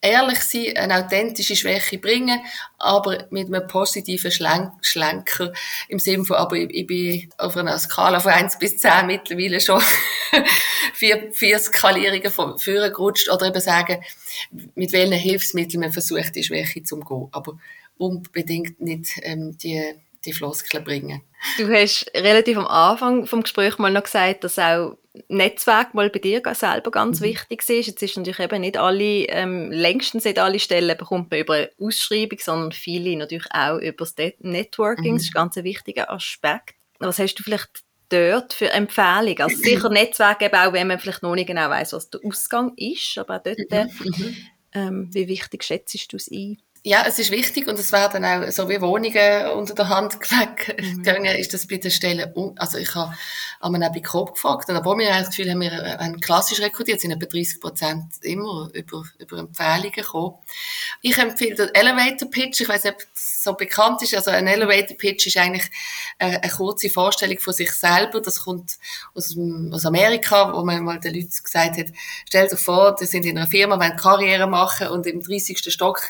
ehrlich 0.00 0.40
sein, 0.40 0.76
eine 0.76 1.04
authentische 1.04 1.56
Schwäche 1.56 1.98
bringen, 1.98 2.40
aber 2.78 3.26
mit 3.30 3.46
einem 3.48 3.66
positiven 3.66 4.30
Schlenk 4.30 4.72
Schlenker 4.82 5.52
im 5.88 5.98
Sinne 5.98 6.24
von, 6.24 6.36
aber 6.36 6.56
ich, 6.56 6.70
ich, 6.70 6.86
bin 6.86 7.28
auf 7.36 7.56
einer 7.56 7.78
Skala 7.78 8.20
von 8.20 8.32
1 8.32 8.58
bis 8.58 8.78
10 8.78 9.06
mittlerweile 9.06 9.60
schon 9.60 9.82
vier, 10.94 11.32
vier 11.32 11.58
Skalierungen 11.58 12.30
von 12.30 12.58
vorne 12.58 12.92
gerutscht 12.92 13.28
oder 13.28 13.46
eben 13.46 13.60
sagen, 13.60 14.04
mit 14.76 14.92
welchen 14.92 15.12
Hilfsmitteln 15.12 15.80
man 15.80 15.92
versucht, 15.92 16.36
die 16.36 16.44
Schwäche 16.44 16.84
zu 16.84 16.96
umgehen, 16.96 17.28
aber 17.32 17.58
unbedingt 17.96 18.80
nicht 18.80 19.14
ähm, 19.22 19.58
die 19.58 19.94
die 20.24 20.32
Floskeln 20.32 20.84
bringen. 20.84 21.22
Du 21.56 21.72
hast 21.72 22.10
relativ 22.14 22.58
am 22.58 22.66
Anfang 22.66 23.26
vom 23.26 23.42
Gespräch 23.42 23.78
mal 23.78 23.92
noch 23.92 24.02
gesagt, 24.02 24.44
dass 24.44 24.58
auch 24.58 24.96
Netzwerk 25.28 25.94
mal 25.94 26.10
bei 26.10 26.18
dir 26.18 26.42
selber 26.54 26.90
ganz 26.90 27.20
mhm. 27.20 27.24
wichtig 27.24 27.68
ist. 27.68 27.86
Jetzt 27.86 28.02
ist 28.02 28.16
natürlich 28.16 28.40
eben 28.40 28.60
nicht 28.60 28.76
alle, 28.76 29.24
ähm, 29.24 29.70
längstens 29.70 30.24
nicht 30.24 30.38
alle 30.38 30.58
Stellen 30.58 30.96
bekommt 30.96 31.30
man 31.30 31.40
über 31.40 31.54
eine 31.54 31.70
Ausschreibung, 31.78 32.38
sondern 32.40 32.72
viele 32.72 33.16
natürlich 33.16 33.48
auch 33.52 33.78
über 33.78 34.04
das 34.04 34.14
Networking. 34.40 35.12
Mhm. 35.12 35.16
Das 35.16 35.24
ist 35.24 35.30
ein 35.30 35.40
ganz 35.40 35.56
wichtiger 35.56 36.10
Aspekt. 36.10 36.74
Was 36.98 37.18
hast 37.18 37.34
du 37.36 37.42
vielleicht 37.42 37.82
dort 38.08 38.52
für 38.52 38.70
Empfehlungen? 38.70 39.40
Also 39.40 39.56
sicher 39.62 39.90
Netzwerk 39.90 40.42
eben 40.42 40.56
auch, 40.56 40.72
wenn 40.72 40.86
man 40.86 40.98
vielleicht 40.98 41.22
noch 41.22 41.34
nicht 41.34 41.46
genau 41.46 41.68
weiß, 41.68 41.92
was 41.92 42.10
der 42.10 42.20
Ausgang 42.24 42.72
ist, 42.76 43.18
aber 43.18 43.36
auch 43.36 43.42
dort, 43.42 43.58
mhm. 44.00 44.04
mhm. 44.04 44.36
ähm, 44.74 45.08
wie 45.12 45.28
wichtig 45.28 45.64
schätzt 45.64 46.12
du 46.12 46.16
es 46.16 46.30
ein? 46.30 46.58
Ja, 46.88 47.04
es 47.06 47.18
ist 47.18 47.30
wichtig 47.30 47.68
und 47.68 47.78
es 47.78 47.92
werden 47.92 48.24
auch 48.24 48.50
so 48.50 48.70
wie 48.70 48.80
Wohnungen 48.80 49.50
unter 49.50 49.74
der 49.74 49.90
Hand 49.90 50.18
weggegangen, 50.18 51.34
mhm. 51.34 51.38
ist 51.38 51.52
das 51.52 51.66
bei 51.66 51.76
den 51.76 51.90
Stellen, 51.90 52.32
also 52.56 52.78
ich 52.78 52.94
habe 52.94 53.14
einmal 53.60 53.84
auch 53.84 53.92
bei 53.92 54.00
Coop 54.00 54.32
gefragt 54.32 54.70
und 54.70 54.76
obwohl 54.76 54.96
wir 54.96 55.08
eigentlich 55.08 55.26
das 55.26 55.36
Gefühl 55.36 55.50
haben, 55.50 55.60
wir 55.60 55.70
haben 55.70 56.18
klassisch 56.18 56.62
rekrutiert, 56.62 57.02
sind 57.02 57.10
etwa 57.10 57.26
30 57.26 57.60
Prozent 57.60 58.04
immer 58.22 58.70
über, 58.72 59.02
über 59.18 59.36
Empfehlungen 59.36 59.92
gekommen. 59.92 60.36
Ich 61.02 61.18
empfehle 61.18 61.56
den 61.56 61.74
Elevator 61.74 62.30
Pitch, 62.30 62.62
ich 62.62 62.68
weiß 62.70 62.84
nicht, 62.84 62.94
ob 62.94 63.02
es 63.14 63.42
so 63.44 63.52
bekannt 63.52 64.00
ist, 64.00 64.14
also 64.14 64.30
ein 64.30 64.46
Elevator 64.46 64.96
Pitch 64.96 65.26
ist 65.26 65.36
eigentlich 65.36 65.70
eine, 66.18 66.42
eine 66.42 66.52
kurze 66.52 66.88
Vorstellung 66.88 67.38
von 67.38 67.52
sich 67.52 67.70
selber, 67.72 68.22
das 68.22 68.44
kommt 68.44 68.78
aus, 69.14 69.36
aus 69.72 69.84
Amerika, 69.84 70.54
wo 70.54 70.64
man 70.64 70.82
mal 70.82 71.00
den 71.00 71.14
Leuten 71.14 71.42
gesagt 71.44 71.76
hat, 71.76 71.88
stell 72.26 72.48
dir 72.48 72.56
vor, 72.56 72.94
die 72.94 73.04
sind 73.04 73.26
in 73.26 73.36
einer 73.36 73.46
Firma, 73.46 73.78
wollen 73.78 73.96
Karriere 73.96 74.46
machen 74.46 74.88
und 74.88 75.06
im 75.06 75.22
30. 75.22 75.70
Stock 75.70 76.00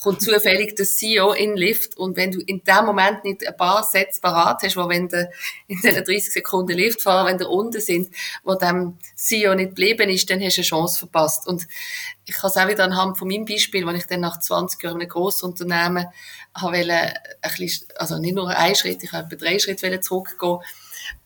kommt 0.00 0.13
zufällig 0.18 0.76
der 0.76 0.86
CEO 0.86 1.32
in 1.32 1.56
Lift 1.56 1.96
und 1.96 2.16
wenn 2.16 2.30
du 2.30 2.40
in 2.40 2.62
dem 2.64 2.84
Moment 2.86 3.24
nicht 3.24 3.46
ein 3.46 3.56
paar 3.56 3.82
Sätze 3.82 4.20
parat 4.20 4.62
hast, 4.62 4.76
wo 4.76 4.88
wenn 4.88 5.08
du 5.08 5.30
in 5.66 5.80
den 5.80 6.04
30 6.04 6.32
Sekunden 6.32 6.76
Lift 6.76 7.02
fahren, 7.02 7.26
wenn 7.26 7.38
der 7.38 7.50
unten 7.50 7.80
sind, 7.80 8.10
wo 8.42 8.54
dem 8.54 8.98
CEO 9.14 9.54
nicht 9.54 9.70
geblieben 9.70 10.08
ist, 10.08 10.28
dann 10.30 10.40
hast 10.42 10.56
du 10.56 10.60
eine 10.60 10.66
Chance 10.66 10.98
verpasst. 10.98 11.46
Und 11.46 11.66
ich 12.26 12.34
kann 12.34 12.50
es 12.50 12.56
auch 12.56 12.68
wieder 12.68 12.84
anhand 12.84 13.18
von 13.18 13.28
meinem 13.28 13.44
Beispiel, 13.44 13.86
wenn 13.86 13.96
ich 13.96 14.06
dann 14.06 14.20
nach 14.20 14.40
20 14.40 14.82
Jahren 14.82 14.96
in 14.96 15.02
einem 15.02 15.10
Grossunternehmen 15.10 16.06
habe 16.54 16.76
wollen, 16.76 16.90
ein 16.90 17.14
bisschen, 17.56 17.88
also 17.96 18.18
nicht 18.18 18.34
nur 18.34 18.48
einen 18.48 18.74
Schritt, 18.74 19.02
ich 19.02 19.12
habe 19.12 19.36
drei 19.36 19.58
Schritte 19.58 20.00
zurückgehen 20.00 20.58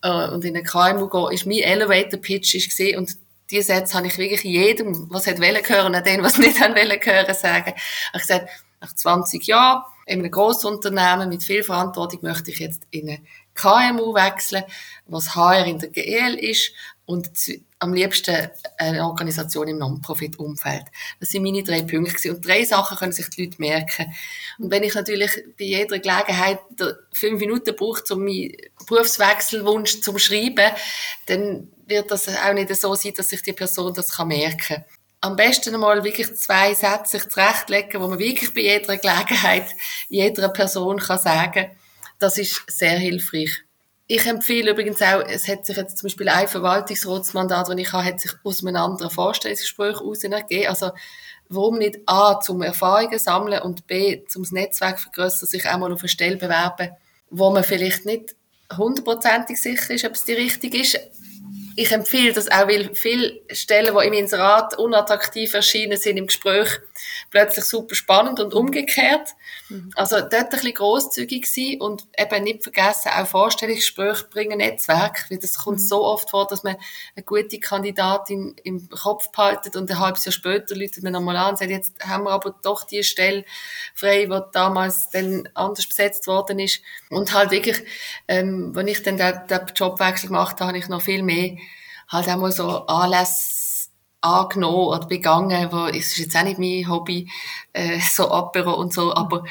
äh, 0.02 0.28
und 0.28 0.44
in 0.44 0.56
eine 0.56 0.64
KMU 0.64 1.08
gehen, 1.08 1.32
ist 1.32 1.46
mein 1.46 1.58
Elevator 1.58 2.20
Pitch 2.20 2.54
ist 2.54 2.68
gesehen 2.68 2.98
und 2.98 3.16
die 3.50 3.62
Sätze 3.62 3.94
habe 3.94 4.06
ich 4.06 4.18
wirklich 4.18 4.42
jedem, 4.42 5.06
was 5.10 5.26
hat 5.26 5.40
wollen 5.40 5.66
hören, 5.66 5.94
und 5.94 6.06
dem, 6.06 6.22
was 6.22 6.38
nicht 6.38 6.60
haben 6.60 6.74
wollen 6.74 7.00
hören, 7.00 7.34
sagen. 7.34 7.74
Ich 7.76 8.08
habe 8.08 8.18
gesagt, 8.18 8.48
nach 8.80 8.94
20 8.94 9.46
Jahren 9.46 9.82
in 10.08 10.20
einem 10.20 10.30
Grossunternehmen 10.30 11.28
mit 11.28 11.44
viel 11.44 11.62
Verantwortung 11.62 12.20
möchte 12.22 12.50
ich 12.50 12.58
jetzt 12.58 12.82
in 12.90 13.08
eine 13.08 13.20
KMU 13.54 14.14
wechseln, 14.14 14.64
was 15.06 15.34
HR 15.34 15.66
in 15.66 15.78
der 15.78 15.90
GL 15.90 16.34
ist 16.34 16.72
und 17.04 17.28
am 17.80 17.92
liebsten 17.92 18.48
eine 18.76 19.04
Organisation 19.04 19.68
im 19.68 19.78
Non-Profit-Umfeld. 19.78 20.84
Das 21.20 21.30
sind 21.30 21.42
meine 21.42 21.62
drei 21.62 21.82
Punkte 21.82 22.32
und 22.32 22.46
drei 22.46 22.64
Sachen 22.64 22.96
können 22.96 23.12
sich 23.12 23.28
die 23.30 23.44
Leute 23.44 23.56
merken. 23.58 24.06
Und 24.58 24.70
wenn 24.70 24.82
ich 24.82 24.94
natürlich 24.94 25.30
bei 25.58 25.64
jeder 25.64 25.98
Gelegenheit 25.98 26.60
fünf 27.12 27.40
Minuten 27.40 27.74
brauche, 27.76 28.14
um 28.14 28.24
meinen 28.24 28.56
Berufswechselwunsch 28.86 30.00
zu 30.00 30.18
schreiben, 30.18 30.72
dann 31.26 31.68
wird 31.86 32.10
das 32.10 32.28
auch 32.28 32.52
nicht 32.52 32.74
so 32.76 32.94
sein, 32.94 33.14
dass 33.16 33.28
sich 33.28 33.42
die 33.42 33.52
Person 33.52 33.94
das 33.94 34.16
merken 34.18 34.58
kann 34.58 34.84
am 35.20 35.36
besten 35.36 35.74
einmal 35.74 36.04
wirklich 36.04 36.34
zwei 36.36 36.74
Sätze 36.74 37.18
sich 37.18 37.28
zurechtlegen, 37.28 38.00
wo 38.00 38.08
man 38.08 38.18
wirklich 38.18 38.54
bei 38.54 38.60
jeder 38.60 38.96
Gelegenheit 38.96 39.66
jeder 40.08 40.48
Person 40.48 40.98
kann 40.98 41.18
sagen 41.18 41.70
Das 42.18 42.38
ist 42.38 42.62
sehr 42.68 42.98
hilfreich. 42.98 43.64
Ich 44.06 44.26
empfehle 44.26 44.70
übrigens 44.70 45.02
auch, 45.02 45.20
es 45.20 45.48
hat 45.48 45.66
sich 45.66 45.76
jetzt 45.76 45.98
zum 45.98 46.06
Beispiel 46.06 46.30
ein 46.30 46.48
Verwaltungsratsmandat, 46.48 47.68
das 47.68 47.76
ich 47.76 47.92
habe, 47.92 48.04
hat 48.04 48.20
sich 48.20 48.32
aus 48.42 48.64
einem 48.64 48.76
anderen 48.76 49.10
Vorstellungsgespräch 49.10 49.96
heraus. 49.96 50.24
Also, 50.66 50.92
warum 51.50 51.76
nicht 51.76 51.98
A, 52.06 52.40
zum 52.40 52.62
Erfahrungen 52.62 53.18
sammeln 53.18 53.60
und 53.60 53.86
B, 53.86 54.24
zum 54.26 54.46
Netzwerk 54.50 54.98
vergrößern, 54.98 55.46
sich 55.46 55.68
auch 55.68 55.76
mal 55.76 55.92
auf 55.92 56.00
eine 56.00 56.08
Stelle 56.08 56.38
bewerben, 56.38 56.90
wo 57.28 57.50
man 57.50 57.64
vielleicht 57.64 58.06
nicht 58.06 58.34
hundertprozentig 58.74 59.60
sicher 59.60 59.94
ist, 59.94 60.04
ob 60.06 60.12
es 60.12 60.24
die 60.24 60.32
richtig 60.32 60.74
ist, 60.74 60.98
ich 61.78 61.92
empfehle 61.92 62.32
das 62.32 62.50
auch, 62.50 62.66
weil 62.66 62.92
viele 62.96 63.40
Stellen, 63.52 63.96
die 63.96 64.06
im 64.08 64.12
Inserat 64.12 64.76
unattraktiv 64.76 65.54
erschienen 65.54 65.96
sind 65.96 66.16
im 66.16 66.26
Gespräch, 66.26 66.80
plötzlich 67.30 67.64
super 67.66 67.94
spannend 67.94 68.40
und 68.40 68.52
umgekehrt. 68.52 69.28
Mhm. 69.68 69.92
Also 69.94 70.16
dort 70.16 70.32
ein 70.32 70.48
bisschen 70.48 70.74
grosszügig 70.74 71.46
sein 71.46 71.80
und 71.80 72.04
eben 72.18 72.42
nicht 72.42 72.64
vergessen, 72.64 73.12
auch 73.14 73.28
Vorstellungsgespräche 73.28 74.24
bringen 74.24 74.58
Netzwerk, 74.58 75.26
weil 75.30 75.38
das 75.38 75.56
kommt 75.56 75.78
mhm. 75.78 75.82
so 75.86 76.04
oft 76.04 76.30
vor, 76.30 76.48
dass 76.48 76.64
man 76.64 76.74
eine 77.14 77.24
gute 77.24 77.60
Kandidatin 77.60 78.56
im 78.64 78.88
Kopf 78.88 79.30
behaltet 79.30 79.76
und 79.76 79.88
ein 79.88 80.00
halbes 80.00 80.24
Jahr 80.24 80.32
später 80.32 80.74
läutet 80.74 81.04
man 81.04 81.12
nochmal 81.12 81.36
an 81.36 81.50
und 81.50 81.58
sagt, 81.58 81.70
jetzt 81.70 81.94
haben 82.04 82.24
wir 82.24 82.30
aber 82.30 82.56
doch 82.60 82.82
die 82.82 83.04
Stelle 83.04 83.44
frei, 83.94 84.24
die 84.24 84.40
damals 84.52 85.10
dann 85.10 85.48
anders 85.54 85.86
besetzt 85.86 86.26
worden 86.26 86.58
ist. 86.58 86.80
Und 87.08 87.32
halt 87.32 87.52
wirklich, 87.52 87.84
ähm, 88.26 88.74
wenn 88.74 88.88
ich 88.88 89.04
dann 89.04 89.16
den, 89.16 89.46
den 89.48 89.60
Jobwechsel 89.76 90.26
gemacht 90.26 90.56
habe, 90.56 90.70
habe 90.70 90.78
ich 90.78 90.88
noch 90.88 91.02
viel 91.02 91.22
mehr 91.22 91.56
halt 92.08 92.28
auch 92.28 92.36
mal 92.36 92.52
so 92.52 92.86
Anlässe 92.86 93.90
angenommen 94.20 94.88
oder 94.88 95.06
begangen, 95.06 95.72
wo, 95.72 95.86
es 95.86 96.12
ist 96.12 96.18
jetzt 96.18 96.36
auch 96.36 96.42
nicht 96.42 96.58
mein 96.58 96.88
Hobby, 96.88 97.30
äh, 97.72 98.00
so 98.12 98.30
Apero 98.30 98.74
und 98.74 98.92
so, 98.92 99.14
aber 99.14 99.44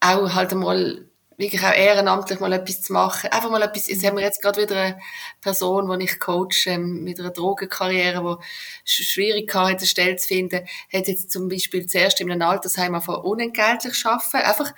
auch 0.00 0.34
halt 0.34 0.52
einmal 0.52 1.06
wirklich 1.40 1.62
auch 1.62 1.72
ehrenamtlich 1.72 2.38
mal 2.38 2.52
etwas 2.52 2.82
zu 2.82 2.92
machen. 2.92 3.30
Einfach 3.32 3.50
mal 3.50 3.62
etwas, 3.62 3.88
jetzt 3.88 4.04
haben 4.04 4.16
wir 4.18 4.24
jetzt 4.24 4.42
gerade 4.42 4.60
wieder 4.60 4.76
eine 4.76 4.98
Person, 5.40 5.98
die 5.98 6.04
ich 6.04 6.20
coache, 6.20 6.66
ähm, 6.66 7.02
mit 7.02 7.18
einer 7.18 7.30
Drogenkarriere, 7.30 8.38
die 8.86 9.04
schwierig 9.04 9.52
hatte, 9.54 9.78
eine 9.78 9.86
Stelle 9.86 10.16
zu 10.16 10.28
finden, 10.28 10.66
hat 10.92 11.08
jetzt 11.08 11.30
zum 11.30 11.48
Beispiel 11.48 11.86
zuerst 11.86 12.20
in 12.20 12.30
einem 12.30 12.42
Altersheim 12.42 12.94
einfach 12.94 13.22
unentgeltlich 13.22 14.04
arbeiten. 14.04 14.46
Einfach, 14.46 14.74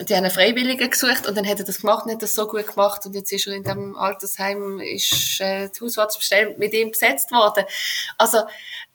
die 0.00 0.14
haben 0.14 0.24
einen 0.24 0.30
Freiwilligen 0.30 0.88
gesucht 0.88 1.26
und 1.28 1.36
dann 1.36 1.46
hat 1.46 1.58
er 1.58 1.66
das 1.66 1.80
gemacht 1.80 2.06
und 2.06 2.12
hat 2.12 2.22
das 2.22 2.34
so 2.34 2.48
gut 2.48 2.66
gemacht 2.66 3.04
und 3.04 3.14
jetzt 3.14 3.30
ist 3.30 3.46
er 3.46 3.54
in 3.54 3.62
dem 3.62 3.94
Altersheim, 3.94 4.80
ist 4.80 5.40
äh, 5.40 5.68
die 5.68 5.80
Hauswartsbestelle 5.80 6.56
mit 6.56 6.72
ihm 6.72 6.90
besetzt 6.90 7.30
worden. 7.30 7.64
Also 8.16 8.38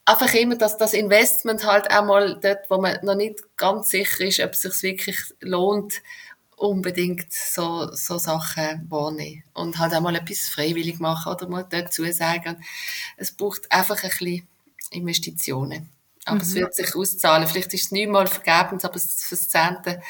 einfach 0.05 0.33
immer, 0.33 0.55
dass 0.55 0.77
das 0.77 0.93
Investment 0.93 1.65
halt 1.65 1.91
auch 1.91 2.03
mal 2.03 2.39
dort, 2.41 2.69
wo 2.69 2.81
man 2.81 2.97
noch 3.03 3.15
nicht 3.15 3.43
ganz 3.57 3.89
sicher 3.89 4.25
ist, 4.25 4.39
ob 4.39 4.51
es 4.53 4.61
sich 4.61 4.81
wirklich 4.81 5.17
lohnt, 5.39 6.01
unbedingt 6.55 7.31
so, 7.31 7.93
so 7.93 8.17
Sachen 8.17 8.87
wahrnehmen. 8.89 9.43
Und 9.53 9.77
halt 9.77 9.93
auch 9.93 10.01
mal 10.01 10.15
etwas 10.15 10.49
freiwillig 10.49 10.99
machen 10.99 11.31
oder 11.31 11.47
mal 11.47 11.65
dazu 11.69 12.11
sagen. 12.11 12.63
Es 13.17 13.31
braucht 13.31 13.71
einfach 13.71 14.03
ein 14.03 14.09
bisschen 14.09 14.47
Investitionen. 14.89 15.89
Aber 16.27 16.35
mhm. 16.35 16.41
es 16.41 16.55
wird 16.55 16.75
sich 16.75 16.95
auszahlen. 16.95 17.47
Vielleicht 17.47 17.73
ist 17.73 17.85
es 17.85 17.91
neunmal 17.91 18.27
vergebens, 18.27 18.83
aber 18.85 18.99
fürs 18.99 19.49
zehnte 19.49 20.01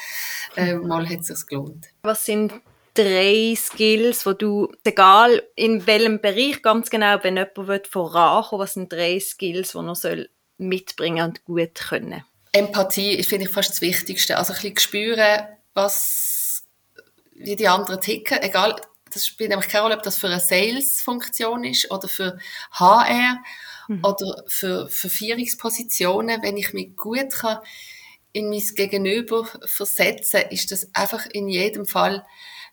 äh, 0.56 0.74
Mal 0.74 1.08
hat 1.08 1.20
es 1.20 1.28
sich 1.28 1.46
gelohnt. 1.46 1.86
Was 2.02 2.24
sind 2.24 2.52
drei 2.94 3.54
Skills, 3.56 4.26
wo 4.26 4.32
du, 4.32 4.72
egal 4.84 5.42
in 5.54 5.86
welchem 5.86 6.20
Bereich 6.20 6.62
ganz 6.62 6.90
genau, 6.90 7.18
wenn 7.22 7.36
jemand 7.36 7.86
vorankommen 7.86 8.62
was 8.62 8.74
sind 8.74 8.92
drei 8.92 9.20
Skills, 9.20 9.72
die 9.72 9.78
man 9.78 9.94
soll 9.94 10.28
mitbringen 10.58 11.24
und 11.24 11.44
gut 11.44 11.76
können? 11.76 12.24
Empathie 12.52 13.12
ist, 13.12 13.28
finde 13.28 13.46
ich, 13.46 13.52
fast 13.52 13.70
das 13.70 13.80
Wichtigste. 13.80 14.36
Also 14.36 14.52
ein 14.52 14.58
bisschen 14.60 14.78
spüren, 14.78 15.46
was, 15.74 16.64
wie 17.34 17.54
die 17.54 17.68
anderen 17.68 18.00
ticken, 18.00 18.42
egal, 18.42 18.74
das 19.12 19.26
spielt 19.26 19.50
nämlich 19.50 19.68
keine 19.68 19.84
Rolle, 19.84 19.96
ob 19.96 20.02
das 20.02 20.18
für 20.18 20.26
eine 20.26 20.40
Sales-Funktion 20.40 21.64
ist 21.64 21.90
oder 21.90 22.08
für 22.08 22.38
HR 22.72 23.38
mhm. 23.88 24.04
oder 24.04 24.44
für, 24.46 24.88
für 24.88 25.08
Führungspositionen. 25.08 26.42
Wenn 26.42 26.56
ich 26.56 26.72
mich 26.72 26.96
gut 26.96 27.32
kann 27.32 27.58
in 28.32 28.50
mein 28.50 28.62
Gegenüber 28.74 29.46
versetzen, 29.64 30.42
ist 30.50 30.70
das 30.70 30.88
einfach 30.94 31.26
in 31.26 31.48
jedem 31.48 31.86
Fall 31.86 32.24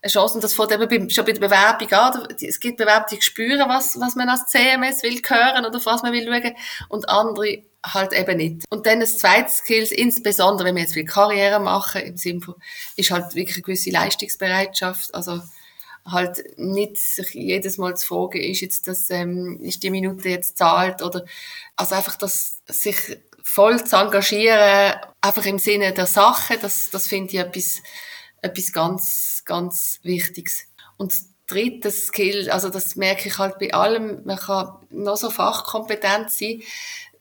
eine 0.01 0.11
Chance. 0.11 0.35
Und 0.35 0.43
das 0.43 0.53
fängt 0.53 0.71
eben 0.71 1.09
schon 1.09 1.25
bei 1.25 1.31
der 1.31 1.39
Bewerbung 1.39 1.91
an. 1.91 2.27
Es 2.39 2.59
gibt 2.59 2.77
Bewerber, 2.77 3.07
die 3.11 3.21
spüren, 3.21 3.67
was, 3.67 3.99
was 3.99 4.15
man 4.15 4.29
als 4.29 4.45
CMS 4.47 5.03
will 5.03 5.21
hören 5.25 5.65
oder 5.65 5.83
was 5.83 6.03
man 6.03 6.13
will 6.13 6.25
schauen. 6.25 6.55
Und 6.89 7.09
andere 7.09 7.63
halt 7.85 8.13
eben 8.13 8.37
nicht. 8.37 8.65
Und 8.69 8.85
dann 8.87 8.99
das 8.99 9.17
zweite 9.17 9.51
Skills, 9.51 9.91
insbesondere 9.91 10.67
wenn 10.67 10.75
wir 10.75 10.83
jetzt 10.83 10.93
viel 10.93 11.05
Karriere 11.05 11.59
machen, 11.59 12.01
im 12.01 12.17
Sinne 12.17 12.41
von, 12.41 12.55
ist 12.95 13.11
halt 13.11 13.35
wirklich 13.35 13.57
eine 13.57 13.63
gewisse 13.63 13.91
Leistungsbereitschaft. 13.91 15.13
Also, 15.13 15.41
halt 16.05 16.43
nicht 16.57 16.97
sich 16.97 17.33
jedes 17.33 17.77
Mal 17.77 17.97
zu 17.97 18.07
fragen, 18.07 18.39
ist 18.39 18.61
jetzt 18.61 18.87
das, 18.87 19.09
ähm, 19.09 19.59
ist 19.61 19.83
die 19.83 19.89
Minute 19.89 20.29
jetzt 20.29 20.57
zahlt 20.57 21.01
oder, 21.01 21.25
also 21.75 21.95
einfach 21.95 22.15
das, 22.15 22.61
sich 22.67 23.17
voll 23.43 23.83
zu 23.83 23.95
engagieren, 23.95 24.95
einfach 25.21 25.45
im 25.45 25.59
Sinne 25.59 25.93
der 25.93 26.05
Sache, 26.05 26.57
das, 26.61 26.89
das 26.89 27.07
finde 27.07 27.33
ich 27.33 27.39
etwas, 27.39 27.81
etwas 28.41 28.71
ganz, 28.71 29.43
ganz 29.45 29.99
Wichtiges. 30.03 30.67
Und 30.97 31.11
das 31.11 31.29
dritte 31.47 31.91
Skill, 31.91 32.49
also 32.49 32.69
das 32.69 32.95
merke 32.95 33.29
ich 33.29 33.37
halt 33.37 33.59
bei 33.59 33.73
allem, 33.73 34.23
man 34.25 34.37
kann 34.37 34.77
noch 34.89 35.17
so 35.17 35.29
fachkompetent 35.29 36.31
sein, 36.31 36.61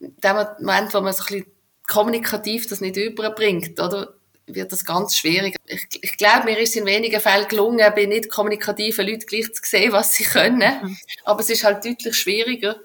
dem 0.01 0.37
Moment, 0.37 0.95
wo 0.95 1.01
man 1.01 1.13
so 1.13 1.23
ein 1.25 1.27
bisschen 1.27 1.47
kommunikativ 1.87 2.69
das 2.69 2.81
nicht 2.81 2.97
überbringt, 2.97 3.81
oder? 3.81 4.15
Wird 4.47 4.73
das 4.73 4.85
ganz 4.85 5.17
schwierig. 5.17 5.57
Ich, 5.67 5.87
ich 6.03 6.17
glaube, 6.17 6.45
mir 6.45 6.59
ist 6.59 6.77
in 6.77 6.87
wenigen 6.87 7.21
Fällen 7.21 7.49
gelungen, 7.49 7.93
bei 7.95 8.07
nicht 8.07 8.31
kommunikativen 8.31 9.07
Leuten 9.07 9.27
gleich 9.27 9.53
zu 9.53 9.63
sehen, 9.65 9.93
was 9.93 10.15
sie 10.15 10.25
können. 10.25 10.83
Mhm. 10.83 10.99
Aber 11.25 11.41
es 11.41 11.51
ist 11.51 11.65
halt 11.65 11.85
deutlich 11.85 12.17
schwieriger. 12.17 12.77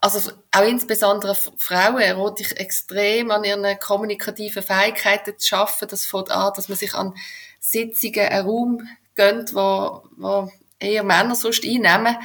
Also 0.00 0.32
auch 0.52 0.66
insbesondere 0.66 1.34
Frauen 1.56 2.00
erwarte 2.00 2.42
ich 2.42 2.58
extrem 2.58 3.30
an 3.30 3.44
ihren 3.44 3.78
kommunikativen 3.78 4.62
Fähigkeiten 4.62 5.38
zu 5.38 5.48
schaffen. 5.48 5.88
Das 5.88 6.04
fängt 6.04 6.30
an, 6.30 6.52
dass 6.54 6.68
man 6.68 6.76
sich 6.76 6.94
an 6.94 7.14
Sitzungen 7.58 8.28
einen 8.28 8.46
Raum 8.46 8.88
gönnt, 9.14 9.54
wo, 9.54 10.02
wo 10.16 10.50
eher 10.78 11.04
Männer 11.04 11.34
sonst 11.34 11.64
einnehmen. 11.64 12.16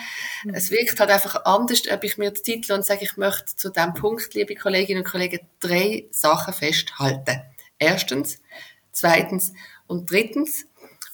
Mhm. 0.43 0.53
Es 0.53 0.71
wirkt 0.71 0.99
halt 0.99 1.09
einfach 1.09 1.45
anders, 1.45 1.83
ob 1.89 2.03
ich 2.03 2.17
mir 2.17 2.31
den 2.31 2.43
Titel 2.43 2.73
und 2.73 2.85
sage, 2.85 3.05
ich 3.05 3.15
möchte 3.17 3.55
zu 3.55 3.69
diesem 3.69 3.93
Punkt, 3.93 4.33
liebe 4.33 4.55
Kolleginnen 4.55 5.03
und 5.03 5.09
Kollegen, 5.09 5.39
drei 5.59 6.05
Sachen 6.11 6.53
festhalten. 6.53 7.41
Erstens, 7.77 8.41
zweitens 8.91 9.53
und 9.87 10.09
drittens. 10.09 10.65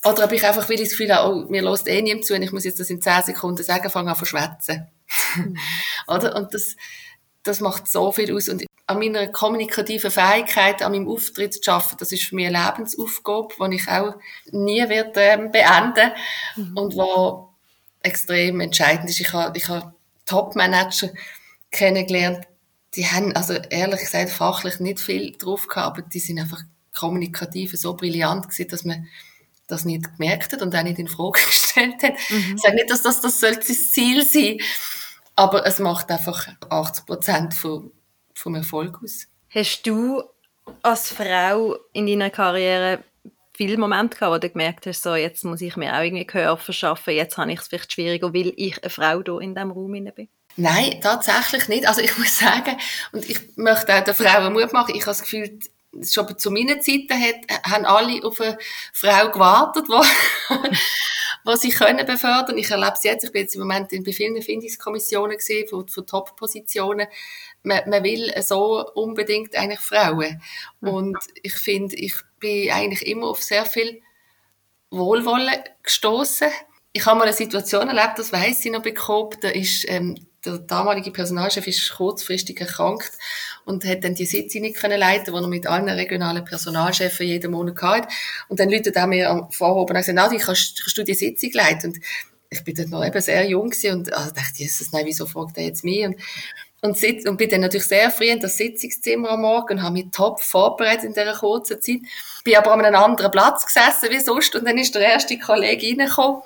Oder 0.04 0.26
ob 0.26 0.32
ich 0.32 0.46
einfach, 0.46 0.70
weil 0.70 0.76
ich 0.76 0.90
das 0.90 0.92
Gefühl 0.92 1.14
habe, 1.14 1.34
oh, 1.34 1.50
mir 1.50 1.64
lässt 1.64 1.88
eh 1.88 2.02
niemand 2.02 2.26
zu 2.26 2.36
und 2.36 2.44
ich 2.44 2.52
muss 2.52 2.64
jetzt 2.64 2.80
das 2.80 2.90
in 2.90 3.02
zehn 3.02 3.24
Sekunden 3.24 3.64
sagen, 3.64 3.90
fange 3.90 4.12
an 4.12 4.18
zu 4.18 4.26
schwätzen. 4.26 4.88
Mhm. 5.36 5.58
Oder? 6.08 6.36
Und 6.36 6.54
das, 6.54 6.76
das 7.44 7.60
macht 7.60 7.88
so 7.88 8.12
viel 8.12 8.36
aus. 8.36 8.50
Und 8.50 8.66
an 8.88 9.00
meiner 9.00 9.28
kommunikativen 9.28 10.12
Fähigkeit, 10.12 10.84
an 10.84 10.92
meinem 10.92 11.08
Auftritt 11.08 11.64
zu 11.64 11.72
arbeiten, 11.72 11.98
das 11.98 12.12
ist 12.12 12.26
für 12.26 12.36
mich 12.36 12.48
eine 12.48 12.64
Lebensaufgabe, 12.64 13.56
die 13.70 13.76
ich 13.78 13.88
auch 13.88 14.14
nie 14.52 14.88
werde 14.88 15.20
ähm, 15.20 15.52
beenden 15.52 16.12
mhm. 16.56 16.78
und 16.78 16.96
wo 16.96 17.50
extrem 18.04 18.60
entscheidend 18.60 19.10
ist. 19.10 19.20
Ich 19.20 19.34
habe, 19.34 19.58
ich 19.58 19.68
habe 19.68 19.94
Top-Manager 20.26 21.10
kennengelernt, 21.72 22.46
die 22.94 23.08
haben, 23.08 23.36
also 23.36 23.54
ehrlich 23.54 24.02
gesagt, 24.02 24.30
fachlich 24.30 24.80
nicht 24.80 25.00
viel 25.00 25.36
drauf 25.36 25.68
gehabt, 25.68 25.98
aber 25.98 26.02
die 26.08 26.20
sind 26.20 26.40
einfach 26.40 26.62
kommunikativ 26.96 27.74
so 27.76 27.96
brillant 27.96 28.50
gewesen, 28.50 28.70
dass 28.70 28.86
man 28.86 29.08
das 29.68 29.86
nicht 29.86 30.18
gemerkt 30.18 30.54
hat 30.54 30.62
und 30.62 30.76
auch 30.76 30.84
nicht 30.84 31.00
in 31.00 31.08
Frage 31.08 31.40
gestellt 31.46 32.02
hat. 32.04 32.14
Mhm. 32.30 32.54
Ich 32.56 32.62
sage 32.62 32.76
nicht, 32.76 32.90
dass 32.90 33.02
das, 33.02 33.22
das 33.22 33.40
sollte 33.40 33.68
das 33.68 33.92
Ziel 33.92 34.26
sein, 34.26 34.60
aber 35.36 35.66
es 35.66 35.80
macht 35.80 36.10
einfach 36.12 36.48
80 36.70 37.06
Prozent 37.06 37.54
von 37.54 37.92
vom 38.36 38.56
Erfolg 38.56 39.00
aus. 39.04 39.28
Hast 39.50 39.84
du 39.84 40.22
als 40.82 41.10
Frau 41.10 41.78
in 41.94 42.06
deiner 42.06 42.30
Karriere 42.30 43.04
viele 43.56 43.78
Momente 43.78 44.18
gehabt, 44.18 44.34
wo 44.36 44.38
du 44.38 44.50
gemerkt 44.50 44.86
hast, 44.86 45.02
so, 45.02 45.16
jetzt 45.16 45.46
muss 45.46 45.62
ich 45.62 45.78
mir 45.78 45.96
auch 45.96 46.02
irgendwie 46.02 46.26
Gehör 46.26 46.58
verschaffen, 46.58 47.14
jetzt 47.14 47.38
habe 47.38 47.52
ich 47.54 47.60
es 47.62 47.68
vielleicht 47.68 47.94
schwieriger, 47.94 48.34
weil 48.34 48.54
ich 48.58 48.84
eine 48.84 48.90
Frau 48.90 49.22
hier 49.24 49.40
in 49.40 49.56
diesem 49.56 49.72
Raum 49.72 49.92
bin? 49.92 50.30
Nein, 50.58 51.00
tatsächlich 51.02 51.68
nicht. 51.68 51.88
Also 51.88 52.02
ich 52.02 52.18
muss 52.18 52.38
sagen, 52.38 52.78
und 53.12 53.28
ich 53.30 53.40
möchte 53.56 53.94
auch 53.94 54.04
den 54.04 54.14
Frauen 54.14 54.54
Mut 54.54 54.74
machen, 54.74 54.96
ich 54.96 55.02
habe 55.02 55.12
das 55.12 55.22
Gefühl, 55.22 55.60
schon 56.04 56.38
zu 56.38 56.52
meiner 56.52 56.80
Zeiten 56.80 57.14
hat, 57.14 57.72
haben 57.72 57.86
alle 57.86 58.24
auf 58.24 58.42
eine 58.42 58.58
Frau 58.94 59.32
gewartet, 59.32 59.86
die, 59.88 60.78
was 61.44 61.62
sie 61.62 61.70
können 61.70 62.06
befördern. 62.06 62.58
Ich 62.58 62.72
erlebe 62.72 62.94
es 62.94 63.04
jetzt, 63.04 63.24
ich 63.24 63.32
bin 63.32 63.44
jetzt 63.44 63.56
im 63.56 63.62
Moment 63.62 63.94
in, 63.94 64.04
bei 64.04 64.12
vielen 64.12 64.42
Findungskommissionen 64.42 65.38
gesehen, 65.38 65.68
von, 65.68 65.88
von 65.88 66.06
Top-Positionen, 66.06 67.08
man, 67.64 67.90
man 67.90 68.04
will 68.04 68.34
so 68.42 68.86
unbedingt 68.94 69.56
eigentlich 69.56 69.80
Frauen. 69.80 70.42
Mhm. 70.82 70.90
Und 70.90 71.18
ich 71.42 71.54
finde, 71.56 71.96
ich 71.96 72.16
bin 72.40 72.72
eigentlich 72.72 73.06
immer 73.08 73.28
auf 73.28 73.42
sehr 73.44 73.66
viel 73.66 74.02
Wohlwollen 74.92 75.64
gestoßen. 75.84 76.50
Ich 76.94 77.06
habe 77.06 77.18
mal 77.18 77.26
eine 77.26 77.34
Situation 77.34 77.90
erlebt, 77.90 78.20
das 78.20 78.32
weiß 78.32 78.66
ich 78.66 78.72
noch 78.72 78.82
bekommen, 78.82 79.36
da 79.42 79.50
ist 79.50 79.86
ähm, 79.90 80.16
der 80.46 80.60
damalige 80.60 81.12
Personalchef 81.12 81.68
ist 81.68 81.96
kurzfristig 81.96 82.62
erkrankt 82.62 83.12
und 83.66 83.84
hat 83.86 84.04
dann 84.04 84.16
die 84.16 84.26
Sitzung 84.26 84.62
nicht 84.62 84.78
können 84.78 85.00
leiten, 85.00 85.34
die 85.34 85.42
er 85.42 85.48
mit 85.48 85.68
allen 85.68 85.90
regionalen 85.90 86.46
Personalchefs 86.46 87.20
jeden 87.20 87.52
Monat 87.52 87.82
hatte. 87.82 88.08
Und 88.48 88.60
dann 88.60 88.70
läutet 88.70 88.96
er 88.96 89.08
mir 89.08 89.30
am 89.30 89.52
Vorhoben 89.52 89.96
gesagt, 89.96 90.16
Nadi, 90.16 90.38
kannst, 90.38 90.82
kannst 90.82 90.98
du 90.98 91.04
die 91.04 91.16
Sitzung 91.16 91.52
leiten? 91.54 91.92
Und 91.92 92.00
ich 92.50 92.64
bin 92.64 92.76
dort 92.76 92.90
noch 92.90 93.06
eben 93.06 93.22
sehr 93.22 93.48
jung 93.48 93.74
und 93.92 94.14
also 94.14 94.32
dachte, 94.32 94.54
Jesus, 94.58 94.92
nein, 94.92 95.06
wieso 95.06 95.26
fragt 95.26 95.58
er 95.58 95.66
jetzt 95.66 95.84
mich? 95.84 96.06
Und 96.06 96.16
und, 96.82 96.98
sitz, 96.98 97.28
und 97.28 97.38
bin 97.38 97.50
dann 97.50 97.62
natürlich 97.62 97.88
sehr 97.88 98.12
früh 98.12 98.26
in 98.26 98.40
das 98.40 98.58
Sitzungszimmer 98.58 99.32
am 99.32 99.42
Morgen 99.42 99.78
und 99.78 99.84
habe 99.84 99.94
mich 99.94 100.06
top 100.12 100.40
vorbereitet 100.40 101.06
in 101.06 101.14
dieser 101.14 101.34
kurzen 101.34 101.82
Zeit. 101.82 102.02
Bin 102.44 102.56
aber 102.56 102.74
an 102.74 102.86
einem 102.86 102.96
anderen 102.96 103.32
Platz 103.32 103.66
gesessen 103.66 104.10
wie 104.12 104.20
sonst 104.20 104.56
und 104.56 104.66
dann 104.66 104.78
ist 104.78 104.94
der 104.94 105.02
erste 105.02 105.40
Kollege 105.40 105.88
reingekommen. 105.88 106.42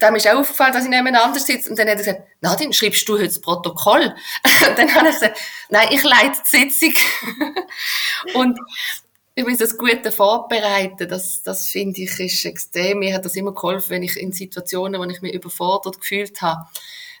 Dem 0.00 0.14
ist 0.14 0.28
auch 0.28 0.38
aufgefallen, 0.38 0.72
dass 0.72 0.84
ich 0.84 0.90
nebeneinander 0.90 1.38
sitze. 1.38 1.70
Und 1.70 1.78
dann 1.78 1.88
hat 1.88 1.98
er 1.98 2.04
gesagt, 2.04 2.22
Nadine, 2.40 2.72
schreibst 2.72 3.08
du 3.08 3.14
heute 3.14 3.26
das 3.26 3.40
Protokoll? 3.40 4.14
und 4.68 4.78
dann 4.78 4.94
habe 4.94 5.08
ich 5.08 5.14
gesagt, 5.14 5.38
nein, 5.68 5.88
ich 5.90 6.02
leite 6.02 6.38
die 6.44 6.58
Sitzung. 6.58 6.94
und 8.34 8.58
übrigens 9.34 9.58
das 9.58 9.76
gute 9.76 10.12
Vorbereiten, 10.12 11.08
das, 11.08 11.42
das 11.42 11.68
finde 11.68 12.02
ich 12.02 12.18
ist 12.18 12.44
extrem. 12.44 13.00
Mir 13.00 13.14
hat 13.14 13.24
das 13.24 13.36
immer 13.36 13.52
geholfen, 13.52 13.90
wenn 13.90 14.02
ich 14.02 14.16
in 14.16 14.32
Situationen, 14.32 15.00
wo 15.00 15.04
ich 15.04 15.22
mich 15.22 15.34
überfordert 15.34 16.00
gefühlt 16.00 16.40
habe, 16.42 16.66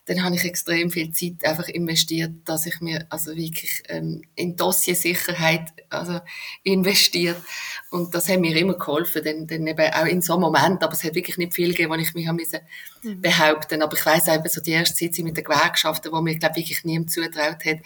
dann 0.06 0.24
habe 0.24 0.34
ich 0.34 0.44
extrem 0.44 0.90
viel 0.90 1.12
Zeit 1.12 1.44
einfach 1.44 1.68
investiert, 1.68 2.32
dass 2.44 2.66
ich 2.66 2.80
mir 2.80 3.06
also 3.10 3.36
wirklich 3.36 3.82
ähm, 3.88 4.22
in 4.34 4.56
Dossiersicherheit 4.56 5.68
also 5.88 6.20
investiert. 6.62 7.40
Und 7.90 8.14
das 8.14 8.28
hat 8.28 8.40
mir 8.40 8.56
immer 8.56 8.74
geholfen, 8.74 9.22
dann, 9.24 9.46
dann 9.46 9.66
eben 9.66 9.92
auch 9.92 10.06
in 10.06 10.22
so 10.22 10.34
einem 10.34 10.42
Moment, 10.42 10.82
aber 10.82 10.92
es 10.94 11.04
hat 11.04 11.14
wirklich 11.14 11.38
nicht 11.38 11.54
viel 11.54 11.70
gegeben, 11.70 11.92
wo 11.92 11.96
ich 11.96 12.14
mich 12.14 12.26
haben 12.26 12.36
müssen 12.36 12.60
mhm. 13.02 13.20
behaupten, 13.20 13.82
aber 13.82 13.96
ich 13.96 14.04
weiß 14.04 14.28
eben 14.28 14.48
so 14.48 14.60
die 14.60 14.72
erste 14.72 14.96
Sitzung 14.96 15.24
mit 15.24 15.36
den 15.36 15.44
Gewerkschaften, 15.44 16.12
wo 16.12 16.20
mir 16.20 16.38
glaube 16.38 16.56
wirklich 16.56 16.84
niemand 16.84 17.10
zutraut 17.10 17.64
hat, 17.64 17.78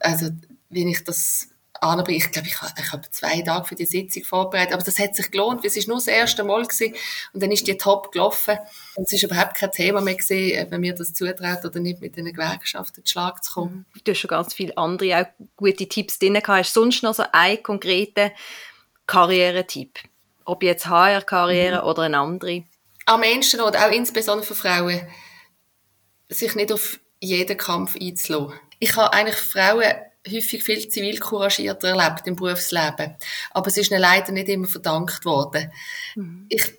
also 0.00 0.30
wie 0.70 0.90
ich 0.90 1.04
das 1.04 1.48
aber 1.88 2.10
ich 2.10 2.30
glaube, 2.30 2.48
ich, 2.48 2.54
ich 2.54 2.92
habe 2.92 3.10
zwei 3.10 3.42
Tage 3.42 3.66
für 3.66 3.74
die 3.74 3.86
Sitzung 3.86 4.24
vorbereitet, 4.24 4.74
aber 4.74 4.82
das 4.82 4.98
hat 4.98 5.14
sich 5.14 5.30
gelohnt, 5.30 5.62
weil 5.62 5.68
es 5.68 5.76
ist 5.76 5.88
nur 5.88 5.98
das 5.98 6.06
erste 6.06 6.44
Mal 6.44 6.62
gewesen 6.62 6.94
und 7.32 7.42
dann 7.42 7.50
ist 7.50 7.66
die 7.66 7.76
top 7.76 8.12
gelaufen 8.12 8.58
und 8.96 9.04
es 9.06 9.12
ist 9.12 9.22
überhaupt 9.22 9.54
kein 9.54 9.70
Thema 9.70 10.00
mehr 10.00 10.14
gewesen, 10.14 10.70
wenn 10.70 10.80
mir 10.80 10.94
das 10.94 11.14
zutraut 11.14 11.64
oder 11.64 11.80
nicht, 11.80 12.00
mit 12.00 12.16
den 12.16 12.26
Gewerkschaften 12.26 13.00
in 13.00 13.06
Schlag 13.06 13.42
zu 13.44 13.52
kommen. 13.52 13.86
Du 14.04 14.12
hast 14.12 14.18
schon 14.18 14.28
ganz 14.28 14.54
viele 14.54 14.76
andere 14.76 15.20
auch 15.20 15.46
gute 15.56 15.88
Tipps 15.88 16.18
drin 16.18 16.34
gehabt. 16.34 16.48
Hast 16.48 16.76
du 16.76 16.80
sonst 16.80 17.02
noch 17.02 17.14
so 17.14 17.24
einen 17.32 17.62
konkreten 17.62 18.30
Karrieretipp? 19.06 19.98
Ob 20.44 20.62
jetzt 20.62 20.86
HR-Karriere 20.86 21.82
mhm. 21.82 21.88
oder 21.88 22.02
eine 22.02 22.18
andere? 22.18 22.64
Am 23.06 23.20
Menschen 23.20 23.60
oder 23.60 23.86
auch 23.86 23.92
insbesondere 23.92 24.46
für 24.46 24.54
Frauen, 24.54 25.00
sich 26.28 26.54
nicht 26.54 26.72
auf 26.72 27.00
jeden 27.20 27.56
Kampf 27.56 27.96
einzulassen. 27.96 28.58
Ich 28.78 28.96
habe 28.96 29.12
eigentlich 29.12 29.36
Frauen 29.36 29.94
häufig 30.26 30.62
viel 30.64 30.88
zivil 30.88 31.18
couragierter 31.18 31.88
erlebt 31.88 32.26
im 32.26 32.36
Berufsleben. 32.36 33.16
Aber 33.50 33.66
es 33.68 33.76
ist 33.76 33.90
ihnen 33.90 34.00
leider 34.00 34.32
nicht 34.32 34.48
immer 34.48 34.66
verdankt 34.66 35.24
worden. 35.24 35.70
Mhm. 36.14 36.46
Ich 36.48 36.72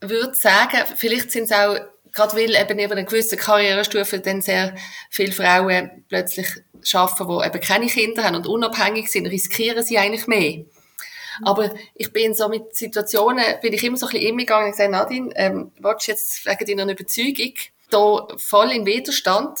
würde 0.00 0.34
sagen, 0.34 0.84
vielleicht 0.96 1.30
sind 1.30 1.44
es 1.44 1.52
auch, 1.52 1.76
gerade 2.12 2.36
weil 2.36 2.54
eben 2.54 2.78
über 2.78 2.92
eine 2.92 3.04
gewisse 3.04 3.36
Karrierestufe 3.36 4.20
dann 4.20 4.42
sehr 4.42 4.74
viele 5.10 5.32
Frauen 5.32 6.04
plötzlich 6.08 6.46
arbeiten, 6.92 7.28
die 7.28 7.46
eben 7.46 7.60
keine 7.60 7.86
Kinder 7.86 8.24
haben 8.24 8.36
und 8.36 8.46
unabhängig 8.46 9.10
sind, 9.10 9.26
riskieren 9.26 9.84
sie 9.84 9.98
eigentlich 9.98 10.26
mehr. 10.26 10.58
Mhm. 10.58 11.46
Aber 11.46 11.70
ich 11.94 12.12
bin 12.12 12.34
so 12.34 12.48
mit 12.48 12.74
Situationen, 12.74 13.44
bin 13.60 13.72
ich 13.72 13.84
immer 13.84 13.96
so 13.96 14.06
ein 14.06 14.12
bisschen 14.12 14.38
gegangen 14.38 14.66
und 14.66 14.72
gesagt, 14.72 14.90
Nadine, 14.90 15.30
ähm, 15.36 15.72
willst 15.78 16.08
du 16.08 16.12
jetzt 16.12 16.46
wegen 16.46 16.78
deiner 16.78 16.92
Überzeugung 16.92 17.54
da 17.90 18.26
voll 18.38 18.72
im 18.72 18.86
Widerstand 18.86 19.60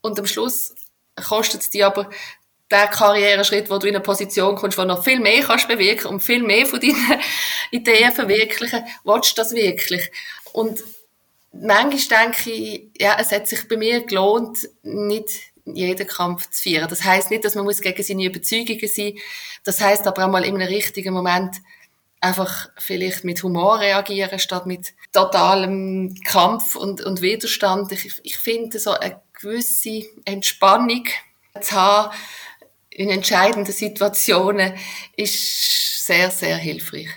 und 0.00 0.18
am 0.18 0.26
Schluss 0.26 0.74
kostet 1.22 1.62
es 1.62 1.70
dir 1.70 1.86
aber 1.86 2.10
der 2.70 2.86
Karriereschritt, 2.86 3.70
wo 3.70 3.78
du 3.78 3.86
in 3.86 3.94
eine 3.94 4.02
Position 4.02 4.54
kommst, 4.54 4.76
wo 4.76 4.84
noch 4.84 5.02
viel 5.02 5.20
mehr 5.20 5.42
kannst 5.42 5.68
bewirken 5.68 6.08
und 6.08 6.20
viel 6.20 6.42
mehr 6.42 6.66
von 6.66 6.80
deinen 6.80 6.96
Ideen 7.70 8.12
verwirklichen, 8.12 8.84
willst 9.04 9.32
du 9.32 9.42
das 9.42 9.52
wirklich? 9.52 10.10
Und 10.52 10.82
manchmal 11.52 12.24
denke 12.24 12.50
ich, 12.50 12.90
ja, 12.98 13.16
es 13.18 13.32
hat 13.32 13.48
sich 13.48 13.66
bei 13.68 13.76
mir 13.76 14.04
gelohnt, 14.04 14.68
nicht 14.82 15.30
jeden 15.64 16.06
Kampf 16.06 16.50
zu 16.50 16.62
führen. 16.62 16.88
Das 16.88 17.04
heißt 17.04 17.30
nicht, 17.30 17.44
dass 17.44 17.54
man 17.54 17.64
muss 17.64 17.80
gegen 17.80 18.02
seine 18.02 18.24
Überzeugungen 18.24 18.88
sein. 18.88 19.14
Das 19.64 19.80
heißt 19.80 20.06
aber 20.06 20.24
auch 20.24 20.30
mal 20.30 20.44
in 20.44 20.54
einem 20.54 20.68
richtigen 20.68 21.14
Moment 21.14 21.56
einfach 22.20 22.68
vielleicht 22.78 23.24
mit 23.24 23.42
Humor 23.42 23.78
reagieren 23.80 24.38
statt 24.38 24.66
mit 24.66 24.94
totalem 25.12 26.14
Kampf 26.24 26.74
und, 26.74 27.00
und 27.02 27.22
Widerstand. 27.22 27.92
Ich, 27.92 28.20
ich 28.22 28.36
finde 28.36 28.78
so 28.78 28.92
eine 28.92 29.20
gewisse 29.40 30.04
Entspannung 30.24 31.04
zu 31.60 31.72
haben 31.72 32.12
in 32.98 33.10
entscheidenden 33.10 33.72
Situationen 33.72 34.74
ist 35.16 36.04
sehr, 36.04 36.30
sehr 36.30 36.56
hilfreich. 36.56 37.08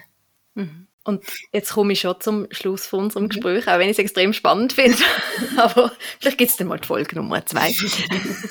Mhm. 0.53 0.88
Und 1.03 1.26
jetzt 1.51 1.74
komme 1.74 1.93
ich 1.93 2.01
schon 2.01 2.22
zum 2.22 2.47
Schluss 2.51 2.86
von 2.86 3.05
unserem 3.05 3.24
mhm. 3.24 3.30
Gespräch, 3.30 3.67
auch 3.67 3.80
wenn 3.80 3.89
ich 3.89 3.97
es 3.97 3.99
extrem 3.99 4.34
spannend 4.34 4.74
finde. 4.74 4.99
Aber 5.57 5.91
vielleicht 6.19 6.38
gibt 6.38 6.51
es 6.51 6.57
dann 6.57 6.67
mal 6.67 6.80
die 6.80 6.88
Folge 6.88 7.15
Nummer 7.15 7.43
zwei. 7.47 7.74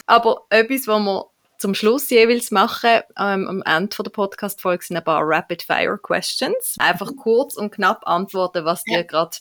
Aber 0.06 0.46
etwas, 0.50 0.88
was 0.88 0.98
wir 0.98 1.26
zum 1.58 1.76
Schluss 1.76 2.10
jeweils 2.10 2.50
machen, 2.50 3.02
ähm, 3.16 3.46
am 3.46 3.62
Ende 3.62 3.96
der 4.02 4.10
Podcast-Folge, 4.10 4.84
sind 4.84 4.96
ein 4.96 5.04
paar 5.04 5.22
Rapid-Fire-Questions. 5.22 6.76
Einfach 6.80 7.12
kurz 7.16 7.54
und 7.54 7.70
knapp 7.70 8.04
antworten, 8.08 8.64
was 8.64 8.82
dir 8.82 9.04
gerade 9.04 9.36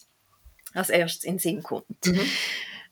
als 0.74 0.90
erstes 0.90 1.24
in 1.24 1.34
den 1.34 1.38
Sinn 1.40 1.62
kommt. 1.64 2.06
Mhm. 2.06 2.20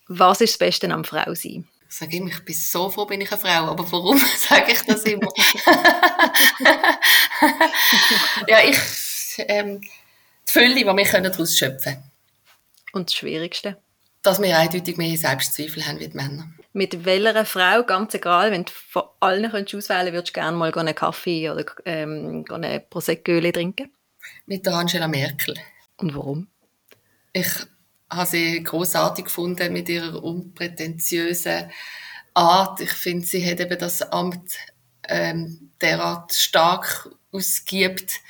Was 0.08 0.40
ist 0.40 0.54
das 0.54 0.58
Beste 0.58 0.90
am 0.90 1.04
Frau 1.04 1.34
sein? 1.34 1.68
Ich 1.88 1.94
sage 1.94 2.16
immer, 2.16 2.30
ich 2.30 2.44
bin 2.44 2.54
so 2.54 2.90
froh, 2.90 3.06
bin 3.06 3.20
ich 3.20 3.30
eine 3.30 3.40
Frau. 3.40 3.70
Aber 3.70 3.90
warum 3.92 4.18
sage 4.38 4.72
ich 4.72 4.80
das 4.82 5.04
immer? 5.04 5.28
ja, 8.46 8.58
ich, 8.64 8.78
ähm, 9.38 9.80
die 9.80 9.90
Fülle, 10.52 10.74
die 10.74 10.84
wir 10.84 11.20
daraus 11.22 11.56
schöpfen 11.56 11.94
können. 11.94 12.10
Und 12.92 13.10
das 13.10 13.14
Schwierigste? 13.16 13.76
Dass 14.22 14.40
wir 14.40 14.58
eindeutig 14.58 14.96
mehr 14.96 15.16
Selbstzweifel 15.16 15.86
haben 15.86 16.00
wie 16.00 16.08
die 16.08 16.16
Männer. 16.16 16.50
Mit 16.72 17.04
welcher 17.04 17.44
Frau, 17.44 17.82
ganz 17.82 18.14
egal, 18.14 18.50
wenn 18.50 18.64
du 18.64 18.72
von 18.72 19.04
allen 19.20 19.50
könntest 19.50 19.74
auswählen 19.74 20.12
würdest 20.12 20.36
du 20.36 20.40
gerne 20.40 20.56
mal 20.56 20.72
einen 20.72 20.94
Kaffee 20.94 21.50
oder 21.50 21.64
ähm, 21.84 22.44
eine 22.50 22.80
Prosecco 22.80 23.40
trinken? 23.40 23.90
Mit 24.46 24.66
der 24.66 24.74
Angela 24.74 25.08
Merkel. 25.08 25.54
Und 25.96 26.14
warum? 26.14 26.48
Ich 27.32 27.48
habe 28.10 28.26
sie 28.26 28.62
großartig 28.62 29.26
gefunden 29.26 29.72
mit 29.72 29.88
ihrer 29.88 30.22
unprätentiösen 30.22 31.70
Art. 32.34 32.80
Ich 32.80 32.92
finde, 32.92 33.26
sie 33.26 33.48
hat 33.48 33.60
eben 33.60 33.78
das 33.78 34.02
Amt 34.02 34.56
ähm, 35.08 35.70
derart 35.80 36.32
stark 36.32 37.10
ausgibt 37.32 38.20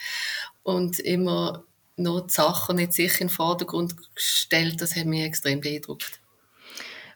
und 0.63 0.99
immer 0.99 1.65
nur 1.97 2.27
die 2.27 2.33
Sachen 2.33 2.77
nicht 2.77 2.93
sich 2.93 3.21
in 3.21 3.27
den 3.29 3.35
Vordergrund 3.35 3.95
gestellt. 4.15 4.81
Das 4.81 4.97
hat 4.97 5.07
mich 5.07 5.25
extrem 5.25 5.61
beeindruckt. 5.61 6.21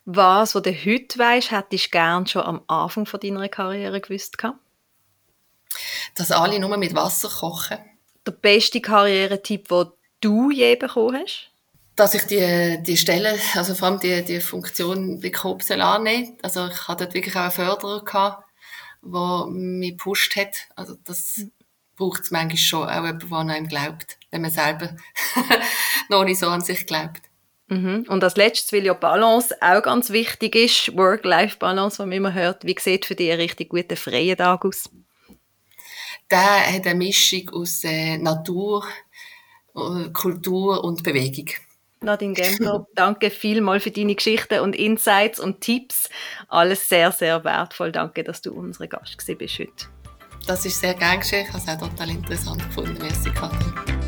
Was, 0.05 0.55
was 0.55 0.63
du 0.63 0.73
heute 0.73 1.19
weißt, 1.19 1.53
hättest 1.53 1.87
du 1.87 1.91
gern 1.91 2.27
schon 2.27 2.43
am 2.43 2.63
Anfang 2.67 3.07
von 3.07 3.21
deiner 3.21 3.49
Karriere 3.49 4.01
gewusst 4.01 4.37
gehabt? 4.37 4.59
Dass 6.17 6.33
alle 6.33 6.59
nur 6.59 6.77
mit 6.77 6.95
Wasser 6.95 7.29
kochen. 7.29 7.79
Der 8.27 8.33
beste 8.33 8.81
Karrieretipp, 8.81 9.69
den 9.69 9.87
du 10.21 10.51
je 10.51 10.77
bekommen 10.77 11.23
hast? 11.23 11.52
Dass 11.97 12.15
ich 12.15 12.23
die, 12.25 12.83
die 12.83 12.97
Stelle, 12.97 13.39
also 13.55 13.75
vor 13.75 13.89
allem 13.89 14.01
die, 14.01 14.25
die 14.25 14.41
Funktion 14.41 15.21
bei 15.21 15.31
Kopsel 15.31 15.81
annehme. 15.81 16.37
Also 16.43 16.67
ich 16.67 16.89
hatte 16.89 17.05
dort 17.05 17.15
wirklich 17.15 17.37
auch 17.37 17.41
einen 17.41 17.51
Förderer 17.51 18.05
gehabt, 18.05 18.45
der 19.03 19.47
mich 19.51 19.91
gepusht 19.91 20.37
hat. 20.37 20.57
Also 20.75 20.97
das 21.05 21.47
braucht 21.97 22.23
es 22.23 22.31
manchmal 22.31 22.57
schon 22.57 22.89
auch 22.89 22.95
jemand, 22.95 23.23
der 23.23 23.33
an 23.33 23.51
einem 23.51 23.69
glaubt, 23.69 24.19
wenn 24.31 24.43
man 24.43 24.51
selber 24.51 24.97
noch 26.09 26.25
nicht 26.25 26.41
so 26.41 26.49
an 26.49 26.63
sich 26.63 26.87
glaubt. 26.87 27.21
Mhm. 27.69 28.07
Und 28.09 28.25
als 28.25 28.37
letztes, 28.37 28.73
weil 28.73 28.85
ja 28.85 28.95
Balance 28.95 29.55
auch 29.61 29.83
ganz 29.83 30.11
wichtig 30.11 30.55
ist, 30.55 30.97
Work-Life-Balance, 30.97 31.99
was 31.99 32.07
man 32.07 32.13
immer 32.13 32.35
hört, 32.35 32.65
wie 32.65 32.77
sieht 32.79 33.07
für 33.07 33.15
dich 33.15 33.31
ein 33.31 33.39
richtig 33.39 33.71
guter 33.71 33.97
freien 33.97 34.37
Tag 34.37 34.65
aus? 34.65 34.91
Der 36.31 36.73
hat 36.75 36.87
eine 36.87 36.95
Mischung 36.95 37.49
aus 37.51 37.85
äh, 37.85 38.17
Natur, 38.19 38.87
äh, 39.75 40.11
Kultur 40.13 40.83
und 40.85 41.03
Bewegung. 41.03 41.49
Nadine 42.03 42.35
Gembler, 42.35 42.87
danke 42.95 43.31
vielmals 43.31 43.85
für 43.85 43.91
deine 43.91 44.15
Geschichten 44.15 44.61
und 44.61 44.75
Insights 44.75 45.39
und 45.41 45.61
Tipps. 45.61 46.09
Alles 46.49 46.89
sehr, 46.89 47.13
sehr 47.13 47.45
wertvoll. 47.45 47.93
Danke, 47.93 48.25
dass 48.25 48.43
du 48.43 48.53
unser 48.53 48.87
Gast 48.87 49.17
bist 49.39 49.59
heute. 49.59 49.87
Das 50.47 50.67
ist 50.67 50.81
sehr 50.81 50.95
gern 50.95 51.21
geschehen. 51.21 51.47
Ich 51.47 51.53
habe 51.53 51.59
es 51.59 51.69
auch 51.69 51.89
total 51.89 52.11
interessant 52.11 52.63
gefunden. 52.65 52.99
Merci, 53.01 53.31
Katja. 53.31 54.02